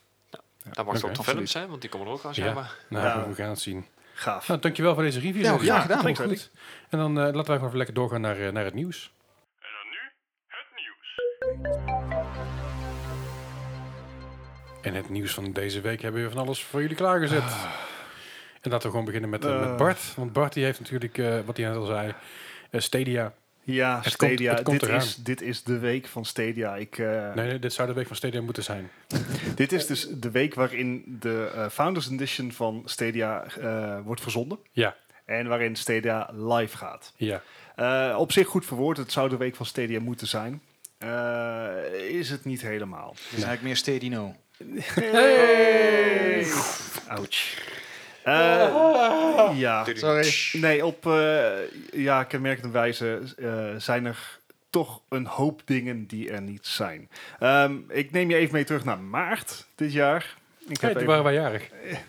[0.72, 1.06] Dat mag Oké.
[1.06, 2.32] ook de films zijn, want die komen er ook aan.
[2.34, 2.42] Ja.
[2.44, 2.74] Zeg maar.
[2.88, 3.28] Nou, Ja.
[3.28, 3.86] we gaan het zien.
[4.14, 4.48] Gaaf.
[4.48, 5.42] Nou, dankjewel voor deze review.
[5.44, 6.00] Ja, graag gedaan.
[6.02, 6.50] thanks, Goed.
[6.88, 9.12] En dan eh, laten wij gewoon even lekker doorgaan naar, eh, naar het nieuws.
[14.82, 17.42] En het nieuws van deze week hebben we van alles voor jullie klaargezet.
[18.60, 19.76] En laten we gewoon beginnen met, eh, met.
[19.76, 20.14] Bart.
[20.16, 22.14] Want Bart die heeft natuurlijk, eh, wat hij net al zei,
[22.70, 23.32] eh, Stadia.
[23.74, 24.54] Ja, Het komt- Stadia.
[24.54, 25.00] het komt dit, eraan.
[25.02, 26.76] is, dit is de week van Stadia.
[26.76, 28.90] Ik, eh, Nee, nee, dit zou de week van Stadia moeten zijn.
[29.54, 34.58] Dit is dus de week waarin de eh, Founders Edition van Stadia eh, wordt verzonden.
[34.72, 37.12] Ja, En waarin Stadia live gaat.
[37.16, 37.42] ja.
[37.76, 38.96] Eh, op zich goed verwoord.
[38.96, 40.62] Het zou de week van Stadia moeten zijn.
[40.98, 41.68] Eh,
[42.08, 43.10] is het niet helemaal.
[43.12, 44.34] Dus eigenlijk meer Stedino.
[44.94, 46.46] Hey!
[47.08, 47.66] Ouch.
[48.28, 49.84] Eh, ja.
[49.94, 50.32] Sorry.
[50.52, 51.48] Nee, op eh
[51.92, 54.38] ja, kenmerkende wijze eh, zijn er
[54.70, 57.08] toch een hoop dingen die er niet zijn.
[57.38, 60.36] Ehm, ik neem je even mee terug naar maart dit jaar.
[60.58, 61.68] Ik Hey, heb toen even- waren wij jarig.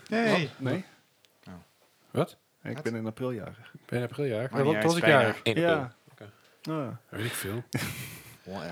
[0.10, 0.50] Nee.
[0.58, 0.86] Nee,
[2.12, 2.38] Wat?
[2.64, 3.72] ik ben in april jarig.
[3.72, 4.50] Ben je in april jarig?
[4.52, 5.40] Maar Wat was ik jarig?
[5.44, 5.94] Eén Ja.
[6.12, 6.30] Oké.
[6.72, 6.88] Ah.
[7.10, 7.64] Weet ik veel.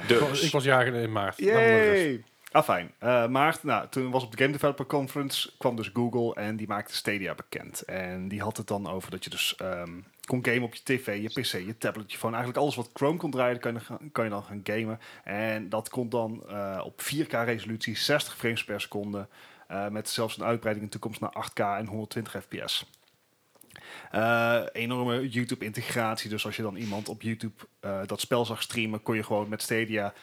[0.08, 0.18] Dus.
[0.18, 1.40] Ik was- Ik was jarig in maart.
[1.40, 2.24] Nou,
[2.66, 2.76] maar!
[2.76, 2.92] Ah, fijn.
[3.00, 6.68] Eh, maart, nou, toen was op de Game Developer Conference, kwam dus Google en die
[6.68, 7.82] maakte Stadia bekend.
[7.82, 9.92] En die had het dan over dat je dus ehm,
[10.26, 12.36] kon gamen op je tv, je pc, je tablet, je phone.
[12.36, 15.00] Eigenlijk alles wat Chrome kon draaien, kan je, dan- kan je dan gaan gamen.
[15.24, 19.28] En dat kon dan eh, op 4K resolutie, 60 frames per seconde.
[19.68, 22.86] Eh, met zelfs een uitbreiding in de toekomst naar 8K en 120 fps.
[24.72, 26.30] Enorme YouTube-integratie.
[26.30, 27.64] Dus als je dan iemand op YouTube
[28.06, 30.14] dat spel zag streamen, kon je gewoon met Stadia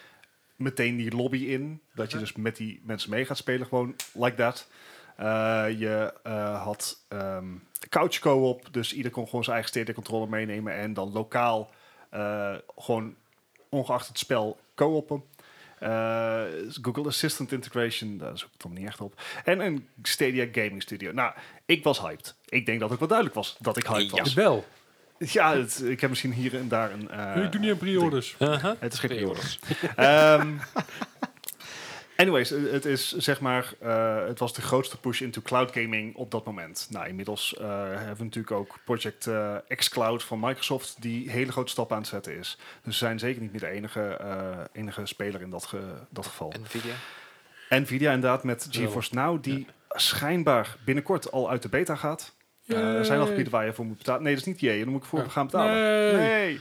[0.56, 1.80] meteen die lobby in.
[1.94, 4.68] Dat je dus met die mensen mee gaat spelen, gewoon like that.
[5.16, 7.46] Eh, je eh, had ehm,
[7.88, 11.70] couch co-op, dus ieder kon gewoon zijn eigen Stadia-controller meenemen en dan lokaal
[12.10, 13.14] eh, gewoon
[13.68, 15.22] ongeacht het spel co-oppen.
[15.78, 16.42] Eh,
[16.82, 19.20] Google Assistant Integration, daar zoek ik dan niet echt op.
[19.44, 21.12] En een Stadia Gaming Studio.
[21.12, 21.32] Nou,
[21.64, 22.34] ik was hyped.
[22.48, 24.16] Ik denk dat het wel duidelijk was dat ik hyped Ja.
[24.22, 24.34] was.
[24.34, 24.64] De bel.
[25.18, 27.10] Ja, het- ik heb misschien hier en daar een...
[27.10, 28.36] eh, ik doe niet aan pre-orders.
[28.38, 28.72] Uh-huh.
[28.78, 29.58] het is geen Pre-orders.
[29.96, 30.52] Ehm,
[32.16, 36.30] anyways, het is zeg maar, eh, het was de grootste push into cloud gaming op
[36.30, 36.86] dat moment.
[36.90, 41.70] Nou, inmiddels eh, hebben we natuurlijk ook Project eh, xCloud van Microsoft, die hele grote
[41.70, 42.58] stappen aan het zetten is.
[42.82, 46.26] Dus ze zijn zeker niet meer de enige, eh, enige speler in dat, ge- dat
[46.26, 46.52] geval.
[46.62, 46.94] Nvidia.
[47.68, 52.34] Nvidia inderdaad met GeForce Now, die schijnbaar binnenkort al uit de beta gaat.
[52.66, 54.22] Eh, er zijn al gebieden waar je voor moet betalen.
[54.22, 54.78] Nee, dat is niet je.
[54.78, 55.28] Dan moet ik voor Ja.
[55.28, 55.74] gaan betalen.
[55.74, 56.14] Nee.
[56.16, 56.60] Nee.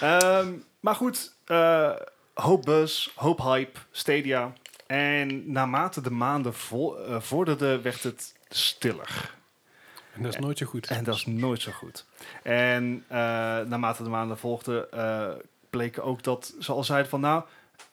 [0.00, 1.90] Ehm, maar goed, eh,
[2.34, 4.52] hoop buzz, hoop hype, Stadia.
[4.86, 9.34] En naarmate de maanden vo eh, vorderden, werd het stiller.
[10.14, 10.86] En dat is nooit zo goed.
[10.86, 12.04] En dat is nooit zo goed.
[12.42, 15.28] En eh, naarmate de maanden volgden, eh,
[15.70, 17.20] bleken ook dat ze al zeiden van...
[17.20, 17.42] nou,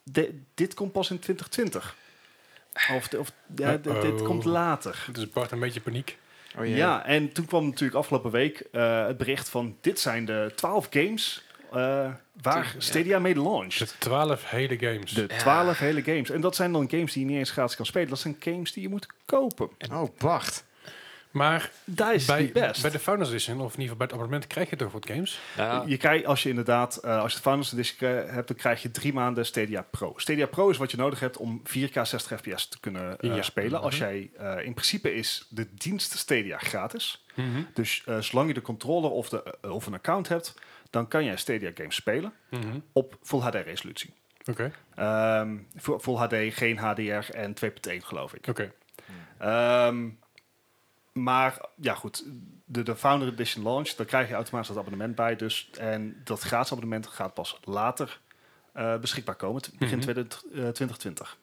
[0.03, 1.95] di- dit komt pas in 2020.
[2.95, 4.25] Of, de- of ja, dit, dit Uh-oh.
[4.25, 5.03] komt later.
[5.07, 6.17] Het is Bart een beetje paniek.
[6.59, 6.67] Oh.
[6.67, 9.77] Ja, en toen kwam natuurlijk afgelopen week eh, het bericht van...
[9.81, 12.79] dit zijn de 12 games eh, waar Ja.
[12.79, 13.89] Stadia mee launched.
[13.89, 15.11] De 12 hele games.
[15.11, 15.37] De Ja.
[15.37, 16.29] 12 hele games.
[16.29, 18.09] En dat zijn dan games die je niet eens gratis kan spelen.
[18.09, 19.69] Dat zijn games die je moet kopen.
[19.91, 20.64] Oh, Bart.
[21.35, 22.81] Maar Dat is bij, best.
[22.81, 25.05] bij de Founders Edition, of in ieder geval bij het abonnement, krijg je toch wat
[25.09, 25.39] games?
[25.57, 28.81] Nou, Je krijgt, als je inderdaad, eh, als je de Founders Edition hebt, dan krijg
[28.81, 30.13] je drie maanden Stadia Pro.
[30.17, 33.41] Stadia Pro is wat je nodig hebt om 4K 60 fps te kunnen eh, Ja.
[33.41, 33.81] spelen.
[33.81, 34.03] Als Mhm.
[34.03, 37.25] jij, eh, in principe is de dienst Stadia gratis.
[37.73, 40.53] Dus eh, zolang je de controller of, de, of een account hebt,
[40.89, 42.79] dan kan jij Stadia games spelen Mhm.
[42.93, 44.13] op Full HD resolutie.
[44.49, 48.47] Oké, Ehm, fu- Full HD, geen HDR en 2.1 geloof ik.
[48.47, 48.71] oké.
[49.37, 50.07] Ehm,
[51.19, 52.23] maar ja, goed.
[52.65, 55.35] De, de Founder Edition launch, daar krijg je automatisch dat abonnement bij.
[55.35, 58.19] Dus, en dat gratis abonnement gaat pas later
[58.73, 60.05] eh, beschikbaar komen, t- begin Mhm.
[60.07, 61.37] 20, eh, 2020.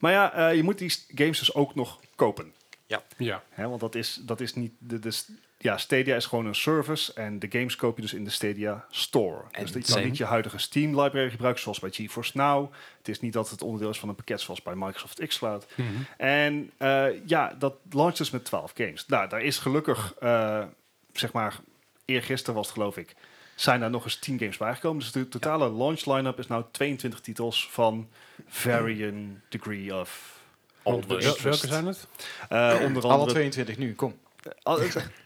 [0.00, 2.52] Maar ja, eh, je moet die games dus ook nog kopen.
[2.86, 4.72] Ja, Hè, want dat is, dat is niet.
[4.78, 5.18] De, de,
[5.62, 7.12] ja, Stadia is gewoon een service.
[7.12, 9.42] En de games koop je dus in de Stadia Store.
[9.50, 12.72] En dus je kan niet je huidige Steam library gebruiken, zoals bij GeForce Now.
[12.98, 15.66] Het is niet dat het onderdeel is van een pakket zoals bij Microsoft xCloud.
[15.74, 15.88] Mhm.
[16.16, 19.06] En eh, ja, dat launcht dus met 12 games.
[19.06, 20.64] Nou, daar is gelukkig, eh,
[21.12, 21.60] zeg maar,
[22.04, 23.14] eergisteren was het geloof ik,
[23.54, 24.98] zijn daar nog eens 10 games bijgekomen.
[24.98, 28.08] Dus de totale launch line-up is nou 22 titels van
[28.48, 30.40] varying degree of
[30.82, 32.06] welke zijn het?
[32.48, 33.30] Eh, onder Alle andere...
[33.30, 34.14] 22 nu, kom.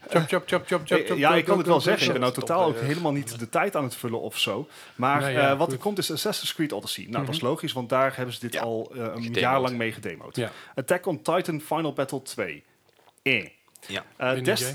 [0.09, 1.17] Chop, chop, chop, chop, chop, Eh, chop.
[1.19, 2.07] ja, ik kan het wel zeggen.
[2.07, 4.69] Ik ben nou totaal ook helemaal niet de tijd aan het vullen of zo.
[4.95, 7.07] Maar ja, eh, wat er komt is Assassin's Creed Odyssey.
[7.09, 7.51] Nou, dat is Mhm.
[7.51, 10.37] logisch, want daar hebben ze dit Ja, al eh, een jaar lang mee gedemoed.
[10.37, 10.51] Ja.
[10.75, 12.64] Attack on Titan Final Battle 2.
[13.23, 13.47] Eh.
[13.87, 14.05] Ja.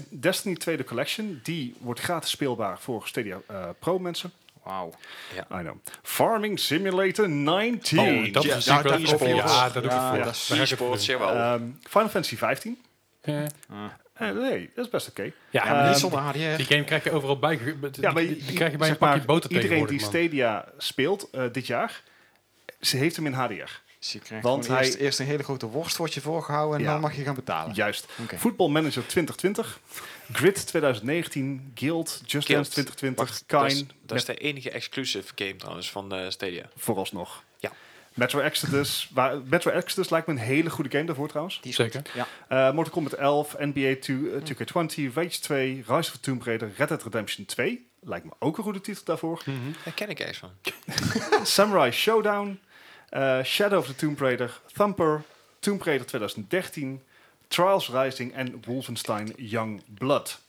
[0.09, 4.31] Destiny 2 de Collection, die wordt gratis speelbaar voor Stadia eh, Pro mensen.
[4.63, 4.93] Wauw.
[5.35, 5.75] I know.
[6.03, 7.99] Farming Simulator 19.
[8.27, 9.17] Oh, dat Ja, is ja, dat is Ja,
[9.69, 10.17] dat doe ik Ja, voor.
[10.23, 11.07] dat is E-sports.
[11.07, 12.81] Ehm, Final Fantasy 15.
[13.21, 13.43] Eh,
[14.13, 15.21] Eh, nee, dat is best oké.
[15.23, 16.37] Ja, Ja, maar Ehm, niet zonder HDR.
[16.57, 17.59] die game krijg je overal bij.
[17.99, 19.99] Ja, maar die, die krijg je bij een pakje maar, boter Iedereen die.
[19.99, 22.03] Stadia speelt eh, dit jaar,
[22.81, 23.79] ze heeft hem in HDR.
[23.99, 26.83] Dus je krijgt Want eerst, hij- eerst een hele grote worst wordt je voorgehouden en
[26.85, 26.91] Ja.
[26.91, 27.75] dan mag je gaan betalen.
[27.75, 28.05] Juist.
[28.23, 28.37] Oké.
[28.37, 29.79] Football Manager 2020,
[30.31, 32.47] Grid 2019, Guild, Just Guild.
[32.47, 36.29] Dance 2020, Wacht, dat is, Kine, dat is de enige exclusive game trouwens van eh,
[36.29, 36.65] Stadia.
[36.75, 37.43] vooralsnog.
[38.13, 41.61] Metro Exodus, waar, Metro Exodus lijkt me een hele goede game daarvoor trouwens.
[41.61, 42.01] Die Zeker.
[42.13, 42.27] Ja.
[42.47, 46.71] Eh Mortal Kombat 11, NBA 2, eh, 2K20, Rage 2, Rise of the Tomb Raider,
[46.77, 47.89] Red Dead Redemption 2.
[47.99, 49.41] Lijkt me ook een goede titel daarvoor.
[49.45, 49.57] Mhm.
[49.83, 50.51] Daar ken ik ergens van.
[51.43, 52.59] Samurai Showdown,
[53.09, 55.23] eh, Shadow of the Tomb Raider, Thumper,
[55.59, 57.01] Tomb Raider 2013,
[57.47, 60.39] Trials Rising en Wolfenstein Young Blood.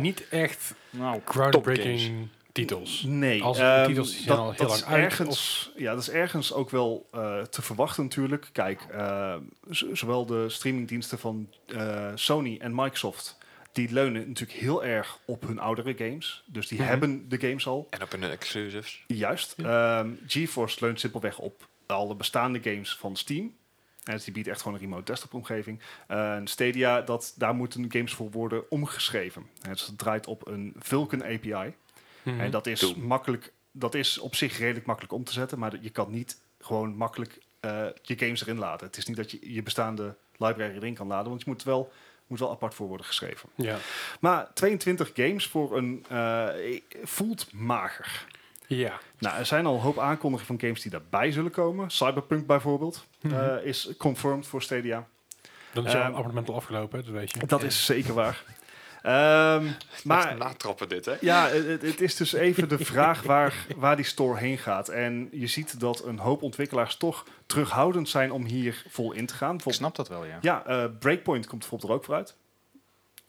[0.00, 3.02] Niet echt Nou, groundbreaking titels.
[3.06, 5.92] Nee, Als ehm, titels die zijn dat, al heel dat lang is uit, ergens, ja,
[5.92, 8.48] dat is ergens ook wel eh, te verwachten natuurlijk.
[8.52, 9.36] Kijk, eh,
[9.70, 13.38] zowel de streamingdiensten van eh, Sony en Microsoft,
[13.72, 16.42] die leunen natuurlijk heel erg op hun oudere games.
[16.46, 16.88] Dus die Mhm.
[16.88, 17.86] hebben de games al.
[17.90, 19.04] En op hun exclusives.
[19.06, 19.54] Juist.
[19.58, 23.58] Ehm, GeForce leunt simpelweg op alle bestaande games van Steam.
[24.04, 25.80] En dus die biedt echt gewoon een remote desktop omgeving.
[26.06, 29.46] En Stadia, dat, daar moeten games voor worden omgeschreven.
[29.62, 31.74] En dus het draait op een Vulkan API.
[32.22, 32.40] Mhm.
[32.40, 35.90] En dat is makkelijk, dat is op zich redelijk makkelijk om te zetten, maar je
[35.90, 38.86] kan niet gewoon makkelijk eh, je games erin laden.
[38.86, 41.92] Het is niet dat je je bestaande library erin kan laden, want je moet wel,
[42.26, 43.48] moet wel apart voor worden geschreven.
[43.54, 43.76] Ja.
[44.20, 46.48] Maar 22 games voor een eh,
[47.02, 48.26] voelt mager.
[48.66, 48.98] Ja.
[49.18, 51.90] Nou, er zijn al een hoop aankondigingen van games die daarbij zullen komen.
[51.90, 53.34] Cyberpunk bijvoorbeeld Mhm.
[53.34, 55.08] eh, is confirmed voor Stadia.
[55.72, 57.46] Dan is jouw Ehm, abonnement al afgelopen, dat weet je.
[57.46, 58.44] Dat is zeker waar.
[59.02, 59.66] Ehm,
[60.04, 61.14] Maar natrappen dit, hè?
[61.20, 64.88] ja, het, het is dus even de vraag waar, waar die store heen gaat.
[64.88, 69.34] En je ziet dat een hoop ontwikkelaars toch terughoudend zijn om hier vol in te
[69.34, 69.60] gaan.
[69.64, 70.38] Ik snap dat wel, ja.
[70.40, 72.36] Ja, eh, Breakpoint komt bijvoorbeeld er ook vooruit.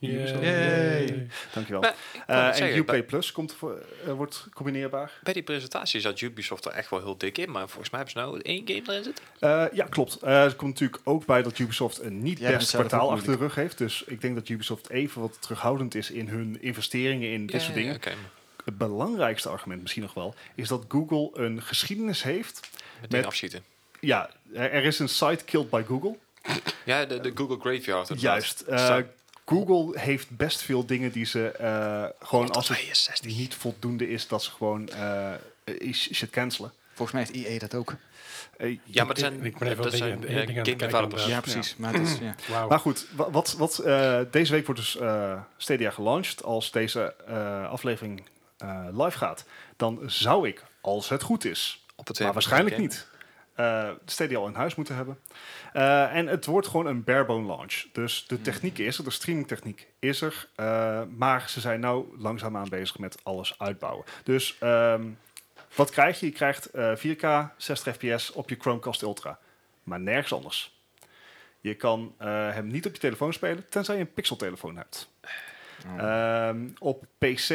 [0.10, 0.41] Yay.
[0.41, 1.28] Yay.
[1.54, 1.82] Dankjewel.
[1.82, 1.95] Maar
[2.28, 5.12] Eh en Uplay Plus komt voor, eh, wordt combineerbaar.
[5.24, 7.52] bij die presentatie zat Ubisoft er echt wel heel dik in.
[7.52, 9.24] Maar volgens mij hebben ze nou één game erin zitten.
[9.39, 10.16] Eh, ja, klopt.
[10.22, 13.38] Eh er komt natuurlijk ook bij dat Ubisoft een niet Ja, best kwartaal achter de
[13.38, 13.78] rug heeft.
[13.78, 17.60] Dus ik denk dat Ubisoft even wat terughoudend is in hun investeringen in dit Ja,
[17.60, 17.95] soort ja, dingen.
[17.95, 18.12] oké.
[18.66, 22.70] Het belangrijkste argument misschien nog wel, is dat Google een geschiedenis heeft.
[23.02, 23.64] Met Met- afschieten.
[23.99, 26.16] Ja, er is een site killed by Google.
[26.86, 28.22] Ja, de, de Google Graveyard.
[28.22, 28.64] Juist.
[29.46, 33.38] Google heeft best veel dingen die ze eh, gewoon als het 62.
[33.38, 35.34] niet voldoende is, dat ze gewoon eh
[35.64, 36.72] is shit cancelen.
[36.94, 37.96] Volgens mij heeft EA dat ook.
[38.58, 40.48] Eh, Ja, maar het zijn, Ik ben even dat wat zijn dingen- eh, dingen aan
[40.48, 41.26] game het kijken developers.
[41.26, 41.76] Ja, Ja, precies.
[41.76, 42.18] Maar het is,
[42.50, 42.66] ja.
[42.68, 46.44] Maar goed, wa- wat, wat, eh, deze week wordt dus eh, Stadia gelanceerd.
[46.44, 48.24] Als deze eh, aflevering
[48.58, 49.46] eh, live gaat,
[49.78, 53.08] dan zou ik, als het goed is, Op het maar waarschijnlijk niet,
[53.56, 55.20] eh Stadia al in huis moeten hebben.
[55.74, 57.86] Eh, en het wordt gewoon een barebone launch.
[57.91, 60.47] Dus de techniek is er, de streamingtechniek is er.
[60.56, 64.06] eh, maar ze zijn nou langzaamaan bezig met alles uitbouwen.
[64.24, 65.04] Dus ehm,
[65.76, 66.26] wat krijg je?
[66.26, 69.39] Je krijgt eh, 4K, 60 fps op je Chromecast Ultra.
[69.84, 70.80] Maar nergens anders.
[71.62, 75.10] Je kan hem niet op je telefoon spelen, tenzij je een Pixel-telefoon hebt.
[75.86, 75.99] Oh.
[75.99, 77.49] Ehm, op PC,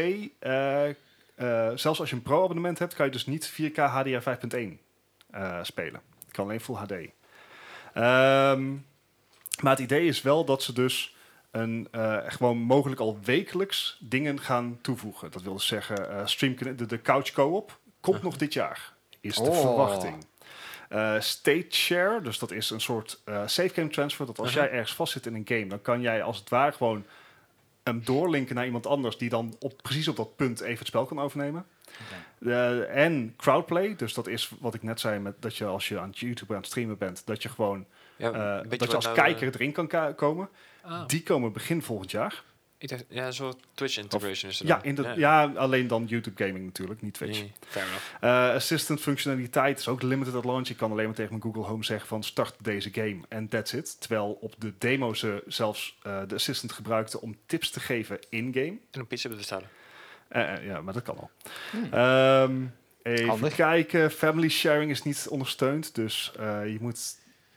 [1.75, 4.86] zelfs als je een Pro-abonnement hebt, kan je dus niet 4K HDR 5.1
[5.31, 6.01] eh, spelen.
[6.27, 6.93] Je kan alleen Full HD.
[7.93, 8.71] Ehm,
[9.63, 11.15] maar het idee is wel dat ze dus
[11.51, 15.31] een, eh, gewoon mogelijk al wekelijks dingen gaan toevoegen.
[15.31, 18.93] Dat wil dus zeggen, eh stream, de, de couch co-op komt nog dit jaar.
[19.21, 19.61] Is de Oh.
[19.61, 20.27] verwachting.
[20.89, 24.27] Eh, state share, dus dat is een soort eh save game transfer.
[24.27, 24.65] Dat als Uh-huh.
[24.65, 27.07] jij ergens vastzit in een game, dan kan jij als het ware gewoon
[27.87, 31.05] hem doorlinken naar iemand anders die dan op, precies op dat punt even het spel
[31.05, 31.67] kan overnemen.
[32.41, 35.99] Eh, en crowdplay, dus dat is wat ik net zei, met dat je als je
[35.99, 39.17] aan YouTube aan het streamen bent, dat je gewoon Ja, eh, dat je als nou,
[39.17, 40.49] kijker erin kan ka- komen.
[40.83, 42.43] eh, ah, Die komen begin volgend jaar.
[42.79, 45.53] Ik dacht, ja, een soort Twitch integration is er Ja, in de, ja.
[45.55, 47.39] alleen dan YouTube gaming natuurlijk, niet Twitch.
[47.39, 48.05] Nee, fair enough.
[48.21, 50.69] Eh, assistant functionaliteit is ook limited at launch.
[50.69, 53.73] Je kan alleen maar tegen mijn Google Home zeggen van start deze game en that's
[53.73, 54.01] it.
[54.01, 58.79] Terwijl op de demo ze zelfs eh, de assistant gebruikten om tips te geven in-game.
[58.91, 59.69] En een pizza bestellen.
[60.29, 61.31] Eh, eh, ja, maar dat kan al.
[61.71, 61.93] Hmm.
[61.93, 62.65] Ehm,
[63.03, 63.55] even Handig.
[63.55, 64.11] kijken.
[64.11, 65.95] Family sharing is niet ondersteund.
[65.95, 67.17] Dus eh, je moet,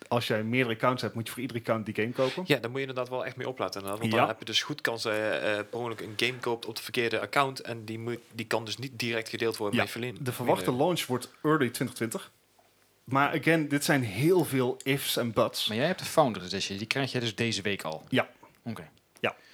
[0.10, 2.44] als jij meerdere accounts hebt, moet je voor iedere account die game kopen.
[2.46, 3.82] Ja, daar moet je inderdaad wel echt mee opletten.
[3.82, 4.02] inderdaad.
[4.02, 4.20] Want Ja.
[4.20, 6.76] dan heb je dus goed kans dat je eh, per ongeluk een game koopt op
[6.76, 7.60] de verkeerde account.
[7.62, 10.24] En die, moet, die kan dus niet direct gedeeld worden Ja, met familie.
[10.24, 12.32] De verwachte launch wordt early 2020.
[13.04, 15.68] Maar again, dit zijn heel veel ifs en buts.
[15.68, 16.78] Maar jij hebt de Founder Edition.
[16.78, 18.04] Die krijg je dus deze week al.
[18.10, 18.30] Ja.
[18.64, 18.90] Oké.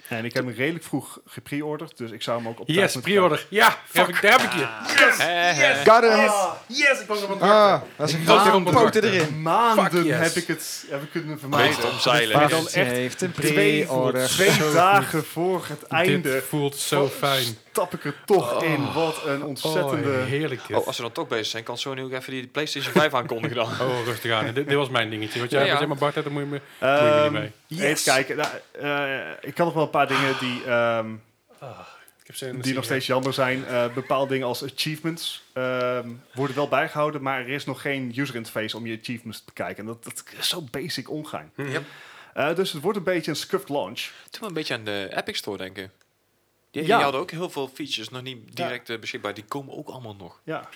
[0.08, 3.02] En ik heb hem redelijk vroeg gepreorderd, dus ik zou hem ook op tijd Yes,
[3.02, 3.46] pre-order.
[3.48, 4.66] Ja, daar heb ik, daar heb ik je.
[5.90, 6.76] Got him!
[6.76, 9.42] Yes, ik was er van Ah, dat is een grote op poten erin.
[9.42, 10.18] Maanden yes.
[10.18, 11.68] heb ik het heb ik kunnen vermijden.
[11.68, 12.36] Meest omzeilen.
[12.36, 14.28] Maar dan Bart echt heeft een twee, pre-order.
[14.28, 17.58] twee dagen voor het Dit einde voelt zo fijn.
[17.76, 18.64] Stap ik er toch Oh.
[18.68, 18.92] in.
[18.92, 20.08] Wat een ontzettende...
[20.08, 20.60] Oh, heerlijk.
[20.70, 23.56] Oh, als we dan toch bezig zijn, kan Sony ook even die PlayStation 5 aankondigen
[23.56, 23.66] dan.
[23.66, 24.44] Oh, rustig aan.
[24.54, 25.40] dit, dit was mijn dingetje.
[25.40, 25.78] Wat jij Ja, ja.
[25.78, 26.60] jij maar Bart hebt, dan moet je me...
[26.80, 27.32] moet je me Ehm,
[27.68, 27.88] niet mee.
[27.88, 28.36] Even kijken.
[28.36, 31.12] Nou, eh, ik kan nog wel een paar dingen die, ehm,
[32.20, 33.66] Ik heb zin in de die nog steeds jammer zijn.
[33.66, 38.34] Eh, bepaalde dingen als achievements ehm, worden wel bijgehouden, maar er is nog geen user
[38.36, 39.76] interface om je achievements te bekijken.
[39.76, 41.50] En dat, dat is zo basic ongein.
[41.56, 41.70] Mhm.
[41.70, 41.82] Yep.
[42.34, 44.00] Eh, dus het wordt een beetje een scuffed launch.
[44.30, 45.90] Toen we een beetje aan de Epic Store denken.
[46.76, 46.94] Die, Ja.
[46.94, 49.34] die hadden ook heel veel features nog niet direct eh, beschikbaar.
[49.34, 50.40] Die komen ook allemaal nog.
[50.44, 50.68] Ja.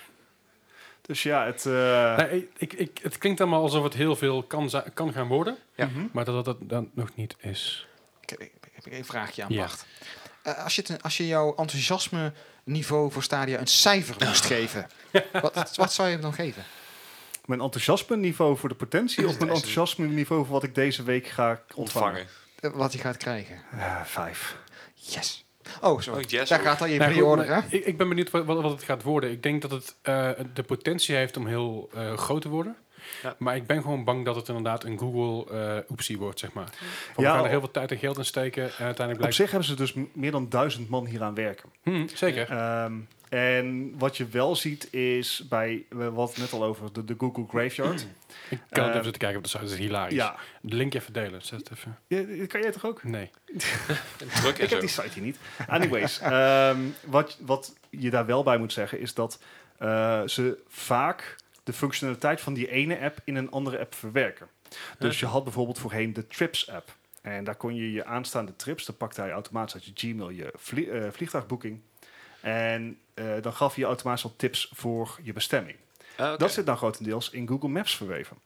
[1.02, 1.66] Dus ja, het...
[1.66, 5.56] eh, Nee, ik, ik, het klinkt allemaal alsof het heel veel kan, kan gaan worden,
[5.74, 5.86] Ja.
[5.86, 6.06] mhm.
[6.12, 7.86] maar dat dat, dat dan nog niet is.
[8.20, 9.54] Ik heb, ik heb een vraagje aan.
[9.56, 9.84] Bart.
[10.42, 12.32] Eh, als, je als je jouw enthousiasme
[12.64, 14.86] niveau voor Stadia een cijfer moest geven,
[15.32, 16.64] wat, wat zou je hem dan geven?
[17.44, 21.26] Mijn enthousiasme niveau voor de potentie of mijn enthousiasme niveau voor wat ik deze week
[21.26, 22.26] ga ontvangen?
[22.60, 22.78] Ontvangen.
[22.78, 23.62] Wat hij gaat krijgen?
[24.04, 24.56] Vijf.
[24.94, 25.44] Yes.
[25.80, 26.12] Oh, zo.
[26.14, 26.64] Oh, yes, Daar ook.
[26.64, 27.50] gaat al je Nou, goed, pre-order, hè?
[27.50, 29.30] maar ik, ik ben benieuwd wat, wat, het gaat worden.
[29.30, 32.76] Ik denk dat het eh, de potentie heeft om heel eh, groot te worden.
[33.22, 33.34] Ja.
[33.38, 36.68] Maar ik ben gewoon bang dat het inderdaad een Google eh optie wordt, zeg maar.
[37.16, 38.62] We Ja, gaan er op- heel veel tijd en geld in steken.
[38.62, 39.36] En uiteindelijk Op blijkt...
[39.36, 41.68] zich hebben ze dus m- meer dan duizend man hier aan werken.
[41.82, 42.50] Hm, zeker.
[42.50, 42.92] Ehm,
[43.30, 47.14] en wat je wel ziet is bij, we hadden het net al over, de, de
[47.18, 48.00] Google Graveyard.
[48.00, 48.06] Ik
[48.48, 49.62] kan het ehm, even zitten kijken op de site.
[49.62, 50.14] Dat is hilarisch.
[50.14, 51.42] ja, De link even delen.
[51.42, 51.98] Zet het even.
[52.06, 53.02] Ja, kan jij toch ook?
[53.04, 53.30] Nee.
[54.40, 54.74] Druk Ik zo.
[54.74, 55.38] heb die site hier niet.
[55.66, 59.42] Anyways, ehm, wat, wat je daar wel bij moet zeggen is dat
[59.78, 64.46] eh, ze vaak de functionaliteit van die ene app in een andere app verwerken.
[64.98, 66.96] Dus je had bijvoorbeeld voorheen de Trips app.
[67.22, 70.52] En daar kon je je aanstaande trips, dan pakte hij automatisch uit je Gmail je
[70.56, 71.80] vlie- eh, vliegtuigboeking.
[72.40, 75.76] En eh, dan gaf hij je automatisch al tips voor je bestemming.
[76.18, 76.36] Oké.
[76.36, 78.36] Dat zit dan grotendeels in Google Maps verweven.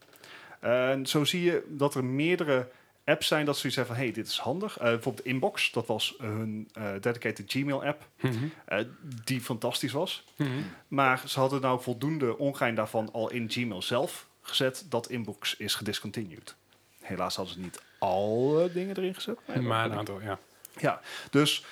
[0.60, 2.68] En zo zie je dat er meerdere
[3.04, 4.04] apps zijn dat ze zoiets hebben van...
[4.04, 4.78] hey, dit is handig.
[4.78, 8.08] Eh, bijvoorbeeld Inbox, dat was hun eh, dedicated Gmail-app...
[8.20, 8.34] Mhm.
[8.64, 8.78] eh,
[9.24, 10.24] die fantastisch was.
[10.36, 10.50] Mhm.
[10.88, 14.86] Maar ze hadden nou voldoende ongein daarvan al in Gmail zelf gezet...
[14.88, 16.54] dat Inbox is gediscontinued.
[17.00, 19.38] Helaas hadden ze niet alle dingen erin gezet.
[19.60, 20.38] Maar een aantal, ja.
[20.78, 21.64] Ja, dus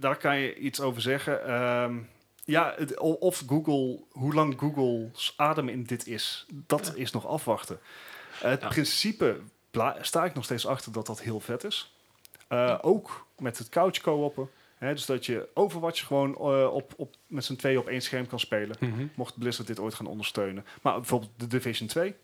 [0.00, 1.44] daar kan je iets over zeggen.
[1.46, 1.98] Ehm,
[2.44, 7.78] ja, het- of Google, hoe lang Google's adem in dit is, dat is nog afwachten.
[8.32, 8.68] het Ja.
[8.68, 9.40] principe
[10.00, 11.94] sta ik nog steeds achter dat dat heel vet is.
[12.48, 14.50] Eh, Ook met het couch co-oppen.
[14.78, 18.40] Dus dat je Overwatch gewoon eh, op, op, met z'n tweeën op één scherm kan
[18.40, 18.76] spelen.
[18.80, 19.06] Mhm.
[19.14, 20.64] Mocht Blizzard dit ooit gaan ondersteunen.
[20.82, 22.14] Maar bijvoorbeeld de Division 2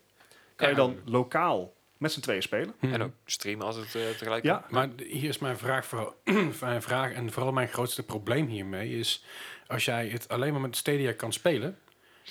[0.55, 2.73] kan je dan lokaal met z'n tweeën spelen.
[2.79, 2.93] Mhm.
[2.93, 6.21] En ook streamen als het eh, tegelijk Ja, Maar hier is mijn vraag, vooral,
[6.61, 9.23] mijn vraag en vooral mijn grootste probleem hiermee is...
[9.67, 11.77] als jij het alleen maar met Stadia kan spelen...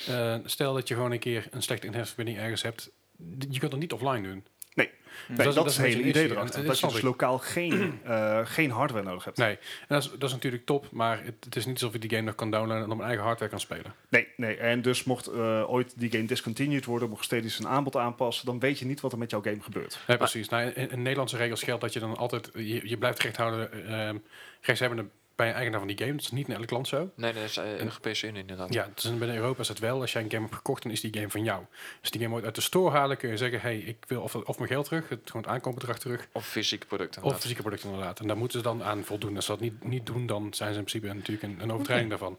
[0.07, 2.91] eh, stel dat je gewoon een keer een slechte internetverbinding ergens hebt...
[3.39, 4.47] je kunt het niet offline doen.
[5.29, 6.65] Nee, dat dat, is- het hele een idee een erachter.
[6.65, 9.37] Dat je dus lokaal geen, eh, geen hardware nodig hebt.
[9.37, 9.59] Nee, en
[9.89, 12.23] dat is, dat is natuurlijk top, maar het, het is niet alsof ik die game
[12.23, 13.95] nog kan downloaden en op mijn eigen hardware kan spelen.
[14.09, 14.57] Nee, nee.
[14.57, 18.59] En dus mocht eh, ooit die game discontinued worden, mocht steeds zijn aanbod aanpassen, dan
[18.59, 19.99] weet je niet wat er met jouw game gebeurt.
[20.07, 20.49] Ja, precies.
[20.49, 23.87] Nou, in, in Nederlandse regels geldt dat je dan altijd, je, je blijft recht houden,
[23.89, 24.11] eh,
[24.61, 25.05] rechtshebbende
[25.39, 26.13] bij een eigenaar van die game.
[26.13, 27.11] Dat is niet in elk land zo.
[27.15, 28.73] Nee, dat is uh, Europese Unie inderdaad.
[28.73, 30.01] Ja, dus binnen Europa is het wel.
[30.01, 31.65] Als jij een game hebt gekocht, dan is die game van jou.
[32.01, 34.35] Als die game ooit uit de store halen, kun je zeggen, hey, ik wil of,
[34.35, 37.23] of mijn geld terug, het, gewoon het aankoopbedrag terug, Of fysieke producten.
[37.23, 38.21] of fysieke producten inderdaad.
[38.21, 39.37] En daar moeten ze dan aan voldoen.
[39.37, 42.09] Als ze dat niet, niet doen, dan zijn ze in principe natuurlijk een, een overtreding
[42.09, 42.39] daarvan.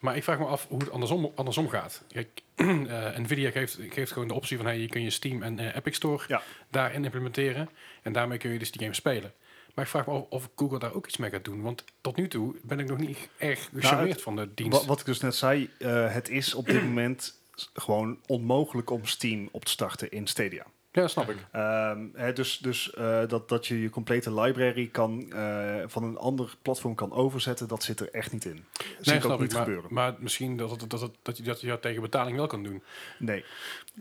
[0.00, 2.02] Maar ik vraag me af hoe het andersom, andersom gaat.
[2.08, 5.58] Kijk, eh, Nvidia geeft, geeft gewoon de optie van, hey, je kun je Steam en
[5.58, 6.42] eh, Epic Store Ja.
[6.70, 7.68] daarin implementeren.
[8.02, 9.32] En daarmee kun je dus die game spelen.
[9.74, 11.62] Maar ik vraag me af of Google daar ook iets mee gaat doen.
[11.62, 14.78] Want tot nu toe ben ik nog niet erg gecharmeerd het- van de dienst.
[14.78, 17.38] Wat, wat ik dus net zei, eh, het is op dit moment
[17.72, 20.66] gewoon onmogelijk om Steam op te starten in Stadia.
[20.92, 21.36] Ja, dat snap ik.
[21.52, 26.54] Ehm, dus dus eh, dat, dat je je complete library kan, eh, van een ander
[26.62, 28.64] platform kan overzetten, dat zit er echt niet in.
[28.72, 29.94] Dat zie ik ook niet maar, gebeuren.
[29.94, 32.82] maar misschien dat, dat, het, dat, je, dat je dat tegen betaling wel kan doen.
[33.18, 33.44] Nee.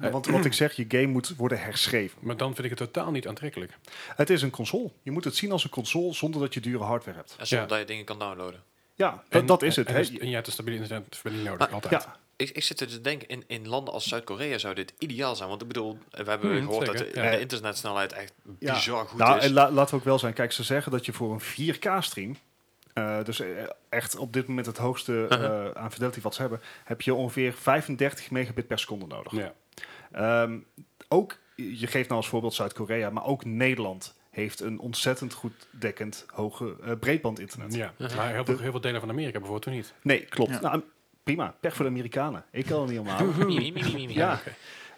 [0.02, 2.18] Eh, Want wat ik zeg, je game moet worden herschreven.
[2.22, 3.78] Maar dan vind ik het totaal niet aantrekkelijk.
[4.16, 4.92] Het is een console.
[5.04, 7.36] Je moet het zien als een console zonder dat je dure hardware hebt.
[7.40, 7.72] En zonder Ja.
[7.74, 8.64] dat je dingen kan downloaden.
[8.96, 9.88] Ja, dat, En- dat is het.
[9.88, 10.00] En, hè.
[10.02, 12.04] en, en je hebt een stabiele internetverbinding nodig, Maar- altijd.
[12.04, 15.36] ja, Ik, ik zit er te denken, in, in landen als Zuid-Korea zou dit ideaal
[15.36, 15.50] zijn.
[15.50, 17.32] Want ik bedoel, we hebben Hmm, gehoord zeker, dat de, ja.
[17.32, 18.74] de internetsnelheid echt Ja.
[18.74, 19.44] bizar goed nou, is.
[19.44, 20.34] en la- laten we ook wel zijn.
[20.34, 22.36] Kijk, ze zeggen dat je voor een 4K-stream,
[22.94, 23.48] eh, dus eh,
[23.90, 27.54] echt op dit moment het hoogste eh, aan fidelity wat ze hebben, heb je ongeveer
[27.54, 29.32] 35 megabit per seconde nodig.
[29.34, 29.54] Ja.
[30.12, 30.58] Ehm,
[31.08, 36.26] ook, je geeft nou als voorbeeld Zuid-Korea, maar ook Nederland heeft een ontzettend goed dekkend
[36.34, 37.74] hoge eh, breedbandinternet.
[37.76, 37.94] Ja.
[37.98, 38.18] Uh-huh.
[38.18, 39.94] Maar heel, veel, heel veel delen van Amerika bijvoorbeeld toen niet.
[40.02, 40.52] Nee, klopt.
[40.52, 40.60] Ja.
[40.60, 40.84] Nou,
[41.24, 41.56] prima.
[41.62, 42.46] Pech voor de Amerikanen.
[42.52, 44.14] Ik kan het niet mie.
[44.14, 44.42] Ja.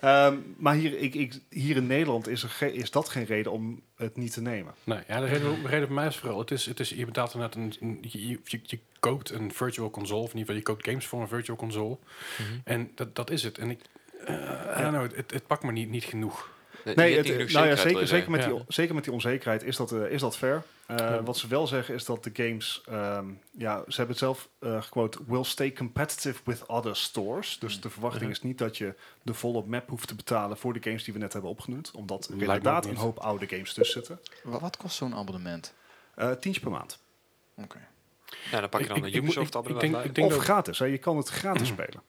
[0.01, 3.81] Ehm, maar hier, ik, ik, hier in Nederland is, er is dat geen reden om
[3.95, 4.73] het niet te nemen.
[4.83, 7.05] Nee, ja, de reden, de reden voor mij is vooral, het is, het is, je
[7.05, 10.55] betaalt inderdaad een, een je, je, je koopt een virtual console, of in ieder geval
[10.55, 11.97] je koopt games voor een virtual console.
[12.37, 12.59] Mhm.
[12.63, 13.57] En dat, dat is het.
[13.57, 13.81] En ik,
[14.25, 14.35] eh
[14.77, 16.49] I don't know, het, het pakt me niet, niet genoeg.
[16.83, 20.11] Nee, het, nou ja, zeker, zeker, met die, zeker met die onzekerheid is dat, eh,
[20.11, 20.63] is dat fair.
[20.87, 21.23] Eh, Ja.
[21.23, 24.81] Wat ze wel zeggen is dat de games, ehm, ja, ze hebben het zelf eh
[24.81, 27.59] gequote, will stay competitive with other stores.
[27.59, 28.31] Dus de verwachting Mhm.
[28.31, 31.19] is niet dat je de volle map hoeft te betalen voor de games die we
[31.19, 31.91] net hebben opgenoemd.
[31.91, 34.19] Omdat er inderdaad een hoop oude games tussen zitten.
[34.43, 35.73] Wa- Wat kost zo'n abonnement?
[36.15, 36.99] Eh tientje per maand.
[37.55, 37.87] Oké.
[38.51, 40.03] Ja, dan pak je Ik- dan ik- een Ubisoft ik abonnement denk- bij.
[40.05, 40.85] ik denk of dat- gratis, hè?
[40.85, 42.01] je kan het gratis spelen.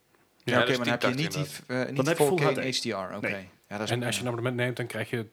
[0.44, 1.32] Ja, Ja, oké, is maar dan heb je 1080 niet
[1.68, 2.72] die, niet Dan heb je 4K full en
[3.08, 3.16] HDR.
[3.16, 3.30] Oké.
[3.30, 3.48] Nee.
[3.68, 5.26] Ja, dat is En als je een abonnement neemt, dan krijg je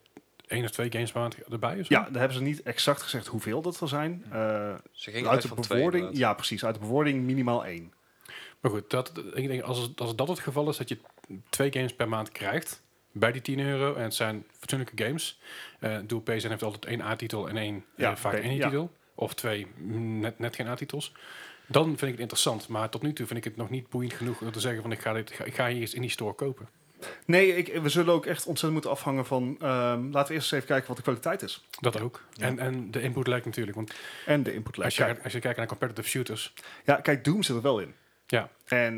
[0.47, 1.79] één of twee games per maand erbij.
[1.79, 1.93] Of zo?
[1.93, 4.23] Ja, daar hebben ze niet exact gezegd hoeveel dat zal zijn.
[4.31, 6.29] Eh, Ze gingen uit uit de van twee bewoording, inderdaad.
[6.29, 7.93] ja precies, uit de bewoording minimaal één.
[8.59, 10.97] Maar goed, dat, ik denk, als, als dat het geval is, dat je
[11.49, 12.81] twee games per maand krijgt
[13.11, 13.95] bij die 10 euro.
[13.95, 15.39] En het zijn fatsoenlijke games.
[15.79, 18.67] Eh Dual PSN heeft altijd één A-titel en één, Ja, eh, vaak één ja.
[18.69, 18.91] titel.
[19.15, 21.13] Of twee, mm, net, net geen A-titels.
[21.69, 22.67] Dan vind ik het interessant.
[22.67, 24.91] Maar tot nu toe vind ik het nog niet boeiend genoeg om te zeggen van
[24.91, 26.69] ik ga, dit, ik ga hier iets in die store kopen.
[27.25, 29.55] Nee, ik, we zullen ook echt ontzettend moeten afhangen van...
[29.59, 31.65] ehm, laten we eerst eens even kijken wat de kwaliteit is.
[31.79, 32.23] Dat ook.
[32.33, 32.45] Ja.
[32.45, 33.75] En, en de input lijkt natuurlijk.
[33.75, 33.93] Want
[34.25, 35.17] En de input als lijst.
[35.17, 36.53] je, als je kijkt naar competitive shooters.
[36.85, 37.93] Ja, kijk, Doom zit er wel in.
[38.27, 38.49] Ja.
[38.65, 38.97] En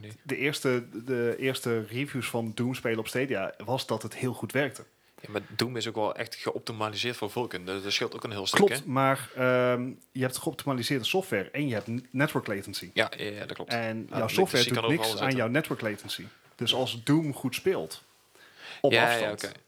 [0.00, 0.16] niet.
[0.22, 4.52] de, eerste, de eerste reviews van Doom spelen op Stadia was dat het heel goed
[4.52, 4.84] werkte.
[5.20, 7.64] Ja, maar Doom is ook wel echt geoptimaliseerd voor Vulkan.
[7.64, 8.80] Dat, dat scheelt ook een heel stuk, Klopt, hè?
[8.86, 12.90] maar ehm, je hebt geoptimaliseerde software en je hebt network latency.
[12.94, 13.72] Ja, ja, ja, dat klopt.
[13.72, 16.24] En jouw software doet niks aan jouw network latency.
[16.54, 18.02] Dus als Doom goed speelt,
[18.80, 19.40] op ja, afstand.
[19.40, 19.58] ja, oké.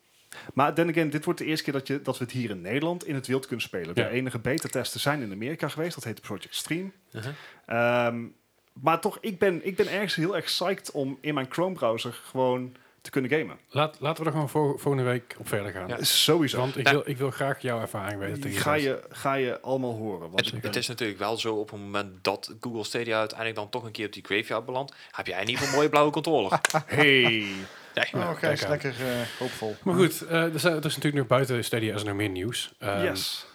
[0.54, 2.60] Maar then again, dit wordt de eerste keer dat, je, dat we het hier in
[2.60, 3.94] Nederland in het wild kunnen spelen.
[3.94, 6.92] De enige beta-testen zijn in Amerika geweest, dat heet Project Stream.
[7.12, 7.32] Uh-huh.
[7.66, 8.24] Ehm,
[8.72, 12.76] maar toch, ik ben, ik ben ergens heel erg psyched om in mijn Chrome-browser gewoon
[13.02, 13.58] te kunnen gamen.
[13.70, 15.88] Laat, laten we er gewoon vol- volgende week op verder gaan.
[15.88, 16.02] Ja.
[16.04, 16.58] Sowieso.
[16.58, 16.92] Want ik Ja.
[16.92, 18.50] wil, ik wil graag jouw ervaring weten.
[18.50, 20.30] ga, je, ga je allemaal horen.
[20.30, 23.68] Want Het, het is natuurlijk wel zo op het moment dat Google Stadia uiteindelijk dan
[23.68, 26.12] toch een keer op die graveyard belandt, heb jij in ieder geval een mooie blauwe
[26.12, 26.60] controller.
[26.86, 27.46] Hey.
[27.94, 29.06] Nee, Oh, lekker eh,
[29.38, 29.76] hoopvol.
[29.82, 32.28] Maar goed, eh, er, zijn, er is natuurlijk nog buiten Stadia is er nog meer
[32.28, 32.72] nieuws.
[32.78, 33.46] Ehm, yes.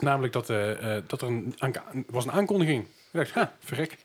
[0.00, 2.82] Namelijk dat, eh, dat er een, aanka- was een aankondiging.
[2.84, 3.96] Ik dacht, ha, verrek.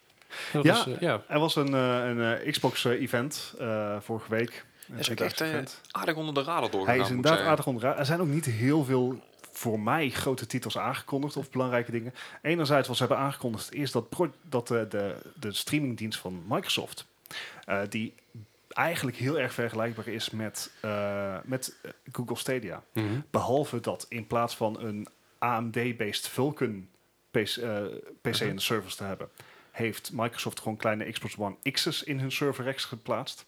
[0.53, 0.73] Dat Ja.
[0.73, 1.21] was, ja.
[1.27, 3.53] Er was een, eh, een eh, Xbox-event
[3.99, 4.65] vorige week.
[4.91, 5.59] Een is ook echt eh,
[5.91, 6.95] aardig onder de radar doorgegaan.
[6.95, 7.85] Hij is inderdaad aardig onder.
[7.85, 9.19] Er zijn ook niet heel veel
[9.51, 12.13] voor mij grote titels aangekondigd of belangrijke dingen.
[12.41, 14.05] Enerzijds was ze hebben aangekondigd eerst dat,
[14.41, 17.05] dat eh, de, de streamingdienst van Microsoft,
[17.65, 18.13] eh, die
[18.69, 20.71] eigenlijk heel erg vergelijkbaar is met,
[21.43, 21.75] met
[22.11, 22.83] Google Stadia.
[22.93, 23.05] Mhm.
[23.29, 25.07] Behalve dat in plaats van een
[25.37, 26.87] AMD-based Vulkan
[27.31, 27.59] PC,
[28.21, 29.29] PC in de servers te hebben,
[29.71, 33.45] heeft Microsoft gewoon kleine Xbox One X's in hun server racks geplaatst.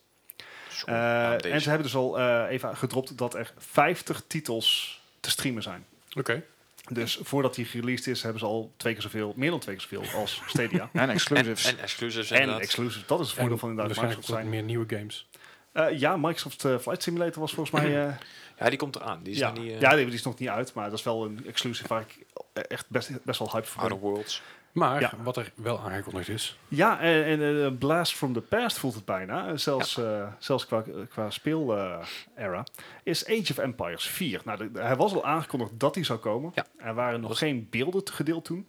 [0.85, 5.63] Eh, en ze hebben dus al eh, even gedropt dat er 50 titels te streamen
[5.63, 5.85] zijn.
[6.17, 6.43] Oké.
[6.89, 9.87] Dus voordat die released is, hebben ze al twee keer zoveel, meer dan twee keer
[9.89, 10.89] zoveel als Stadia.
[10.93, 11.65] En exclusives.
[11.65, 12.63] en exclusives en inderdaad.
[12.63, 13.05] exclusive.
[13.07, 14.49] Dat is het voordeel En van inderdaad Microsoft zijn.
[14.49, 15.27] meer nieuwe games.
[15.71, 18.07] Eh, ja, Microsoft Flight Simulator was volgens mij...
[18.07, 18.13] eh,
[18.59, 19.23] ja, die komt eraan.
[19.23, 19.73] Die is ja, nog niet...
[19.73, 22.01] eh, ja, die, die is nog niet uit, maar dat is wel een exclusive waar
[22.01, 23.91] ik eh, echt best, best wel hype voor ben.
[23.91, 24.41] Outer Worlds.
[24.71, 25.11] Maar Ja.
[25.23, 26.57] wat er wel aangekondigd is.
[26.67, 29.47] Ja, en, en eh, Blast from the Past voelt het bijna.
[29.47, 32.63] Eh, Zelfs, eh, zelfs qua, qua speel-era.
[33.03, 34.41] is Age of Empires 4.
[34.45, 36.51] Nou, de- hij was al aangekondigd dat hij zou komen.
[36.55, 36.65] Ja.
[36.77, 38.67] Er waren nog Was- geen beelden gedeeld toen.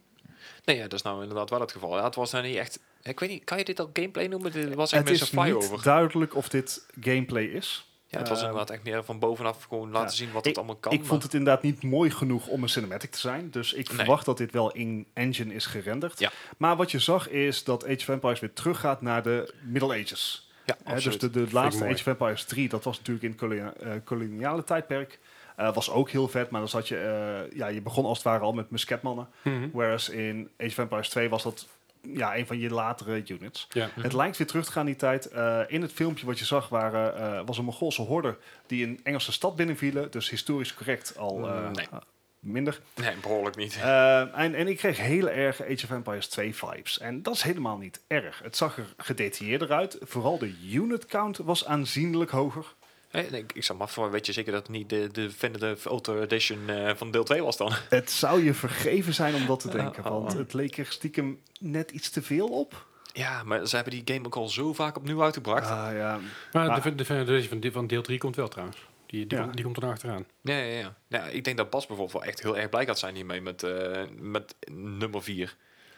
[0.64, 1.96] Nee, ja, dat is nou inderdaad wel het geval.
[1.96, 2.80] Ja, het was nou niet echt...
[3.02, 4.52] Ik weet niet, kan je dit al gameplay noemen?
[4.52, 7.91] Dit was echt Het is niet duidelijk of dit gameplay is.
[8.12, 10.14] Ja, het was Ehm, inderdaad echt meer van bovenaf gewoon laten ja.
[10.14, 10.92] zien wat het allemaal kan.
[10.92, 13.50] ik vond het inderdaad niet mooi genoeg om een cinematic te zijn.
[13.50, 13.96] Dus ik Nee.
[13.96, 16.18] verwacht dat dit wel in engine is gerenderd.
[16.18, 16.30] Ja.
[16.56, 20.50] Maar wat je zag is dat Age of Empires weer teruggaat naar de Middle Ages.
[20.64, 21.84] Ja, dus de, de laatste.
[21.84, 25.18] Age of Empires 3, dat was natuurlijk in het kolonia- eh, koloniale tijdperk.
[25.56, 28.26] Eh, was ook heel vet, maar dan zat je, eh, ja, je begon als het
[28.26, 29.28] ware al met musketmannen.
[29.42, 29.68] Mhm.
[29.72, 31.66] Whereas in Age of Empires 2 was dat
[32.02, 33.66] ja, een van je latere units.
[33.72, 33.86] Ja.
[33.94, 34.00] Mhm.
[34.02, 35.26] Het lijkt weer terug te gaan die tijd.
[35.26, 39.00] Eh, in het filmpje wat je zag waren, eh, was een Mongoolse horde die een
[39.02, 40.10] Engelse stad binnenvielen.
[40.10, 41.86] Dus historisch correct al eh, Nee.
[41.90, 41.98] eh,
[42.38, 42.80] minder.
[42.94, 43.78] Nee, behoorlijk niet.
[43.82, 46.98] En, en ik kreeg hele erge Age of Empires 2 vibes.
[46.98, 48.40] En dat is helemaal niet erg.
[48.42, 49.98] Het zag er gedetailleerder uit.
[50.00, 52.74] Vooral de unit count was aanzienlijk hoger.
[53.12, 55.26] Nee, nee, ik, ik zag maar af, weet je zeker dat het niet de, de
[55.26, 57.72] Definitive Ultra Edition eh, van deel 2 was dan?
[57.88, 60.02] Het zou je vergeven zijn om dat te denken.
[60.02, 60.38] Want oh.
[60.38, 62.86] het leek er stiekem net iets te veel op.
[63.12, 65.70] Ja, maar ze hebben die game ook al zo vaak opnieuw uitgebracht.
[65.70, 66.20] Ah, ja.
[66.52, 68.78] Maar de, de, de, de- van, van deel 3 komt wel trouwens.
[69.06, 69.44] Die, die, Ja.
[69.44, 70.26] komt, die komt er achteraan.
[70.40, 70.94] Ja, ja, ja.
[71.08, 73.62] ja, ik denk dat Bas bijvoorbeeld wel echt heel erg blij gaat zijn hiermee met,
[73.62, 75.56] eh, met nummer 4.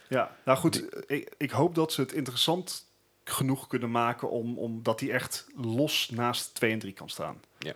[0.08, 1.04] ja, nou goed.
[1.10, 2.84] Ik, ik hoop dat ze het interessant
[3.24, 7.40] genoeg kunnen maken om, om dat die echt los naast 2 en 3 kan staan.
[7.58, 7.72] Ja.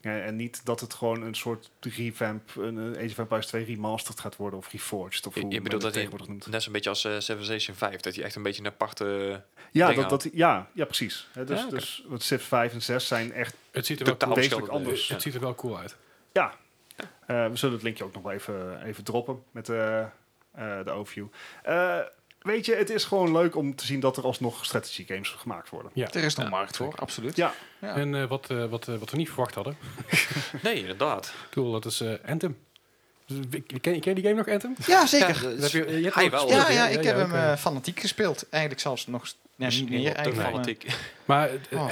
[0.00, 3.64] Ja, en niet dat het gewoon een soort revamp, een een Age of Empires 2
[3.64, 5.26] remastered gaat worden of reforged.
[5.26, 8.00] Of Je, hoe je bedoelt het dat hij net zo'n beetje als eh, Civilization 5,
[8.00, 9.42] dat hij echt een beetje een aparte...
[9.70, 11.28] Ja, dat, dat, ja, ja, precies.
[11.32, 14.16] Hè, dus, Ja, dus wat Civ 5 en 6 zijn echt, Het ziet er wel
[14.16, 15.08] cool, wezenlijk verschillende- anders.
[15.08, 15.14] ja.
[15.14, 15.96] het ziet er wel cool uit.
[16.32, 16.54] ja.
[17.26, 20.08] Eh, we zullen het linkje ook nog wel even, even droppen met eh, eh,
[20.84, 21.26] de overview.
[22.44, 25.70] Weet je, het is gewoon leuk om te zien dat er alsnog strategy games gemaakt
[25.70, 25.90] worden.
[25.94, 26.08] Ja.
[26.12, 27.36] Er is nog Ja, markt voor, absoluut.
[27.36, 27.94] Ja, Ja.
[27.94, 29.76] En eh, wat, eh, wat, eh, wat we niet verwacht hadden.
[30.62, 31.32] Nee, inderdaad.
[31.50, 32.58] Cool, dat is eh, Anthem.
[33.26, 34.74] Dus, ken, ken je die game nog, Anthem?
[34.86, 35.42] Ja, zeker.
[35.50, 36.48] Ja, Dat heb je, je hebt wel.
[36.48, 38.48] Ja, ja, ik heb hem fanatiek gespeeld.
[38.48, 39.26] Eigenlijk zelfs nog
[39.56, 40.14] ja, niet meer.
[40.14, 40.86] Eigenlijk, fanatiek.
[41.24, 41.90] Maar Oh.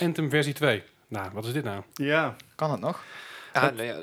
[0.00, 0.82] Anthem versie 2.
[1.08, 1.82] Nou, wat is dit nou?
[1.94, 2.36] ja.
[2.54, 3.02] kan het nog?
[3.54, 3.96] Ja, nee, ja,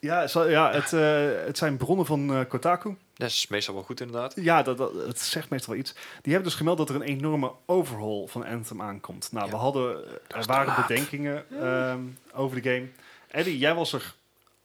[0.00, 2.96] Ja, zo, ja het, eh, het zijn bronnen van Kotaku.
[3.20, 4.34] Dat is meestal wel goed inderdaad.
[4.36, 5.92] Ja, dat, dat, het zegt meestal wel iets.
[6.22, 9.28] Die hebben dus gemeld dat er een enorme overhaul van Anthem aankomt.
[9.32, 9.50] Nou, Ja.
[9.52, 12.00] we hadden, er waren bedenkingen ehm,
[12.32, 12.88] over de game.
[13.30, 14.14] Eddie, jij was er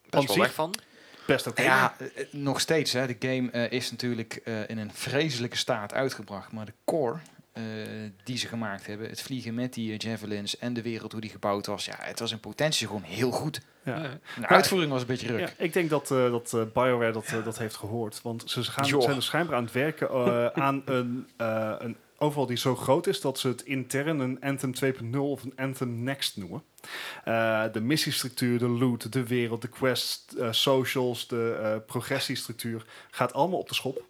[0.10, 0.74] Best wel weg van.
[1.28, 1.62] best oké.
[1.62, 2.92] Ja, eh, eh, nog steeds.
[2.94, 3.08] Hè.
[3.08, 6.52] De game eh, is natuurlijk eh, in een vreselijke staat uitgebracht.
[6.52, 7.18] Maar de core
[8.24, 9.10] die ze gemaakt hebben.
[9.10, 11.86] Het vliegen met die eh, javelins en de wereld hoe die gebouwd was.
[11.86, 13.62] Ja, het was in potentie gewoon heel goed.
[13.84, 14.20] Ja.
[14.40, 15.40] De uitvoering was een beetje ruk.
[15.40, 18.22] Ja, ik denk dat, eh, dat eh, BioWare dat, eh, dat heeft gehoord.
[18.22, 19.02] Want ze gaan, Joh.
[19.02, 23.08] zijn er schijnbaar aan het werken eh, aan een, eh, een overal die zo groot
[23.08, 26.64] is dat ze het intern een Anthem 2.0 of een Anthem Next noemen.
[27.24, 33.34] Eh, de missiestructuur, de loot, de wereld, de quests, eh, socials, de eh, progressiestructuur gaat
[33.34, 34.04] allemaal op de schop.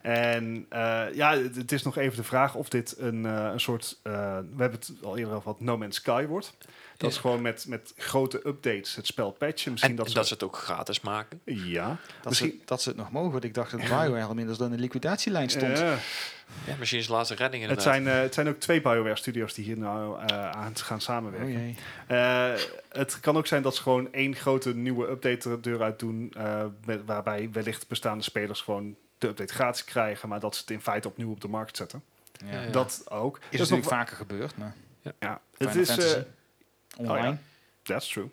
[0.00, 3.60] En eh, ja, het, het is nog even de vraag of dit een, eh, een
[3.60, 4.12] soort, eh,
[4.56, 6.54] we hebben het al eerder over gehad, No Man's Sky wordt.
[6.96, 9.70] Dat is gewoon met, met grote updates het spel patchen.
[9.70, 11.40] Misschien En dat dat, ze dat ze het ook gratis maken.
[11.44, 11.86] ja,
[12.20, 12.50] Dat, misschien.
[12.50, 14.76] ze, dat ze het nog mogen, want ik dacht dat BioWare al inmiddels dan in
[14.76, 15.78] de liquidatielijn stond.
[15.78, 15.98] Ja.
[16.66, 17.94] Ja, misschien is de laatste redding het, inderdaad.
[17.94, 21.76] zijn, eh, het zijn ook twee BioWare studios die hier nou aan gaan Oh samenwerken.
[22.06, 22.52] Eh,
[22.88, 26.32] het kan ook zijn dat ze gewoon één grote nieuwe update er deur uit doen,
[26.84, 30.80] met, waarbij wellicht bestaande spelers gewoon de update gratis krijgen, maar dat ze het in
[30.80, 32.02] feite opnieuw op de markt zetten.
[32.44, 32.62] Ja.
[32.62, 32.70] Ja.
[32.70, 33.36] Dat ook.
[33.36, 35.12] Is Dat natuurlijk nog- vaker gebeurd, maar ja,
[35.56, 35.88] het Final is.
[35.88, 36.16] Fantasy.
[36.16, 36.22] eh,
[36.98, 37.26] online.
[37.28, 37.38] ja.
[37.82, 38.30] that's true.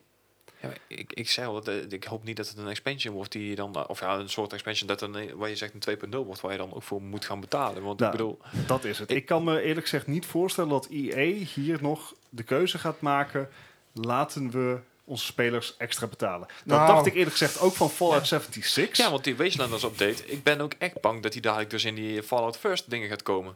[0.60, 3.32] Ja, ik, ik zei al, dat, eh, ik hoop niet dat het een expansion wordt
[3.32, 5.74] die je dan, eh, of ja, een soort expansion dat een, eh, waar je zegt
[5.74, 7.84] een 2.0 wordt, waar je dan ook voor moet gaan betalen.
[7.84, 9.10] Want Nou, ik bedoel, Dat is het.
[9.12, 13.02] Ik- Ik kan me eerlijk gezegd niet voorstellen dat EA hier nog de keuze gaat
[13.02, 13.50] maken.
[13.92, 16.48] Laten we onze spelers extra betalen.
[16.66, 16.88] Dat Nou.
[16.94, 18.26] dacht ik eerlijk gezegd ook van Fallout Ja.
[18.26, 18.98] 76.
[18.98, 21.96] ja, want die Wastelanders update, ik ben ook echt bang dat die dadelijk dus in
[21.96, 23.56] die Fallout First dingen gaat komen.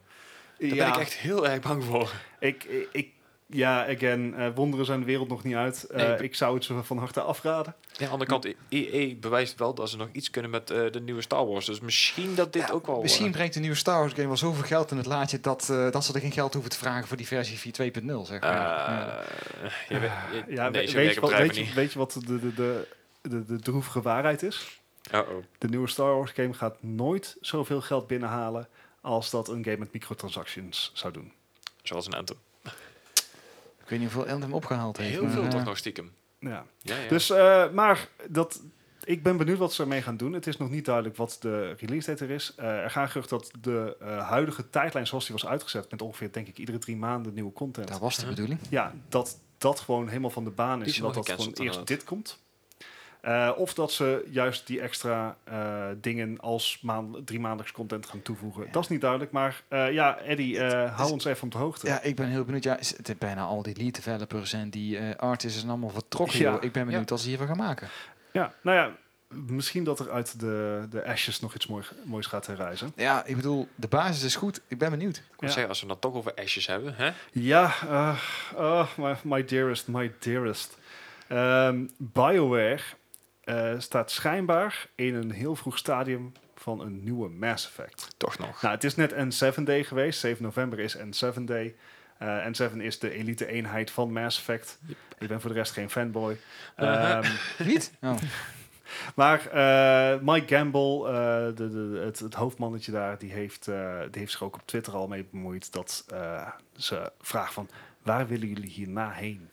[0.59, 2.11] Daar ben ik echt heel erg bang voor.
[2.39, 3.11] Ik, ik, ik-
[3.49, 5.83] ja, again, eh, wonderen zijn de wereld nog niet uit.
[5.83, 7.75] Eh, Nee, ik- ik zou het ze van harte afraden.
[7.97, 10.91] Ja, aan de andere kant, EE bewijst wel dat ze nog iets kunnen met eh,
[10.91, 11.65] de nieuwe Star Wars.
[11.65, 13.01] Dus misschien dat dit ook wel...
[13.01, 15.91] Misschien brengt de nieuwe Star Wars game wel zoveel geld in het laadje dat, eh,
[15.91, 18.51] dat ze er geen geld hoeven te vragen voor die versie 4.2.0, zeg maar.
[18.53, 19.19] Ja.
[19.63, 22.39] eh, je weet- je- Ja, nee, weet, je wat, weet, je, weet je wat de,
[22.39, 22.87] de, de,
[23.21, 24.79] de, de droevige waarheid is?
[25.13, 25.43] Uh-oh.
[25.57, 28.67] De nieuwe Star Wars game gaat nooit zoveel geld binnenhalen
[29.01, 31.31] als dat een game met microtransactions zou doen.
[31.83, 32.37] Zoals een Anthem.
[33.83, 35.19] Ik weet niet hoeveel Anthem opgehaald heeft.
[35.19, 36.11] Heel veel toch nog stiekem.
[36.47, 36.65] Ja.
[36.77, 37.09] Ja, ja.
[37.09, 38.61] Dus, eh, maar dat,
[39.03, 40.33] ik ben benieuwd wat ze ermee gaan doen.
[40.33, 42.53] Het is nog niet duidelijk wat de release date er is.
[42.55, 45.91] Eh, er gaan geruchten dat de eh, huidige tijdlijn zoals die was uitgezet...
[45.91, 47.87] met ongeveer, denk ik, iedere drie maanden nieuwe content...
[47.87, 48.59] Dat was de bedoeling.
[48.69, 50.87] ja, dat dat gewoon helemaal van de baan is.
[50.87, 52.45] is En dat dat gewoon eerst dit komt.
[53.27, 58.21] Eh, of dat ze juist die extra eh, dingen als maand, drie maandelijks content gaan
[58.21, 58.63] toevoegen.
[58.65, 58.71] Ja.
[58.71, 59.31] Dat is niet duidelijk.
[59.31, 61.87] Maar eh, ja, Eddie, eh, hou ons even op de hoogte.
[61.87, 62.63] Ja, ik ben heel benieuwd.
[62.63, 65.89] Ja, is- het is bijna al die lead developers en die eh artists zijn allemaal
[65.89, 66.39] vertrokken.
[66.39, 66.51] Ja.
[66.51, 66.63] joh.
[66.63, 67.87] Ik ben benieuwd wat ze hiervan gaan maken.
[68.31, 68.91] Ja, nou ja,
[69.35, 72.91] misschien dat er uit de, de ashes nog iets mooi, moois gaat herrijzen.
[72.95, 74.61] Ja, ik bedoel, de basis is goed.
[74.67, 75.17] Ik ben benieuwd.
[75.17, 75.47] Ik moet Ja.
[75.47, 77.11] zeggen, als we het dan toch over ashes hebben, hè?
[77.31, 78.17] Ja, eh,
[78.55, 80.77] oh, my, my dearest, my dearest.
[81.27, 82.79] Ehm, BioWare
[83.47, 88.07] eh, staat schijnbaar in een heel vroeg stadium van een nieuwe Mass Effect.
[88.17, 88.61] Toch nog.
[88.61, 90.19] Nou, het is net N7 Day geweest.
[90.19, 91.75] 7 november is N7 Day.
[92.17, 94.79] Eh N7 is de elite eenheid van Mass Effect.
[95.17, 96.37] Ik ben voor de rest geen fanboy.
[96.75, 97.29] Ehm,
[97.63, 97.93] Niet?
[98.01, 98.15] Oh.
[99.15, 104.19] maar eh, Mike Gamble, eh, de, de, het, het hoofdmannetje daar, die heeft, eh, die
[104.19, 107.69] heeft zich ook op Twitter al mee bemoeid dat eh, ze vragen van
[108.01, 109.49] waar willen jullie hierna heen?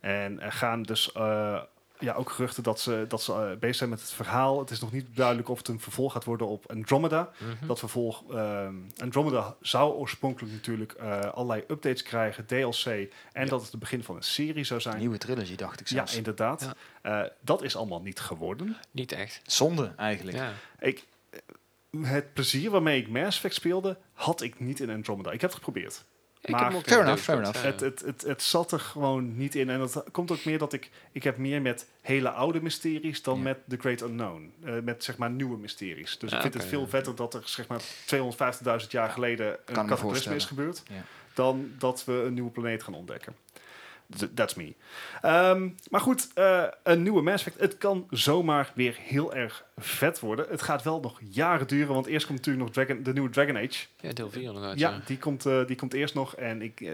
[0.00, 1.62] En gaan dus eh,
[2.00, 4.58] ja, ook geruchten dat ze, dat ze eh, bezig zijn met het verhaal.
[4.58, 7.30] Het is nog niet duidelijk of het een vervolg gaat worden op Andromeda.
[7.38, 7.66] Mhm.
[7.66, 13.44] Dat vervolg, ehm, Andromeda zou oorspronkelijk natuurlijk eh, allerlei updates krijgen, DLC, en Ja.
[13.44, 14.98] dat het het begin van een serie zou zijn.
[14.98, 16.16] Nieuwe trilogy, dacht ik Ja, zelfs.
[16.16, 16.74] inderdaad.
[17.02, 18.76] Eh, dat is allemaal niet geworden.
[18.90, 19.40] Niet echt.
[19.46, 20.36] Zonde, eigenlijk.
[20.36, 20.52] Ja.
[20.78, 21.04] Ik,
[22.00, 25.30] het plezier waarmee ik Mass Effect speelde, had ik niet in Andromeda.
[25.30, 26.04] Ik heb het geprobeerd.
[26.42, 27.62] Ik Maar- Fair enough, fair enough.
[27.62, 29.70] Het, het, het, het zat er gewoon niet in.
[29.70, 30.90] En dat komt ook meer dat ik...
[31.12, 33.42] Ik heb meer met hele oude mysteries dan Ja.
[33.42, 34.52] met The Great Unknown.
[34.64, 36.18] Eh, met zeg maar nieuwe mysteries.
[36.18, 36.86] Dus Ja, ik vind het veel ja.
[36.88, 37.80] vetter dat er zeg maar
[38.82, 40.82] 250.000 jaar geleden een me cataclysme is gebeurd.
[40.88, 41.02] Ja.
[41.34, 43.34] Dan dat we een nieuwe planeet gaan ontdekken.
[44.34, 44.74] That's me.
[45.20, 47.60] Ehm, maar goed, eh, een nieuwe Mass Effect.
[47.60, 50.46] Het kan zomaar weer heel erg vet worden.
[50.48, 53.56] Het gaat wel nog jaren duren, want eerst komt natuurlijk nog Dragon, de nieuwe Dragon
[53.56, 53.86] Age.
[54.00, 54.78] Ja, deel 4 nog uit.
[54.78, 55.00] Ja, Ja.
[55.06, 56.36] die komt, eh, die komt eerst nog.
[56.36, 56.90] En ik eh,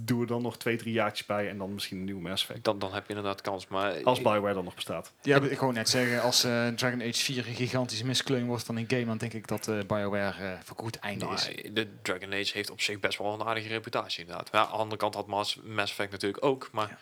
[0.00, 1.48] doe er dan nog twee, drie jaartjes bij.
[1.48, 2.64] En dan misschien een nieuwe Mass Effect.
[2.64, 3.66] Dan, dan heb je inderdaad kans.
[3.68, 5.12] Maar Als Bioware dan nog bestaat.
[5.22, 8.76] Ja, ik wou net zeggen, als eh, Dragon Age 4 een gigantische miskleun wordt van
[8.76, 11.50] een game, dan denk ik dat eh BioWare voor goed einde Nou, is.
[11.72, 14.48] de Dragon Age heeft op zich best wel een aardige reputatie inderdaad.
[14.52, 16.98] Ja, aan de andere kant had Mass, Mass Effect natuurlijk ook, maar Ja.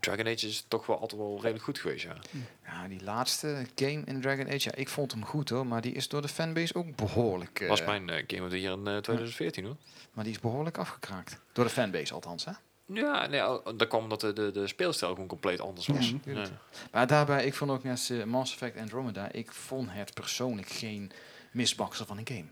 [0.00, 2.16] Dragon Age is toch wel altijd wel redelijk goed geweest, ja.
[2.64, 5.92] Ja, die laatste game in Dragon Age, ja, ik vond hem goed hoor, maar die
[5.92, 7.60] is door de fanbase ook behoorlijk...
[7.60, 9.76] eh, was mijn eh, Game of the Year in eh, 2014 hoor.
[10.12, 11.40] Maar die is behoorlijk afgekraakt.
[11.52, 12.52] Door de fanbase althans, hè?
[12.92, 13.40] Ja, nee,
[13.76, 16.14] dat kwam omdat de, de, de speelstijl gewoon compleet anders was.
[16.24, 16.46] Ja.
[16.92, 21.12] Maar daarbij, ik vond ook net eh, Mass Effect Andromeda, ik vond het persoonlijk geen
[21.52, 22.44] misbaksel van een game.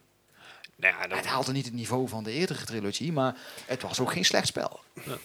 [0.77, 4.01] Nou ja, dan, Het haalde niet het niveau van de eerdere trilogie, maar het was
[4.01, 4.81] ook geen slecht spel.
[5.05, 5.16] Ja.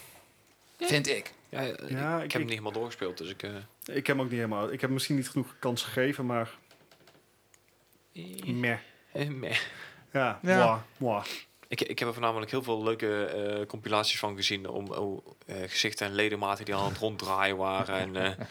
[0.80, 1.34] Vind ik.
[1.50, 3.44] ja, ik, Ja, ik ik- heb hem niet helemaal doorgespeeld, dus ik...
[3.44, 3.52] eh,
[3.86, 4.64] Ik heb hem ook niet helemaal...
[4.66, 6.50] Ik heb hem misschien niet genoeg kans gegeven, maar...
[8.46, 8.78] Meh.
[9.12, 9.58] eh, meh.
[10.14, 10.84] Ja, Ja.
[11.68, 15.56] Ik, ik heb er voornamelijk heel veel leuke eh, compilaties van gezien om oh, eh,
[15.68, 17.96] gezichten en ledematen die aan het ronddraaien waren.
[17.96, 18.46] En, eh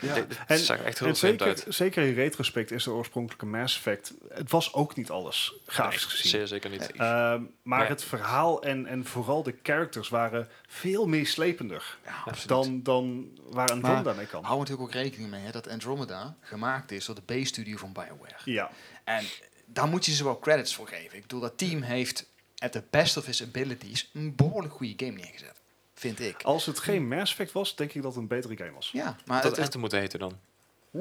[0.00, 0.26] Ja.
[0.46, 1.64] En- zag echt heel En zeker, uit.
[1.68, 4.12] zeker in retrospect is de oorspronkelijke Mass Effect...
[4.28, 6.30] Het was ook niet alles, grafisch Nee, gezien.
[6.30, 6.92] Zeer zeker niet.
[6.92, 12.48] Ehm, maar het verhaal en, en vooral de characters waren veel meeslepender Ja, absoluut.
[12.48, 14.44] dan, dan waar Andromeda Maar mee kan.
[14.44, 18.36] Hou natuurlijk ook rekening mee hè, dat Andromeda gemaakt is door de B-studio van BioWare.
[18.44, 18.70] Ja,
[19.04, 19.24] En
[19.66, 21.16] daar moet je ze wel credits voor geven.
[21.16, 22.26] Ik bedoel, dat team heeft
[22.58, 25.57] at the best of his abilities een behoorlijk goede game neergezet.
[25.98, 26.42] Vind ik.
[26.42, 28.90] als het geen Mass Effect was, denk ik dat het een betere game was.
[28.92, 30.38] Ja, maar Dat het, echt te moeten heten dan.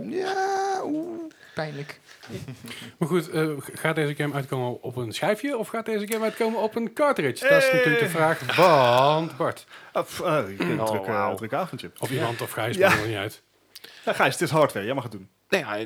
[0.09, 1.19] ja, oeh,
[1.55, 1.99] pijnlijk.
[2.97, 6.61] Maar goed, eh, gaat deze game uitkomen op een schijfje of gaat deze game uitkomen
[6.61, 7.47] op een cartridge?
[7.47, 7.73] Dat is Eh.
[7.73, 8.55] natuurlijk de vraag.
[8.55, 11.91] Want Bart, pff, ah, een Oh, druk, eh, druk avondje.
[11.99, 12.87] of iemand of Gijs, Ja.
[12.89, 13.41] maakt er niet uit.
[14.05, 14.85] Ja, Gijs, het is hardware.
[14.85, 15.29] Jij mag het doen.
[15.49, 15.77] Nee, ja,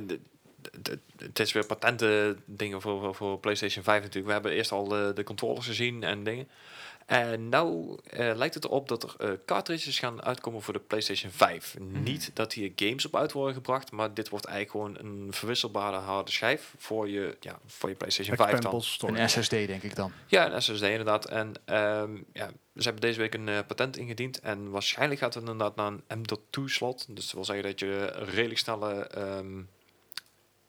[1.17, 4.25] het is weer patenten dingen voor, voor, voor PlayStation 5 natuurlijk.
[4.27, 6.47] We hebben eerst al de, de controllers gezien en dingen.
[7.11, 11.31] En nou eh, lijkt het erop dat er eh, cartridges gaan uitkomen voor de PlayStation
[11.31, 11.75] 5.
[11.79, 15.97] Niet dat hier games op uit worden gebracht, maar dit wordt eigenlijk gewoon een verwisselbare
[15.97, 18.81] harde schijf voor je, ja, voor je PlayStation 5 dan.
[18.81, 19.21] Storage.
[19.21, 20.11] Een SSD denk ik dan.
[20.27, 21.25] Ja, een SSD inderdaad.
[21.25, 24.39] En ehm, ja, ze hebben deze week een eh, patent ingediend.
[24.39, 27.05] En waarschijnlijk gaat het inderdaad naar een M.2 slot.
[27.09, 29.63] Dus dat wil zeggen dat je een redelijk snelle ehm eh,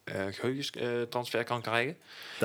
[0.05, 1.97] geheugentransfer kan krijgen.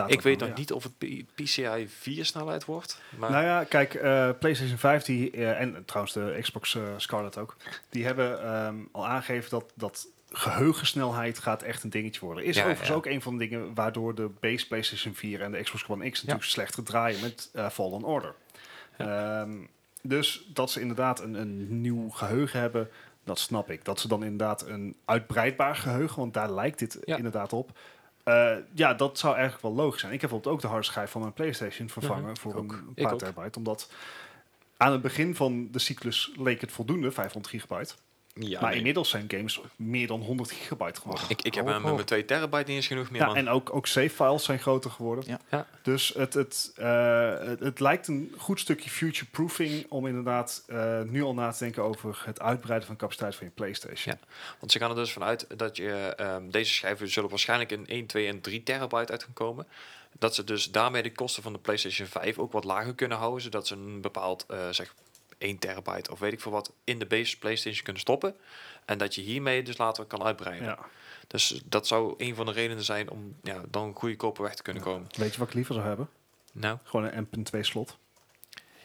[0.07, 0.55] Ik weet nog ja.
[0.55, 3.01] niet of het PCI 4 snelheid wordt.
[3.17, 7.38] Maar Nou ja, kijk, eh, PlayStation 5 die, eh, en trouwens de Xbox eh, Scarlet
[7.38, 7.55] ook,
[7.89, 12.43] die hebben ehm, al aangegeven dat, dat geheugensnelheid gaat echt een dingetje worden.
[12.43, 12.95] Is Ja, overigens ja.
[12.95, 16.19] ook een van de dingen waardoor de base PlayStation 4 en de Xbox One X
[16.19, 18.35] natuurlijk slechter draaien met eh, Fallen Order.
[18.97, 19.51] Ehm,
[20.01, 22.89] dus dat ze inderdaad een, een nieuw geheugen hebben,
[23.28, 23.86] dat snap ik.
[23.86, 27.18] Dat ze dan inderdaad een uitbreidbaar geheugen, want daar lijkt dit Ja.
[27.18, 27.72] inderdaad op.
[28.24, 30.14] Eh, ja, dat zou eigenlijk wel logisch zijn.
[30.14, 32.36] Ik heb bijvoorbeeld ook de hardschijf van mijn PlayStation vervangen Mhm.
[32.36, 32.72] voor Ook.
[32.72, 33.58] een paar terabyte.
[33.58, 33.91] Omdat
[34.78, 37.94] aan het begin van de cyclus leek het voldoende, 500 gigabyte.
[38.39, 38.77] Ja, maar nee.
[38.77, 41.26] inmiddels zijn games meer dan 100 gigabyte geworden.
[41.30, 41.93] ik, ik heb hem met hoog.
[41.93, 43.22] mijn 2 terabyte niet eens genoeg meer.
[43.22, 43.35] Ja, man.
[43.35, 45.23] en ook, ook save files zijn groter geworden.
[45.27, 45.39] Ja.
[45.51, 45.68] Ja.
[45.81, 51.23] Dus het, het, eh, het, het lijkt een goed stukje future-proofing om inderdaad eh, nu
[51.23, 54.15] al na te denken over het uitbreiden van capaciteit van je PlayStation.
[54.19, 54.27] Ja.
[54.59, 58.05] Want ze gaan er dus vanuit dat je ehm, deze schijven zullen waarschijnlijk in 1,
[58.05, 59.68] 2 en 3 terabyte uit gaan komen.
[60.19, 63.41] Dat ze dus daarmee de kosten van de PlayStation 5 ook wat lager kunnen houden,
[63.41, 64.93] zodat ze een bepaald eh, zeg
[65.38, 68.35] 1 terabyte of weet ik veel wat in de base PlayStation kunnen stoppen.
[68.85, 70.68] En dat je hiermee dus later kan uitbreiden.
[70.68, 70.80] Ja.
[71.27, 74.84] Dus dat zou een van de redenen zijn om ja, dan goedkoper weg te kunnen
[74.84, 75.07] komen.
[75.18, 76.09] Weet je wat ik liever zou hebben?
[76.51, 77.97] Nou, Gewoon een M.2 slot.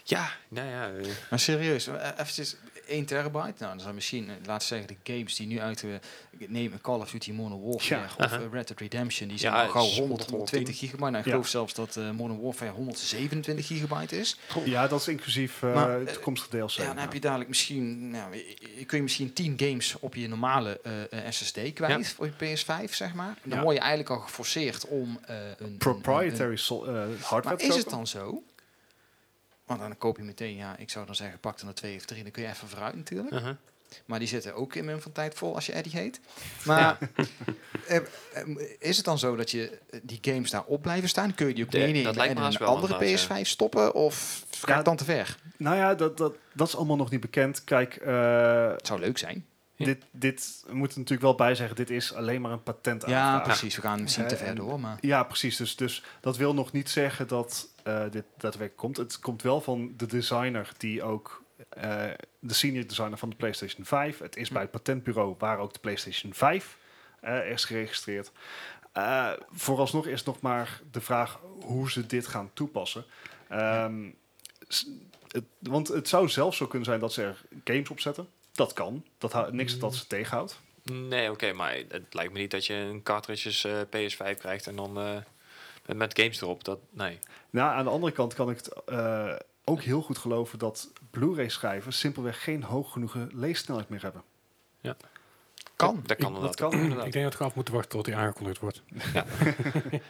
[0.03, 0.91] ja, nou ja.
[0.93, 2.57] eh, Maar serieus, eh, eventjes
[2.87, 3.55] 1 terabyte.
[3.59, 6.01] Nou, dan zijn misschien, eh, laten we zeggen, de games die nu uit de
[6.49, 8.07] neem Call of Duty Modern Warfare Ja.
[8.19, 8.37] of Aha.
[8.37, 10.75] eh, Red Dead Redemption, die zijn Ja, al gauw is 100, 120 110.
[10.75, 11.11] gigabyte.
[11.11, 11.31] Nou, ik Ja.
[11.31, 14.37] geloof zelfs dat eh, Modern Warfare 127 gigabyte is.
[14.65, 16.71] Ja, dat is inclusief eh Maar, het eh, toekomstige DLC.
[16.71, 18.37] Ja, dan heb je dadelijk misschien, nou,
[18.87, 22.95] kun je misschien 10 games op je normale eh, eh, SSD kwijt voor je PS5,
[22.95, 23.39] zeg maar.
[23.45, 23.65] Dan Ja.
[23.65, 25.55] word je eigenlijk al geforceerd om eh, een- een...
[25.59, 28.43] een- Proprietary sol- eh, hardware Maar te is het dan zo?
[29.79, 32.05] Want dan koop je meteen, ja, ik zou dan zeggen, pak er een twee of
[32.05, 33.31] drie, dan kun je even vooruit natuurlijk.
[33.31, 33.55] uh-huh.
[34.05, 36.21] Maar die zitten ook in mijn van tijd vol als je Eddie heet.
[36.65, 36.99] Maar
[37.87, 38.03] eh, eh,
[38.79, 41.35] is het dan zo dat je eh, die games daar op blijven staan?
[41.35, 43.95] Kun je die ook De- meenemen en in een andere inderdaad, PS5 stoppen?
[43.95, 44.79] Of ga Ja.
[44.79, 45.37] ik dan te ver?
[45.57, 47.65] Nou ja, dat, dat, dat is allemaal nog niet bekend.
[47.65, 49.47] Kijk, eh, Het zou leuk zijn.
[49.75, 49.85] Ja.
[49.85, 53.41] dit, dit we moeten natuurlijk wel bij zeggen, dit is alleen maar een patent Ja,
[53.41, 53.77] precies.
[53.77, 54.81] We gaan misschien te ver door.
[54.81, 55.57] Maar Ja, precies.
[55.57, 58.97] Dus, dus dat wil nog niet zeggen dat eh, dit daadwerkelijk komt.
[58.97, 62.05] Het komt wel van de designer die ook eh,
[62.39, 64.19] de senior designer van de PlayStation 5.
[64.19, 66.79] Het is bij het patentbureau waar ook de PlayStation 5
[67.21, 68.33] eh, is geregistreerd.
[69.51, 73.05] Vooralsnog is nog maar de vraag hoe ze dit gaan toepassen.
[73.49, 74.11] Ehm,
[75.29, 78.29] het, want het zou zelfs zo kunnen zijn dat ze er games op zetten.
[78.53, 79.05] Dat kan.
[79.19, 80.61] Dat niks dat ze tegenhoudt.
[80.83, 84.77] Nee, oké, maar het lijkt me niet dat je een cartridges eh, PS5 krijgt en
[84.77, 85.17] dan eh,
[85.87, 86.65] met, met games erop.
[86.65, 87.19] Dat, nee.
[87.51, 89.35] Nou, aan de andere kant kan ik het eh,
[89.65, 94.23] ook heel goed geloven dat Blu-ray schijven simpelweg geen hoog genoeg leessnelheid meer hebben.
[95.89, 96.03] Kan.
[96.07, 96.71] Dat kan dat inderdaad.
[96.71, 96.73] kan.
[96.81, 97.07] inderdaad.
[97.07, 98.83] Ik denk dat we af moeten wachten tot die aangekondigd wordt.
[99.15, 99.25] Ja,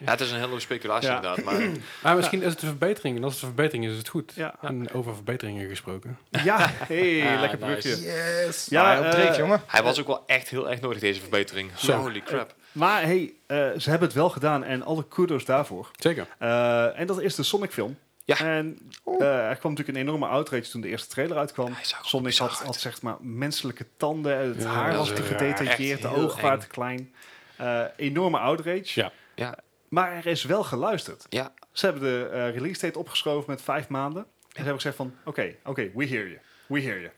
[0.05, 1.17] het is een hele speculatie Ja.
[1.17, 1.45] inderdaad.
[1.45, 1.61] Maar
[2.03, 3.17] Maar misschien is het een verbetering.
[3.17, 4.33] En als het een verbetering is, is het goed.
[4.35, 4.55] Ja.
[4.61, 6.19] En over verbeteringen gesproken.
[6.45, 6.59] Ja,
[6.89, 7.73] hey, Ah, lekker nice.
[7.89, 8.03] brugje.
[8.47, 8.67] Yes.
[8.71, 9.63] Ja, Ja, eh, dreef, jongen.
[9.67, 11.71] hij was ook wel echt heel erg nodig, deze verbetering.
[11.77, 11.93] Zo.
[11.99, 12.55] Holy crap.
[12.73, 15.91] Maar hey, eh, ze hebben het wel gedaan en alle kudos daarvoor.
[15.99, 16.27] Zeker.
[16.39, 17.99] Eh, en dat is de Sonic film.
[18.25, 18.39] Ja.
[18.39, 21.75] En eh, er kwam natuurlijk een enorme outrage toen de eerste trailer uitkwam.
[22.03, 26.43] Sonic had, had zeg maar menselijke tanden, het Ja, haar was te gedetailleerd, de ogen
[26.43, 27.15] waren te klein.
[27.57, 29.01] Eh, enorme outrage.
[29.01, 29.13] Ja.
[29.35, 29.59] Ja,
[29.89, 31.27] Maar er is wel geluisterd.
[31.29, 31.53] ja.
[31.73, 34.23] Ze hebben de eh, release date opgeschoven met vijf maanden.
[34.23, 36.39] En ze hebben gezegd van, oké, oké, we hear you.
[36.67, 37.11] We hear you.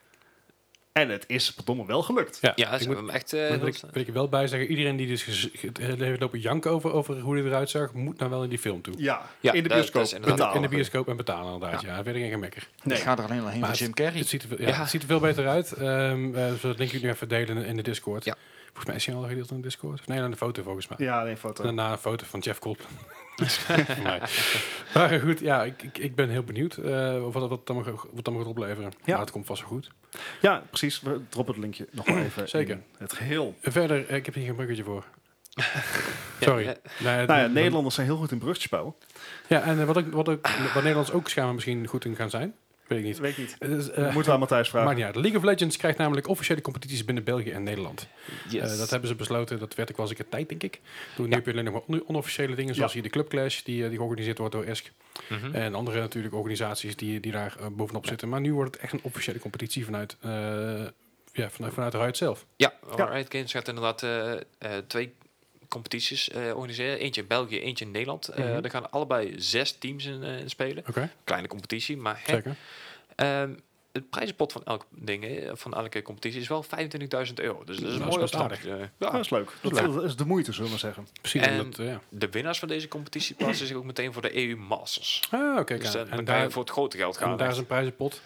[0.94, 2.38] En het is verdomme wel gelukt.
[2.40, 3.32] Ja, ja ik moet, echt...
[3.32, 3.60] eh, ik,
[3.92, 5.48] wil ik er wel bij zeggen, iedereen die dus
[5.80, 8.82] heeft lopen janken over, over hoe hij eruit zag, moet nou wel in die film
[8.82, 8.94] toe.
[8.96, 10.54] Ja, Ja, in de dat- bioscoop dat betalen.
[10.56, 11.94] In de bioscoop en betalen inderdaad, ja.
[12.02, 12.68] Verder geen gemekker.
[12.82, 12.96] Nee.
[12.98, 14.18] Ik ga er alleen al heen Maar Jim Carrey.
[14.18, 14.80] Het ziet er, veel- ja, Ja.
[14.80, 15.72] Het ziet er veel beter uit.
[15.72, 18.24] Ehm eh zullen het linkje nu even delen in de Discord.
[18.24, 18.36] Ja.
[18.64, 20.00] Volgens mij is hij al gedeeld in de Discord.
[20.00, 21.06] Of Nee, dan de foto volgens mij.
[21.06, 21.62] Ja, nee, foto.
[21.62, 22.88] Daarna een foto van Jeff Goldblum.
[24.94, 28.06] Maar goed, ja, ik, ik, ik ben heel benieuwd eh, of wat, wat, dan mag,
[28.12, 28.92] wat dan gaat opleveren.
[29.04, 29.12] Ja.
[29.12, 29.90] Maar het komt vast wel goed.
[30.40, 31.00] Ja, precies.
[31.00, 32.74] We droppen het linkje nog wel even Zeker.
[32.74, 33.54] in het geheel.
[33.60, 35.04] En verder, eh, ik heb hier geen bruggetje voor.
[36.40, 36.64] Sorry.
[36.64, 36.74] ja.
[36.98, 38.94] Nee, Nou ja, Nederlanders zijn heel goed in bruggetjes bouwen.
[39.46, 42.30] Ja, en eh, wat, ik, wat, ik, wat Nederlands ook schijnbaar misschien goed in gaan
[42.30, 42.54] zijn,
[42.94, 43.18] weet ik niet.
[43.18, 43.56] Weet ik niet.
[43.58, 44.86] Het is, eh, Moeten we aan Matthijs vragen.
[44.88, 45.16] Maakt niet uit.
[45.16, 48.08] League of Legends krijgt namelijk officiële competities binnen België en Nederland.
[48.48, 48.72] Yes.
[48.72, 49.58] Eh, dat hebben ze besloten.
[49.58, 50.80] Dat werd ook wel eens een keer tijd, denk ik.
[51.16, 51.36] Toen nu Ja.
[51.36, 53.00] heb je alleen nog maar on- onofficiële dingen, zoals Ja.
[53.00, 54.90] hier de Club Clash, die, eh, die georganiseerd wordt door ESC.
[55.28, 55.54] Mhm.
[55.54, 58.28] En andere natuurlijk organisaties die, die daar bovenop zitten.
[58.28, 60.30] Maar nu wordt het echt een officiële competitie vanuit, eh
[61.32, 62.46] ja, vanuit, vanuit Riot zelf.
[62.56, 63.04] Ja, Ja.
[63.04, 64.38] Riot Games gaat inderdaad eh, eh,
[64.86, 65.14] twee
[65.74, 66.98] competities eh, organiseren.
[66.98, 68.28] Eentje in België, eentje in Nederland.
[68.28, 68.60] Eh Mhm.
[68.60, 70.84] Daar gaan allebei zes teams in, eh, in spelen.
[70.88, 72.56] Oké, Kleine competitie, maar hè, zeker.
[73.14, 73.50] ehm,
[73.92, 77.64] het prijzenpot van elk ding, van elke competitie is wel 25.000 euro.
[77.64, 78.50] Dus dat is een Dat is mooi.
[78.52, 79.10] Eh, ja.
[79.10, 79.52] Dat is leuk.
[79.60, 80.02] Dat, Ja.
[80.02, 81.08] is de moeite, zullen we maar zeggen.
[81.20, 81.42] Precies.
[81.42, 82.00] En- omdat, ja.
[82.08, 85.22] De winnaars van deze competitie plaatsen zich ook meteen voor de EU Masters.
[85.30, 85.78] Ah, oké.
[85.78, 87.36] Dus en kan je daar, voor het grote geld en gaan.
[87.36, 88.20] daar is een prijzenpot.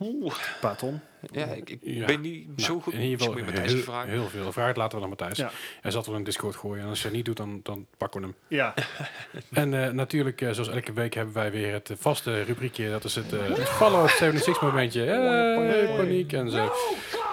[0.00, 1.00] Oeh, Een paar ton.
[1.32, 2.06] ja, ik, ik Ja.
[2.06, 2.92] ben niet Nou, zo goed.
[2.92, 4.10] In ieder geval je Matthijs heel, vragen.
[4.10, 4.52] heel veel.
[4.52, 5.38] Vraag het later wel aan Matthijs.
[5.38, 5.50] Ja.
[5.80, 6.82] Hij zat wel in Discord gooien.
[6.82, 8.36] En als hij het niet doet, dan, dan pakken we hem.
[8.48, 8.74] Ja,
[9.52, 12.90] En eh, natuurlijk, eh, zoals elke week, hebben wij weer het eh, vaste rubriekje.
[12.90, 15.00] Dat is het, eh het Fallout 76 momentje.
[15.02, 16.72] Hey, paniek en zo.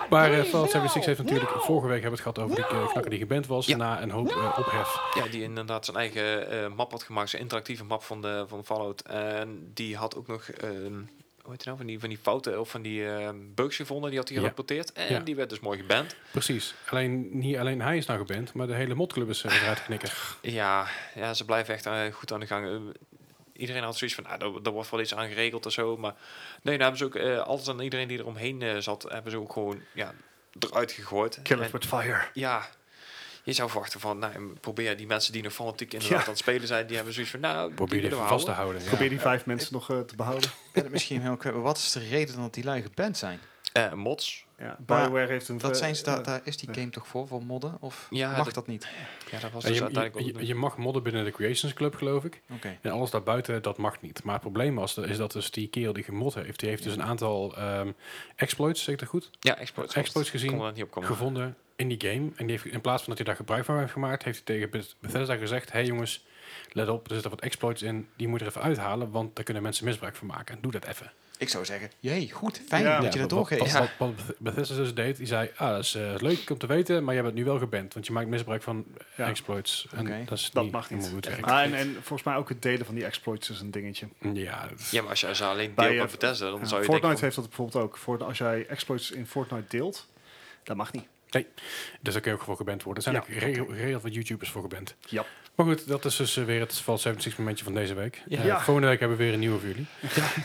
[0.10, 1.52] Maar eh, Fallout 76 heeft natuurlijk...
[1.52, 3.66] Vorige week hebben we het gehad over die eh, knakker die geband was.
[3.66, 3.78] Ja.
[3.78, 5.00] Na een hoop eh, ophef.
[5.16, 8.66] Ja, die inderdaad zijn eigen eh, map had gemaakt, zijn interactieve map van, de, van
[8.66, 9.02] Fallout.
[9.02, 10.94] En die had ook nog, ehm,
[11.46, 14.10] hoe heet het nou, van die, van die fouten of van die ehm, bugs gevonden,
[14.10, 14.42] die had hij Ja.
[14.44, 14.92] gerapporteerd.
[14.94, 15.20] En Ja.
[15.20, 16.16] die werd dus mooi geband.
[16.32, 16.74] Precies.
[16.90, 20.10] Alleen, niet alleen hij is nou geband, maar de hele modclub is eh, eruit geknikken.
[20.42, 22.68] Ja, ja, ze blijven echt eh, goed aan de gang.
[22.68, 22.80] Eh,
[23.54, 25.98] iedereen had zoiets van, nou, daar, daar wordt wel iets aan geregeld of zo.
[25.98, 26.14] Maar
[26.62, 29.32] nee, nou hebben ze ook, eh, alles en iedereen die er omheen eh, zat, hebben
[29.32, 30.14] ze ook gewoon, ja,
[30.60, 31.40] eruit gegooid.
[31.44, 32.22] kill En- it with fire.
[32.34, 32.68] Ja,
[33.46, 36.24] je zou verwachten van, nou, probeer die mensen die nog fanatiek inderdaad Ja.
[36.26, 38.84] aan het spelen zijn, die hebben zoiets van, nou, Probeer die vast te houden.
[38.84, 40.50] Probeer die vijf mensen nog eh, te behouden.
[40.50, 43.18] Ik ben het misschien heel kwijt, maar wat is de reden dat die lui geband
[43.18, 43.40] zijn?
[43.76, 44.46] Eh, mods.
[44.58, 45.58] Ja, Maar Bioware heeft een...
[45.58, 47.78] Dat zijn ze, daar, eh, daar is die game toch voor, voor modden?
[47.80, 48.88] Of Ja, mag dat- dat niet?
[49.32, 51.74] Ja, dat was Ja, dus je, uiteindelijk je, je, je mag modden binnen de Creations
[51.74, 52.42] Club, geloof ik.
[52.54, 52.78] Oké.
[52.82, 54.24] En alles daarbuiten, dat mag niet.
[54.24, 56.94] Maar het probleem was, is dat dus die kerel die gemod heeft, die heeft dus
[56.94, 57.92] een aantal ehm,
[58.36, 59.96] exploits, zeg ik dat goed, Ja, exploits.
[59.96, 62.30] Exploits gezien, gevonden in die game.
[62.36, 64.56] En die heeft, in plaats van dat hij daar gebruik van heeft gemaakt, heeft hij
[64.56, 66.26] tegen Beth- Bethesda gezegd, hey jongens,
[66.72, 69.44] let op, er zitten wat exploits in, die moet je er even uithalen, want daar
[69.46, 70.56] kunnen mensen misbruik van maken.
[70.56, 71.12] En doe dat even.
[71.38, 73.00] Ik zou zeggen, jee, goed, fijn Ja.
[73.00, 73.62] dat je dat doorgeeft.
[73.62, 73.80] Wat, Ja.
[73.80, 77.04] wat, wat Bethesda dus deed, die zei, ah, dat is eh, leuk om te weten,
[77.04, 78.86] maar je hebt het nu wel geband, want je maakt misbruik van
[79.16, 79.28] Ja.
[79.28, 79.88] exploits.
[79.92, 81.12] En dat, is Dat niet mag niet.
[81.42, 84.08] Ah, en, en volgens mij ook het delen van die exploits is een dingetje.
[84.34, 86.80] Ja, Ja, maar als je ze alleen Bij, deelt eh, met Bethesda, dan Ja, zou
[86.82, 87.98] je Fortnite denken heeft dat bijvoorbeeld ook.
[87.98, 90.08] Voor, als jij exploits in Fortnite deelt,
[90.64, 91.06] dat mag niet.
[92.02, 93.04] dus daar kun je ook voor geband worden.
[93.04, 93.36] Er zijn Ja.
[93.36, 94.96] ook regel, regel wat YouTubers voor geband.
[95.08, 95.26] Ja.
[95.56, 98.22] Maar goed, dat is dus eh, weer het Fallout 76 momentje van deze week.
[98.28, 98.38] Ja.
[98.40, 98.60] Eh, Ja.
[98.62, 99.86] volgende week hebben we weer een nieuwe voor jullie.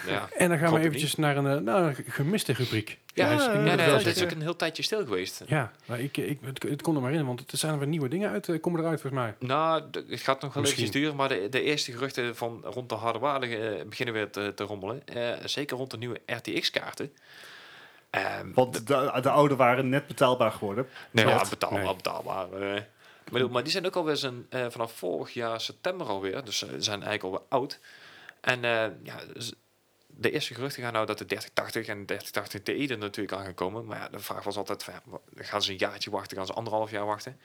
[0.06, 0.28] ja.
[0.36, 2.98] En dan gaan Klopt we eventjes naar een, eh, naar een gemiste rubriek.
[3.14, 5.42] Ja, nee, dat is ook een heel tijdje stil geweest.
[5.46, 7.88] Ja, maar ik, ik, het, het komt er maar in, want er zijn er weer
[7.88, 8.60] nieuwe dingen uit.
[8.60, 9.34] komen eruit volgens mij.
[9.48, 12.94] Nou, het gaat nog wel eventjes duren, maar de, de eerste geruchten van rond de
[12.94, 15.02] harde waarde beginnen weer te, te rommelen.
[15.06, 17.12] Eh, zeker rond de nieuwe RTX-kaarten.
[18.10, 20.86] Ehm, Want de, de oude waren net betaalbaar geworden.
[21.10, 21.50] nee, ja, Klopt.
[21.50, 21.94] betaalbaar, Nee.
[21.96, 22.46] betaalbaar.
[23.30, 27.02] Maar, die zijn ook alweer zijn, eh, vanaf vorig jaar september alweer, dus eh, zijn
[27.02, 27.78] eigenlijk alweer oud.
[28.40, 29.20] En eh, ja,
[30.06, 33.44] de eerste geruchten gaan nou dat de 3080 en de 3080 Ti er natuurlijk aan
[33.44, 33.84] gaan komen.
[33.84, 34.88] Maar ja, de vraag was altijd,
[35.34, 37.40] gaan ze een jaartje wachten, gaan ze anderhalf jaar wachten?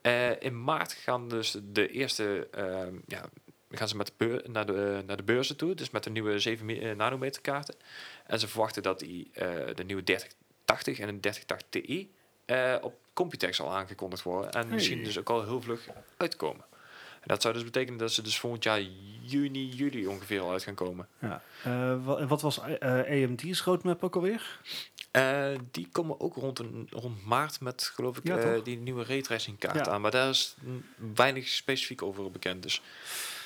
[0.00, 3.24] Eh, in maart gaan dus de eerste, ehm, ja,
[3.70, 6.38] gaan ze met de beur, naar, de, naar de beurzen toe, dus met de nieuwe
[6.38, 7.74] 7 mi- eh, nanometer kaarten.
[8.26, 9.30] En ze verwachten dat die,
[9.74, 12.10] de nieuwe 3080 en een 3080 Ti
[12.82, 14.52] op Computex al aangekondigd worden.
[14.52, 16.64] En misschien dus ook al heel vlug uitkomen.
[17.22, 18.80] En dat zou dus betekenen dat ze dus volgend jaar
[19.20, 21.08] juni, juli ongeveer al uit gaan komen.
[21.18, 21.42] Ja.
[21.64, 24.60] Eh, wat was eh, AMD's roadmap ook alweer?
[25.10, 29.58] Eh, die komen ook rond, een, rond maart met, geloof ik, Ja, die nieuwe raytracing
[29.58, 29.92] kaart Ja.
[29.92, 30.00] aan.
[30.00, 30.56] Maar daar is
[31.14, 32.62] weinig specifiek over bekend.
[32.62, 32.82] Dus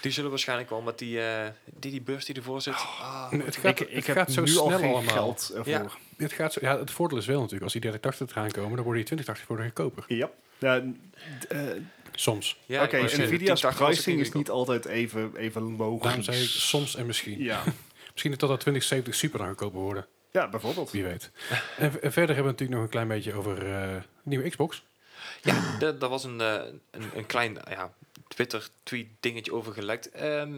[0.07, 2.75] die zullen waarschijnlijk wel met die, eh, die, die beurs die ervoor zit.
[2.75, 5.15] ah, het gaat, ik het ik heb zo nu snel al geen allemaal.
[5.15, 5.73] geld ervoor.
[5.73, 5.87] Ja.
[6.17, 8.85] Het, gaat zo, ja, het voordeel is wel natuurlijk, als die 3080 eraan komen, dan
[8.85, 10.05] worden die 2080 worden goedkoper.
[10.17, 10.31] Ja.
[10.59, 10.83] Ja,
[11.49, 11.61] eh,
[12.13, 12.59] Soms.
[12.67, 16.03] ja, Oké, zeggen, Nvidia's 1080 was ook pricing is niet altijd even, even logisch.
[16.03, 17.43] Daarom zei ik soms en misschien.
[17.43, 17.63] Ja,
[18.13, 20.07] Misschien dat dat 2070 super goedkoper worden.
[20.33, 20.91] ja bijvoorbeeld.
[20.91, 21.31] Wie weet.
[21.79, 24.83] en, verder hebben we natuurlijk nog een klein beetje over eh, de nieuwe Xbox.
[25.43, 26.61] Ja, da- daar was een, eh,
[26.91, 27.93] een, een klein ja,
[28.29, 30.11] Twitter-tweet dingetje over gelekt.
[30.11, 30.55] Ehm,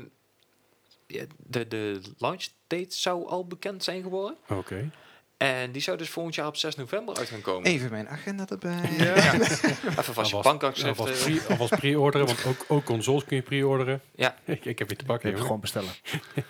[1.06, 4.36] ja, de, de launch date zou al bekend zijn geworden.
[4.48, 4.90] Oké.
[5.36, 7.70] En die zou dus volgend jaar op 6 november uit gaan komen.
[7.70, 8.80] Even mijn agenda erbij.
[8.98, 14.00] Even vast je Alvast pre- alvast pre-orderen, want ook, ook consoles kun je pre-orderen.
[14.14, 14.36] Ja.
[14.44, 15.42] ik, ik heb je te Je pakken, hebt jongen.
[15.42, 15.90] gewoon bestellen.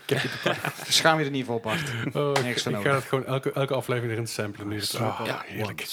[0.89, 1.91] Schaam je er niet voor, Bart.
[2.15, 4.69] Oh, ik, Niks van ik ga het gewoon elke, elke aflevering erin samplen.
[4.69, 5.05] Nu is het Zo.
[5.07, 5.43] oh, Ja.
[5.47, 5.87] heerlijk.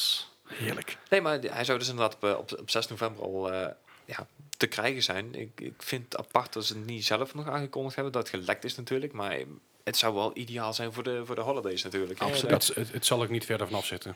[0.47, 0.97] Heerlijk.
[1.09, 3.67] Nee, maar hij zou dus inderdaad op, op, op 6 november al eh,
[4.05, 4.27] ja,
[4.57, 5.35] te krijgen zijn.
[5.35, 8.13] Ik, ik vind het apart dat ze het niet zelf nog aangekondigd hebben.
[8.13, 9.13] Dat het gelekt is natuurlijk.
[9.13, 9.39] Maar
[9.83, 12.19] het zou wel ideaal zijn voor de, voor de holidays natuurlijk.
[12.19, 12.67] Absoluut.
[12.75, 14.15] Het, het zal ook niet verder vanaf zitten.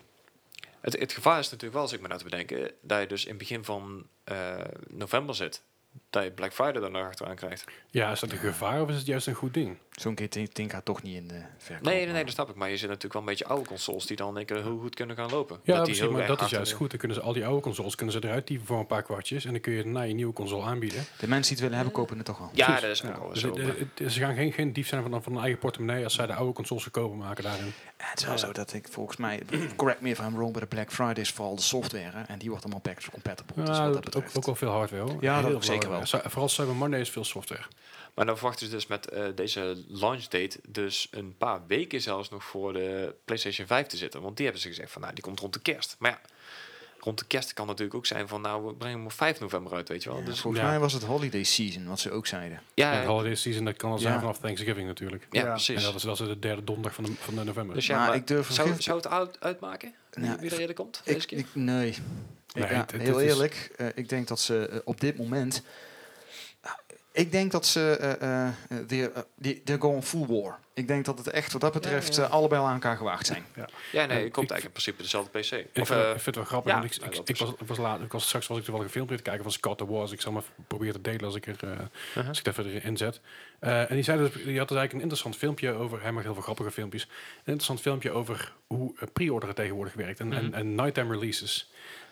[0.82, 3.24] Het, het gevaar is natuurlijk wel, als ik me nou te bedenken, dat je dus
[3.24, 4.58] in het begin van eh,
[4.88, 5.62] november zit.
[6.10, 7.64] Dat je Black Friday dan nog achteraan krijgt.
[7.90, 9.78] Ja, is dat een gevaar of is het juist een goed ding?
[9.92, 11.86] Zo'n keer ding gaat toch niet in de verkoop.
[11.86, 12.56] Nee, nee, nee, dat snap ik.
[12.56, 14.96] Maar je zit natuurlijk wel een beetje oude consoles die dan een keer heel goed
[14.96, 15.60] kunnen gaan lopen.
[15.64, 16.90] Ja, die heel maar dat is juist goed.
[16.90, 19.46] Dan kunnen ze al die oude consoles kunnen ze eruit dieven voor een paar kwartjes.
[19.46, 21.06] En dan kun je daarna je nieuwe console aanbieden.
[21.20, 22.50] De mensen die het willen hebben, kopen het toch wel.
[22.54, 22.82] Ja, Precies.
[22.82, 23.56] dat is ook Ja, wel Dus zo.
[24.04, 26.34] maar- ze gaan geen, geen dief zijn van, van hun eigen portemonnee als zij de
[26.34, 27.74] oude consoles goedkoper maken daarin.
[27.98, 29.42] En het is wel zo dat ik volgens mij,
[29.76, 32.12] correct me if I'm wrong, bij de Black Friday is vooral de software.
[32.18, 33.64] hè, en die wordt allemaal backwards compatible.
[33.64, 34.38] dus Ja, wat dat ook, betreft.
[34.38, 35.18] ook wel veel hardware hoor.
[35.22, 37.64] Ja, dat ook zeker Vooral Cyber Monday is veel software.
[38.14, 42.30] Maar dan verwachten ze dus met eh, deze launch date dus een paar weken zelfs
[42.30, 44.22] nog voor de PlayStation 5 te zitten.
[44.22, 45.96] Want die hebben ze gezegd van nou, die komt rond de kerst.
[46.00, 46.20] Maar ja,
[47.00, 49.74] rond de kerst kan natuurlijk ook zijn van nou, we brengen hem op 5 november
[49.74, 50.20] uit, weet je wel.
[50.20, 50.70] Ja, Dus volgens ja.
[50.70, 52.62] mij was het holiday season, wat ze ook zeiden.
[52.74, 54.20] ja, holiday season dat kan al zijn Ja.
[54.20, 55.28] vanaf Thanksgiving natuurlijk.
[55.32, 55.46] ja, Ja.
[55.46, 55.84] En precies.
[55.84, 57.76] dat is, dat is de derde donderdag van de, van de november.
[57.76, 59.94] Dus ja, Maar maar ik durf zou, het uit, uitmaken?
[60.14, 61.02] Nou, wie er eerder komt?
[61.06, 61.38] Ik, deze keer?
[61.38, 61.96] ik, nee.
[62.54, 65.64] Nee, heel eerlijk, eh, ik denk dat ze eh, op dit moment...
[67.20, 67.98] Ik denk dat ze...
[68.00, 70.60] eh, eh, eh, they're, die- they're going full war.
[70.74, 72.24] Ik denk dat het echt wat dat betreft ja.
[72.24, 73.46] allebei aan elkaar gewaagd zijn.
[73.56, 75.52] Ja, nee, en het komt eigenlijk in principe dezelfde PC.
[75.52, 76.72] Ik, Of, vind, ik vind het wel grappig.
[76.72, 78.88] ja, want ik, ik, dat was, ik was laat, ik was, straks was ik toevallig
[78.88, 80.12] een filmpje te kijken van Scott the Wars.
[80.12, 82.28] Ik zal even proberen te delen als ik, er, eh, uh-huh.
[82.28, 83.20] als ik het even erin zet.
[83.60, 86.02] Eh, en die, zei dus, die had dus eigenlijk een interessant filmpje over...
[86.02, 87.04] Hij maakt heel veel grappige filmpjes.
[87.04, 87.10] Een
[87.44, 90.20] interessant filmpje over hoe pre-orderen tegenwoordig werkt.
[90.20, 90.38] En, Mhm.
[90.38, 91.70] en, en nighttime releases.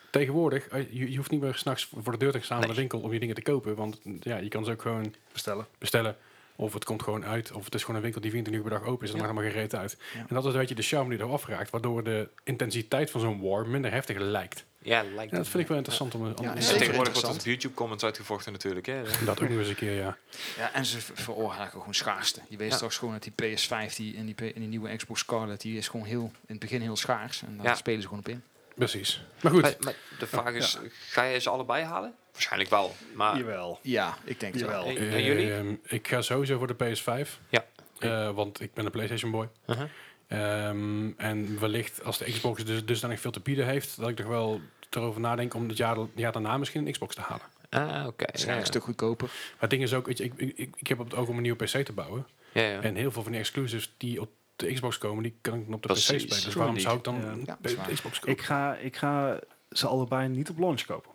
[0.10, 2.74] Tegenwoordig, eh, je, je hoeft niet meer s'nachts voor de deur te staan naar de
[2.74, 2.78] Nee.
[2.82, 3.76] winkel om je dingen te kopen.
[3.76, 5.68] Want ja, je kan ze ook gewoon Bestellen.
[5.78, 6.16] bestellen.
[6.56, 7.52] Of het komt gewoon uit.
[7.52, 9.12] Of het is gewoon een winkel die 24 uur per dag open is.
[9.12, 9.26] Dan Ja.
[9.28, 9.98] maakt er maar geen reet uit.
[10.14, 10.20] Ja.
[10.20, 11.70] En dat is een beetje de charme die eraf raakt.
[11.70, 14.66] Waardoor de intensiteit van zo'n war minder heftig lijkt.
[14.82, 17.40] ja, lijkt Ja, dat vind ik wel interessant om, om Ja, tegenwoordig wordt het interessant.
[17.40, 18.86] op YouTube comments uitgevochten natuurlijk.
[18.86, 19.02] Hè.
[19.26, 20.18] Dat ook nog eens een keer, ja.
[20.58, 22.42] Ja, en ze ver- veroorzaken gewoon schaarste.
[22.50, 25.20] Je weet straks gewoon dat die PS5 die, en, die, P- en die nieuwe Xbox
[25.20, 27.42] Scarlet, die is gewoon heel, in het begin heel schaars.
[27.44, 28.44] En daar spelen ze gewoon op in.
[28.78, 29.22] Precies.
[29.42, 30.78] Maar goed, Maar, maar de vraag is,
[31.10, 32.14] ga je ze allebei halen?
[32.32, 32.96] Waarschijnlijk wel.
[33.14, 33.80] Maar Jawel.
[33.82, 34.86] Ja, ik denk het wel.
[34.86, 35.54] En, en jullie?
[35.54, 37.30] Ehm, ik ga sowieso voor de PS5.
[37.50, 37.66] Ja.
[38.00, 39.50] Eh, want ik ben een PlayStation boy.
[39.68, 39.90] Uh-huh.
[40.28, 44.26] Ehm, en wellicht als de Xbox dus dusdanig veel te bieden heeft, dat ik toch
[44.26, 47.46] wel erover nadenk om het jaar, jaar daarna misschien een Xbox te halen.
[47.70, 48.26] Ah, oké.
[48.26, 49.28] Het is Ja, een stuk goedkoper.
[49.28, 51.28] Maar het ding is ook, weet je, ik, ik, ik, ik heb op het oog
[51.28, 52.28] om een nieuwe PC te bouwen.
[52.52, 52.82] ja, ja.
[52.82, 55.82] En heel veel van die exclusives die op de Xbox komen, die kan ik op
[55.82, 56.14] de Precies.
[56.16, 56.44] PC spelen.
[56.44, 57.58] Dus waarom zou ik dan Ja.
[57.76, 57.92] waar.
[57.94, 58.32] Xbox kopen?
[58.34, 59.40] Ik ga, ik ga
[59.72, 61.12] ze allebei niet op launch kopen.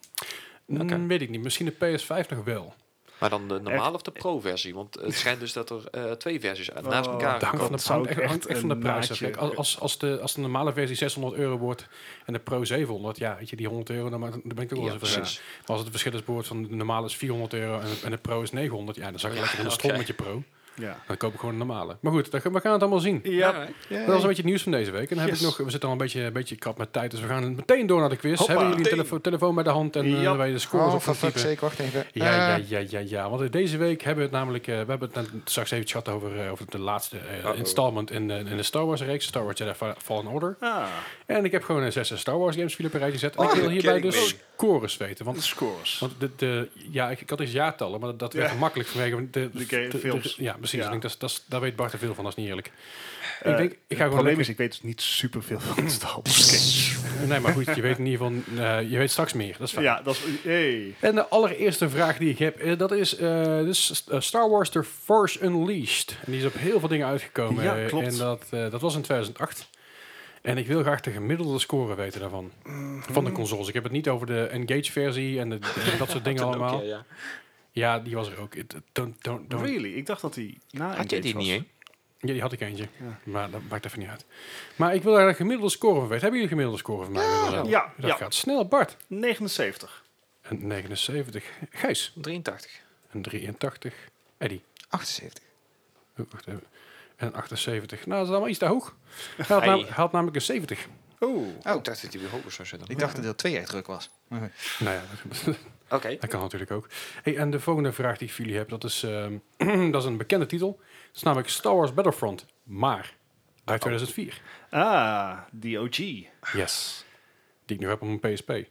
[0.66, 1.06] Mm, Oké.
[1.06, 1.42] weet ik niet.
[1.42, 2.74] Misschien de PS5 nog wel.
[3.18, 4.74] Maar dan de normale of de pro-versie?
[4.74, 7.56] Want het schijnt dus dat er eh, twee versies uit- naast Oh, elkaar Dat hangt
[7.56, 9.80] van de, dat zou hangt ik echt, hangt echt echt van de prijs Kijk, als,
[9.80, 11.88] als, de, als de normale versie 600 euro wordt
[12.24, 14.78] en de Pro 700, ja, weet je, die 100 euro, dan, dan ben ik ook
[14.78, 15.40] wel Ja, eens.
[15.58, 18.42] Maar als het verschil is van de normale is 400 euro en, en de Pro
[18.42, 20.42] is 900, ja, dan je Ja, lekker in de strot met je Pro.
[20.74, 20.98] Ja.
[21.06, 21.96] Dan koop ik gewoon een normale.
[22.00, 23.20] Maar goed, dan, gaan- we gaan het allemaal zien.
[23.22, 23.52] Ja.
[23.52, 25.10] Dat was een beetje het nieuws van deze week.
[25.10, 27.10] En dan heb ik nog, we zitten al een beetje, een beetje krap met tijd,
[27.10, 28.38] dus we gaan meteen door naar de quiz.
[28.38, 28.52] Hoppa.
[28.52, 30.36] Hebben jullie een telefo telefoon bij de hand en eh Ja.
[30.36, 31.40] wij de scores Oh, op typen?
[31.40, 32.04] sake, wacht even.
[32.12, 33.30] Ja, Eh, ja, ja, ja, ja.
[33.30, 36.08] Want deze week hebben we het namelijk, eh, we hebben het net straks even gehad
[36.08, 37.16] over, over de laatste
[37.56, 40.56] installment in, de- in de Star Wars reeks, Star Wars Jedi Fa- Fallen Order.
[40.60, 40.84] Ah,
[41.26, 43.36] En ik heb gewoon een zes Star Wars games op een rijtje gezet.
[43.36, 44.34] En Oh, ik wil you're hierbij de me.
[44.56, 45.16] scores weten.
[45.16, 45.98] de Want, scores.
[45.98, 48.56] want de, de, ja, ik, ik had eens jaartallen, maar dat, dat werd Ja.
[48.58, 50.36] makkelijk vanwege de, De films.
[50.38, 50.78] ja, precies.
[50.78, 50.84] Ja.
[50.84, 52.72] Ik denk, dat, is- dat, daar weet Bart te veel van, dat is niet eerlijk.
[53.42, 55.60] Eh, ik, denk, ik ga het gewoon probleem lekker- is, ik weet dus niet superveel
[55.60, 56.90] van Star Wars.
[57.28, 59.52] Nee, maar goed, je weet in ieder geval, eh, je weet straks meer.
[59.58, 59.84] Dat is fijn.
[59.84, 60.20] Ja, dat is...
[60.42, 60.94] Hey.
[61.00, 64.70] En de allereerste vraag die ik heb, eh, dat is eh, dus, eh, Star Wars
[64.70, 66.16] The Force Unleashed.
[66.24, 67.64] En die is op heel veel dingen uitgekomen.
[67.64, 68.06] Ja, eh, klopt.
[68.06, 69.68] En dat, eh, dat was in 2008.
[70.42, 72.50] En ik wil graag de gemiddelde score weten daarvan.
[73.10, 73.68] Van de consoles.
[73.68, 75.58] Ik heb het niet over de Engage-versie en, de,
[75.92, 76.82] en dat soort dingen allemaal.
[76.84, 77.04] ja.
[77.72, 78.54] Ja, die was er ook.
[78.54, 79.64] It- Don't, don't, don't.
[79.66, 79.92] Really?
[79.94, 81.42] Ik dacht dat hij na Had jij die was.
[81.44, 81.66] niet, hè?
[82.18, 82.88] Ja, die had ik eentje.
[83.00, 83.18] Ja.
[83.24, 84.24] Maar dat maakt even niet uit.
[84.76, 86.20] Maar ik wil daar de gemiddelde score van weten.
[86.22, 87.50] Hebben jullie een gemiddelde score van mij?
[87.50, 87.68] willen?
[87.68, 88.16] Ja, Dat ja.
[88.16, 88.68] gaat snel.
[88.68, 88.96] Bart.
[89.06, 90.04] 79.
[90.42, 91.44] Een 79.
[91.70, 92.12] Gijs.
[92.14, 92.80] 83.
[93.10, 93.94] Een 83.
[94.38, 94.62] Eddie.
[94.88, 95.44] 78.
[96.18, 96.62] Oh, wacht even.
[97.16, 98.06] En 78.
[98.06, 98.94] Nou, dat is allemaal iets te hoog.
[99.36, 99.68] Hij had, Hey.
[99.68, 100.86] nam- hij had namelijk een 70.
[101.20, 101.36] Oeh.
[101.62, 102.88] Oh, ik dacht dat hij weer hoger zou zitten.
[102.88, 104.10] Ik dacht dat deel 2 echt druk was.
[104.28, 105.02] Nou ja,
[105.44, 105.56] dat,
[105.92, 106.16] Oké.
[106.20, 106.88] dat kan natuurlijk ook.
[107.22, 109.36] Hey, en de volgende vraag die ik voor jullie heb, dat is, ehm,
[109.92, 110.76] dat is een bekende titel.
[111.06, 112.46] Dat is namelijk Star Wars Battlefront.
[112.62, 113.14] Maar
[113.64, 114.40] uit 2004.
[114.70, 115.96] Ah, die OG.
[116.52, 117.04] Yes.
[117.66, 118.48] Die ik nu heb op mijn PSP.
[118.50, 118.66] En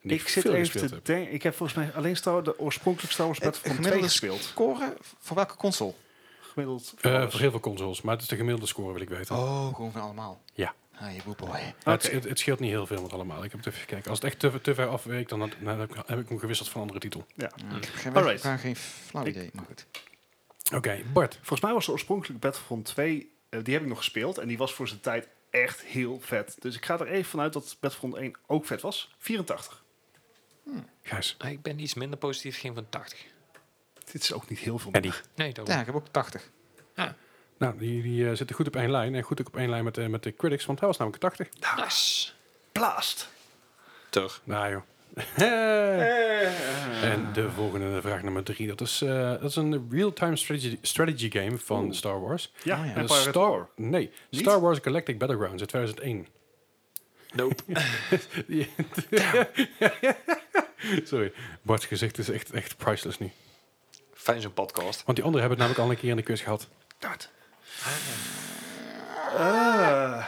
[0.00, 1.04] die Ik zit even gespeeld te heb.
[1.04, 1.32] denken.
[1.34, 4.42] Ik heb volgens mij alleen Star, de oorspronkelijke Star Wars Battlefront 2 gemiddelde gespeeld.
[4.42, 5.92] Scoren voor welke console?
[6.40, 6.94] Gemiddeld.
[7.00, 9.36] Eh, voor voor heel veel consoles, maar het is de gemiddelde score wil ik weten.
[9.36, 10.42] Oh, gewoon van allemaal.
[10.54, 10.74] Ja.
[11.00, 11.20] Ah, je
[11.84, 13.44] het, het, het scheelt niet heel veel met allemaal.
[13.44, 14.10] Ik heb het even gekeken.
[14.10, 16.38] Als het echt te, te ver afweekt, dan, had- dan heb, ik, heb ik hem
[16.38, 17.26] gewisseld van een andere titel.
[17.34, 17.46] Ja.
[17.46, 17.52] Ik
[17.84, 18.12] heb geen,
[18.42, 19.86] heb geen flauw idee, maar goed.
[20.74, 21.34] Oké, Bart.
[21.34, 24.38] Volgens mij was de oorspronkelijke Battlefront 2, eh, die heb ik nog gespeeld.
[24.38, 26.56] En die was voor zijn tijd echt heel vet.
[26.58, 29.14] Dus ik ga er even vanuit dat Battlefront 1 ook vet was.
[29.18, 29.82] 84.
[31.02, 31.34] Gijs.
[31.38, 33.24] Ah, Ik ben iets minder positief, ging van 80.
[34.12, 34.90] Dit is ook niet heel veel.
[35.34, 36.50] Nee, dat Ja, ik heb ook 80.
[37.58, 39.14] Nou, die, die eh, zitten goed op één lijn.
[39.14, 41.22] En goed ook op één lijn met, de met de critics, want hij was namelijk
[41.22, 41.48] 80.
[41.76, 42.30] Nice.
[42.72, 43.28] Blaast.
[44.10, 44.40] Terug.
[44.44, 44.82] Nou joh.
[47.02, 48.66] En de volgende vraag nummer drie.
[48.66, 51.92] Dat is, eh, dat is een real-time strategy, strategy game van Oeh.
[51.94, 52.52] Star Wars.
[52.62, 52.84] Ja.
[52.84, 53.68] En at Star, War.
[53.76, 54.40] nee, Niet?
[54.40, 56.26] Star Wars Galactic Battlegrounds uit 2001.
[57.34, 57.62] Nope.
[61.04, 63.30] Sorry, Bart's gezicht is echt, echt priceless nu.
[64.14, 65.04] Fijn zo'n podcast.
[65.04, 66.68] Want die anderen hebben het namelijk al een keer in de quiz gehad.
[66.98, 67.30] Dat.
[69.36, 70.24] Ah,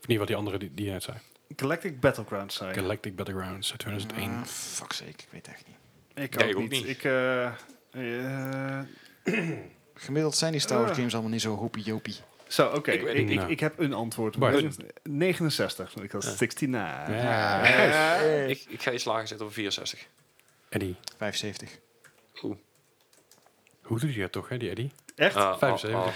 [0.00, 1.16] Of niet wat die andere die, die net zei.
[1.56, 2.68] Galactic Battlegrounds zei.
[2.74, 2.80] je.
[2.80, 4.30] Galactic Battlegrounds uit 2001.
[4.30, 5.76] Ah, fuck sake, ik weet echt niet.
[6.24, 6.70] Ik Nee, ook ik ook niet.
[6.70, 6.88] niet.
[6.88, 7.46] Ik, eh,
[7.90, 8.80] eh,
[9.94, 10.96] Gemiddeld zijn die Star Wars Ah.
[10.96, 12.16] games allemaal niet zo hoepie jopie.
[12.48, 12.90] zo, oké.
[12.90, 14.38] Ik Ik, ik, heb een antwoord.
[14.38, 14.76] Bart.
[15.02, 15.96] 69.
[15.96, 16.28] Ik had Ja.
[16.30, 17.14] 69.
[17.22, 17.64] Ja.
[18.46, 20.06] Ik, ik ga iets lager zetten op 64.
[20.68, 20.96] Eddie.
[21.16, 21.78] 75.
[22.42, 22.56] Oeh.
[23.82, 24.92] Hoe doe je dat toch, hè, die Eddie?
[25.16, 25.36] Echt?
[25.36, 25.90] Ah, 75.
[26.00, 26.12] oh, oh.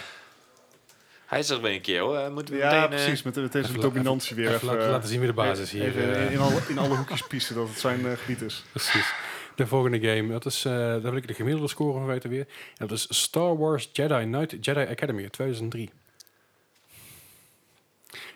[1.27, 2.17] Hij is er weer een keer hoor.
[2.17, 3.23] Eh, Moeten we Ja, meteen, eh, precies.
[3.23, 4.55] Met, met deze even- dominantie weer.
[4.55, 6.97] Even, laten, laten zien wie de basis hier even eh, in, in, alle, in alle
[7.01, 8.65] hoekjes piezen dat het zijn eh, gebied is.
[8.73, 9.13] Precies.
[9.55, 12.47] De volgende game, dat is, eh, daar wil ik de gemiddelde score van weten weer.
[12.77, 15.91] En dat is Star Wars Jedi Knight Jedi Academy uit 2003.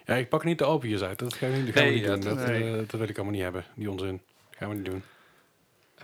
[0.07, 1.19] Ja, ik pak niet de Alpiers uit.
[1.19, 2.20] Dat gaan we niet, we ja, doen.
[2.20, 2.70] dat- nee.
[2.73, 4.20] eh, dat wil ik allemaal niet hebben, die onzin.
[4.51, 5.03] Dat gaan we niet doen.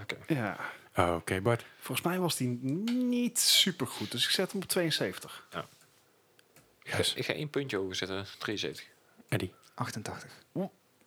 [0.01, 0.17] Oké.
[0.27, 0.57] Ja.
[0.97, 1.65] Oh, Oké, Bart.
[1.81, 2.49] Volgens mij was die
[2.93, 4.11] niet super goed.
[4.11, 5.47] Dus ik zet hem op 72.
[6.85, 7.15] Gijs.
[7.15, 8.27] Ik ga één puntje hoger zetten.
[8.39, 8.87] 73.
[9.29, 9.53] Eddie.
[9.75, 10.31] 88.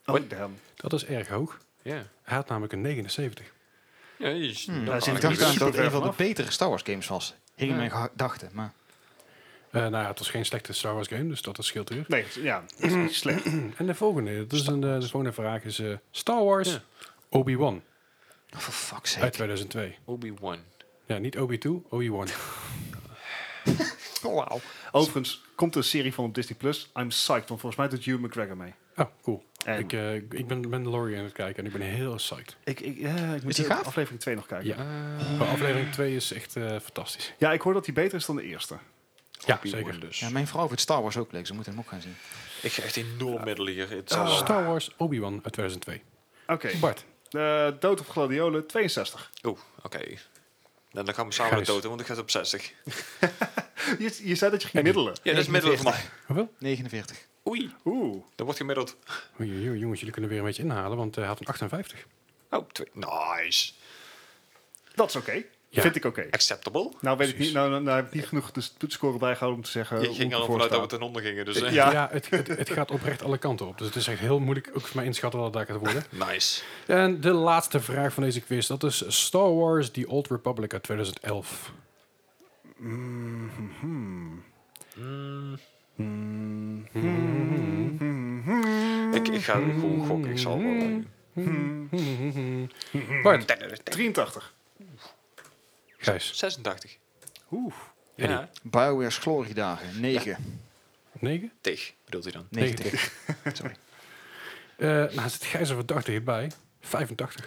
[0.05, 0.59] Oh, damn.
[0.75, 1.57] Dat is erg hoog.
[1.81, 2.05] Ja.
[2.23, 3.45] Hij had namelijk een 79.
[4.17, 6.13] Ja, je is Hmm, daar zit aardig ik dacht aan dat het een van de
[6.17, 7.33] betere Star Wars games was.
[7.55, 7.89] Hing in Ja.
[7.89, 8.73] mijn gedachten, maar...
[9.71, 12.05] Eh, nou ja, het was geen slechte Star Wars game, dus dat is scheelt weer.
[12.07, 13.45] Nee, ja, dat is niet slecht.
[13.77, 16.81] En de volgende, dus een, eh, de volgende vraag is eh, Star Wars Ja.
[17.29, 17.81] Obi-Wan
[18.55, 19.29] Oh, for fuck's uit sake.
[19.29, 19.97] 2002.
[20.05, 20.57] Obi-Wan.
[21.05, 22.27] Ja, niet Obi-2, Obi-Wan.
[24.23, 24.59] Oh, wauw.
[24.91, 26.57] Overigens komt een serie van op Disney+.
[26.57, 26.89] Plus.
[26.99, 28.73] I'm psyched, want volgens mij doet Hugh McGregor mee.
[28.95, 29.43] Oh, cool.
[29.65, 32.55] En Ik, eh, ik ben Mandalorian aan het kijken en ik ben heel psyched.
[32.63, 33.85] ik, ik, ja, ik moet die gaaf?
[33.85, 34.67] aflevering 2 nog kijken.
[34.67, 34.75] Ja.
[34.75, 35.37] Ja.
[35.37, 37.33] Maar aflevering 2 is echt eh, fantastisch.
[37.39, 38.77] ik hoor dat die beter is dan de eerste.
[39.45, 39.99] Ja, zeker.
[39.99, 40.19] Dus.
[40.19, 41.47] Ja, mijn vrouw vindt Star Wars ook leuk.
[41.47, 42.15] Ze moeten hem ook gaan zien.
[42.61, 43.89] Ik ga echt enorm middelen hier.
[43.89, 44.37] Het Ah.
[44.37, 46.01] Star Wars Obi-Wan uit 2002.
[46.47, 46.69] Oké.
[46.79, 47.05] Bart.
[47.33, 49.31] Eh, Dood op Gladiolen, 62.
[49.43, 49.99] Oeh, oké.
[50.91, 51.67] Dan, dan gaan we samen Gijs.
[51.67, 52.71] dood, want ik ga het op 60.
[53.99, 55.13] Je, je zei dat je ging middelen.
[55.23, 56.01] Ja, dat is middelen voor mij.
[56.25, 56.53] Hoeveel?
[56.57, 57.17] 49.
[57.47, 58.95] Oei, Oeh, dat wordt gemiddeld.
[59.39, 62.05] Oei, oei, oei, jongens, jullie kunnen weer een beetje inhalen, want hij had een 58.
[62.49, 62.87] Oh, twee.
[62.93, 63.73] Nice.
[64.95, 65.43] dat is oké.
[65.73, 65.81] Ja.
[65.81, 66.27] Vind ik oké.
[66.31, 66.91] Acceptable.
[67.01, 69.65] Nou weet ik niet, nou, nou, nou heb ik niet genoeg de toetsscore bijgehouden om
[69.65, 71.45] te zeggen Je ging ik al vanuit dat we ten onder gingen.
[71.45, 71.91] Dus, Ja.
[71.91, 73.77] Ja, het, het, het gaat oprecht alle kanten op.
[73.77, 76.03] Dus het is echt heel moeilijk ook voor mij inschatten wat het daar gaat worden.
[76.29, 76.61] Nice.
[76.87, 80.83] En de laatste vraag van deze quiz, dat is Star Wars The Old Republic uit
[80.83, 81.71] 2011.
[82.77, 83.49] Mhm.
[83.81, 84.43] Mm,
[86.93, 89.15] Mhm.
[89.15, 90.31] ik, ik ga gewoon gokken.
[90.31, 91.01] Ik zal wel...
[93.23, 94.53] Bart, eh, 83.
[96.03, 96.97] Gijs, 86.
[97.51, 97.73] Oeh.
[98.15, 100.61] Ja, BioWare's gloriedagen, 9.
[101.19, 101.51] 9?
[101.61, 102.45] tig bedoelt hij dan.
[102.49, 103.11] 90.
[103.53, 103.75] Sorry.
[104.77, 106.51] Eh nou, zit Gijs er verdacht hierbij.
[106.81, 107.45] 85.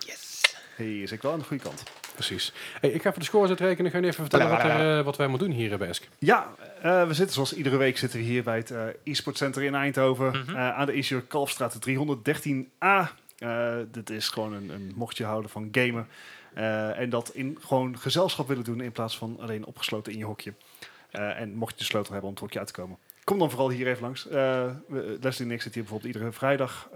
[0.76, 1.82] Hey, is ik wel aan de goede kant.
[2.14, 2.52] Precies.
[2.80, 3.90] Hey, ik ga even de scores uitrekenen.
[3.90, 6.08] Ga je even vertellen wat, er, eh, wat wij moeten doen hier eh, bij Esk.
[6.18, 9.62] Ja, eh, we zitten zoals iedere week zitten we hier bij het eh e-sport center
[9.62, 10.30] in Eindhoven.
[10.30, 10.56] Mhm.
[10.56, 13.12] eh, aan de Isio Kalfstraat 313a.
[13.38, 16.08] Eh, dit is gewoon een, een mochtje houden van gamen.
[16.56, 20.24] Eh, en dat in gewoon gezelschap willen doen in plaats van alleen opgesloten in je
[20.24, 20.54] hokje.
[21.10, 22.98] Eh, en mocht je de sleutel hebben om het hokje uit te komen.
[23.24, 24.24] Kom dan vooral hier even langs.
[24.24, 26.88] We- Leslie en ik zitten hier bijvoorbeeld iedere vrijdag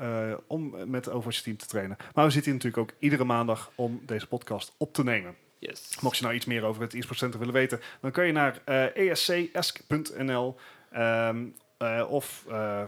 [0.47, 1.97] om met Overwatch team te trainen.
[2.15, 5.35] Maar we zitten hier natuurlijk ook iedere maandag om deze podcast op te nemen.
[5.59, 5.97] Yes.
[6.01, 8.61] Mocht je nou iets meer over het e-sport center willen weten, dan kan je naar
[8.95, 10.57] escesk.nl
[10.91, 11.45] ehm,
[11.78, 12.82] eh, of eh,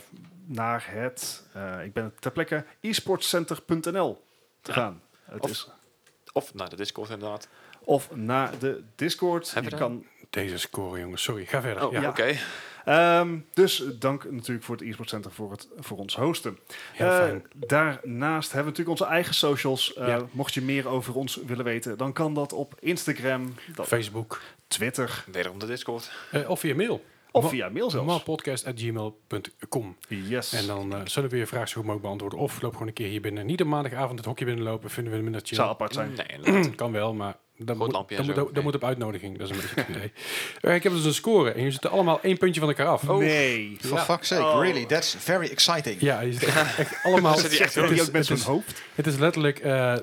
[0.47, 1.47] naar het,
[1.85, 4.25] ik ben het ter plekke, esportcenter.nl
[4.61, 4.77] te Ja.
[4.77, 5.03] gaan.
[5.25, 5.69] Het Of- is,
[6.33, 7.49] Of naar de Discord inderdaad.
[7.85, 9.53] of naar de Discord.
[9.63, 11.23] Je kan, Deze score, jongens.
[11.23, 11.87] Sorry, ga verder.
[11.87, 12.09] Oh, ja.
[12.09, 12.37] oké.
[12.85, 16.59] ehm, dus dank natuurlijk voor het e-sport center voor, het, voor ons hosten.
[16.93, 17.45] Heel Eh, fijn.
[17.55, 19.95] daarnaast hebben we natuurlijk onze eigen socials.
[19.95, 20.27] Eh, Ja.
[20.31, 24.41] Mocht je meer over ons willen weten, dan kan dat op Instagram, dat, Facebook.
[24.67, 26.11] Twitter Wederom de Discord.
[26.31, 27.05] Eh, of via mail.
[27.33, 27.95] Of via mail zelfs.
[28.07, 29.97] Normaalpodcast.gmail.com.
[30.09, 30.53] Yes.
[30.53, 32.39] En dan eh, zullen we je vraag zo goed mogelijk beantwoorden.
[32.39, 33.47] Of loop gewoon een keer hier binnen.
[33.47, 34.91] Niet op maandagavond het hokje binnenlopen.
[34.91, 35.57] Vinden we minder chill.
[35.57, 36.13] zou apart zijn.
[36.45, 36.71] Nee.
[36.75, 38.45] Kan wel, maar dat, moet, lampje dat, moet, zo.
[38.45, 38.63] dat Nee.
[38.63, 39.39] moet op uitnodiging.
[39.39, 40.13] Dat is een beetje het idee.
[40.61, 41.49] Eh, ik heb dus een score.
[41.51, 43.03] En jullie zitten allemaal één puntje van elkaar af.
[43.09, 43.77] Nee.
[43.81, 44.05] For Ja.
[44.05, 44.61] fuck's sake, Oh.
[44.63, 46.01] really, that's very exciting.
[46.01, 47.37] Ja, je zit echt, echt allemaal...
[47.39, 48.83] Zit echt het, is, ook met het, is, hoofd?
[48.95, 49.95] het is letterlijk eh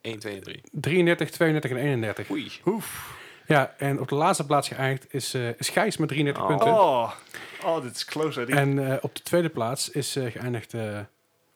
[0.00, 0.60] 1, 2 en 3.
[0.72, 2.30] 33, 32 en 31.
[2.30, 2.50] Oei.
[2.64, 3.16] Oef.
[3.48, 6.48] Ja, en op de laatste plaats geëindigd is, eh is Gijs met 33 Oh.
[6.48, 6.68] punten.
[6.68, 7.12] Oh.
[7.64, 8.40] oh, dit is close.
[8.40, 8.54] Eddie.
[8.56, 10.98] En eh, op de tweede plaats is eh, geëindigd eh,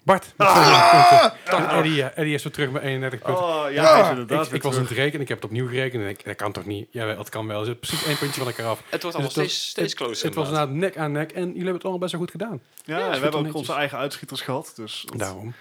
[0.04, 0.32] Bart.
[0.36, 1.68] Met 32 punten.
[1.68, 3.44] En Eddie, Eddie is weer terug met 31 punten.
[3.44, 6.02] Oh, ja, inderdaad ik, ik was aan het rekenen, ik heb het opnieuw gerekend.
[6.02, 6.88] En ik, dat kan toch niet?
[6.90, 7.60] Ja, het kan wel.
[7.60, 8.78] Er zit precies één puntje van elkaar af.
[8.78, 10.26] Het wordt Dus allemaal het was- steeds, steeds closer.
[10.26, 10.70] Het was inderdaad.
[10.74, 11.32] nek aan nek.
[11.32, 12.60] En jullie hebben het allemaal best wel goed gedaan.
[12.84, 13.60] Ja, Ja, en we hebben ook netjes.
[13.60, 14.72] onze eigen uitschieters gehad.
[14.76, 15.54] Dus Daarom.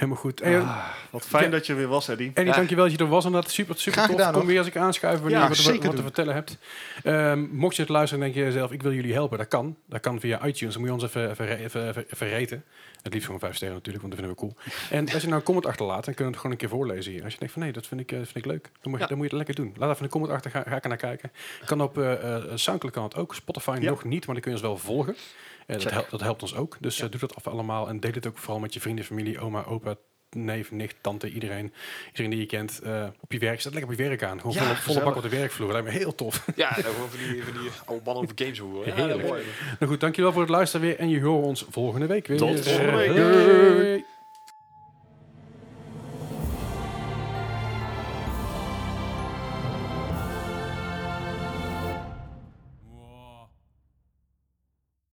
[0.00, 0.40] Helemaal goed.
[0.40, 1.50] Hey, Ah, wat fijn Ja.
[1.50, 2.28] dat je weer was, Eddie.
[2.28, 2.52] Eddie, Ja.
[2.52, 3.24] dankjewel dat je er was.
[3.24, 4.16] Inderdaad, super, super Graag tof.
[4.16, 6.58] gedaan, Kom weer als ik aanschuif wanneer Ja, je wat, wat, wat te vertellen hebt.
[7.02, 9.38] Ehm, mocht je het luisteren en denk je zelf, ik wil jullie helpen.
[9.38, 9.76] Dat kan.
[9.86, 10.74] Dat kan via iTunes.
[10.74, 12.64] Dan moet je ons even, even, even, even, even raten.
[13.02, 14.74] Het liefst gewoon vijf sterren natuurlijk, want dat vinden we cool.
[14.90, 17.12] En als je nou een comment achterlaat, dan kunnen we het gewoon een keer voorlezen
[17.12, 17.22] hier.
[17.24, 18.62] Als je denkt van nee, dat vind ik, eh, vind ik leuk.
[18.62, 19.06] Dan moet, je, Ja.
[19.06, 19.74] dan moet je het lekker doen.
[19.78, 21.32] Laat even een comment achter, ga, ga ik er naar kijken.
[21.64, 23.34] Kan op eh eh, Soundcloud kan het ook.
[23.34, 23.90] Spotify Ja.
[23.90, 25.16] nog niet, maar dan kun je ons wel volgen.
[25.72, 26.76] Dat, helpt, dat helpt ons ook.
[26.80, 27.88] Dus eh, doe dat af allemaal.
[27.88, 29.94] En deel het ook vooral met je vrienden, familie, oma, opa,
[30.30, 31.72] neef, nicht, tante, iedereen.
[32.06, 32.80] Iedereen die je kent.
[32.82, 33.60] eh, op je werk.
[33.60, 34.40] Zet lekker op je werk aan.
[34.40, 35.72] Gewoon Ja, volle, volle bak op de werkvloer.
[35.72, 36.44] Dat lijkt me heel tof.
[36.56, 38.86] Ja, dan gewoon van die, van die oude mannen over games horen.
[38.88, 39.22] Ja, Heerlijk.
[39.28, 39.42] mooi.
[39.78, 40.98] nou goed, dankjewel voor het luisteren weer.
[40.98, 42.36] En je hoort ons volgende week weer.
[42.36, 43.14] Tot volgende week.
[43.16, 44.04] Hey.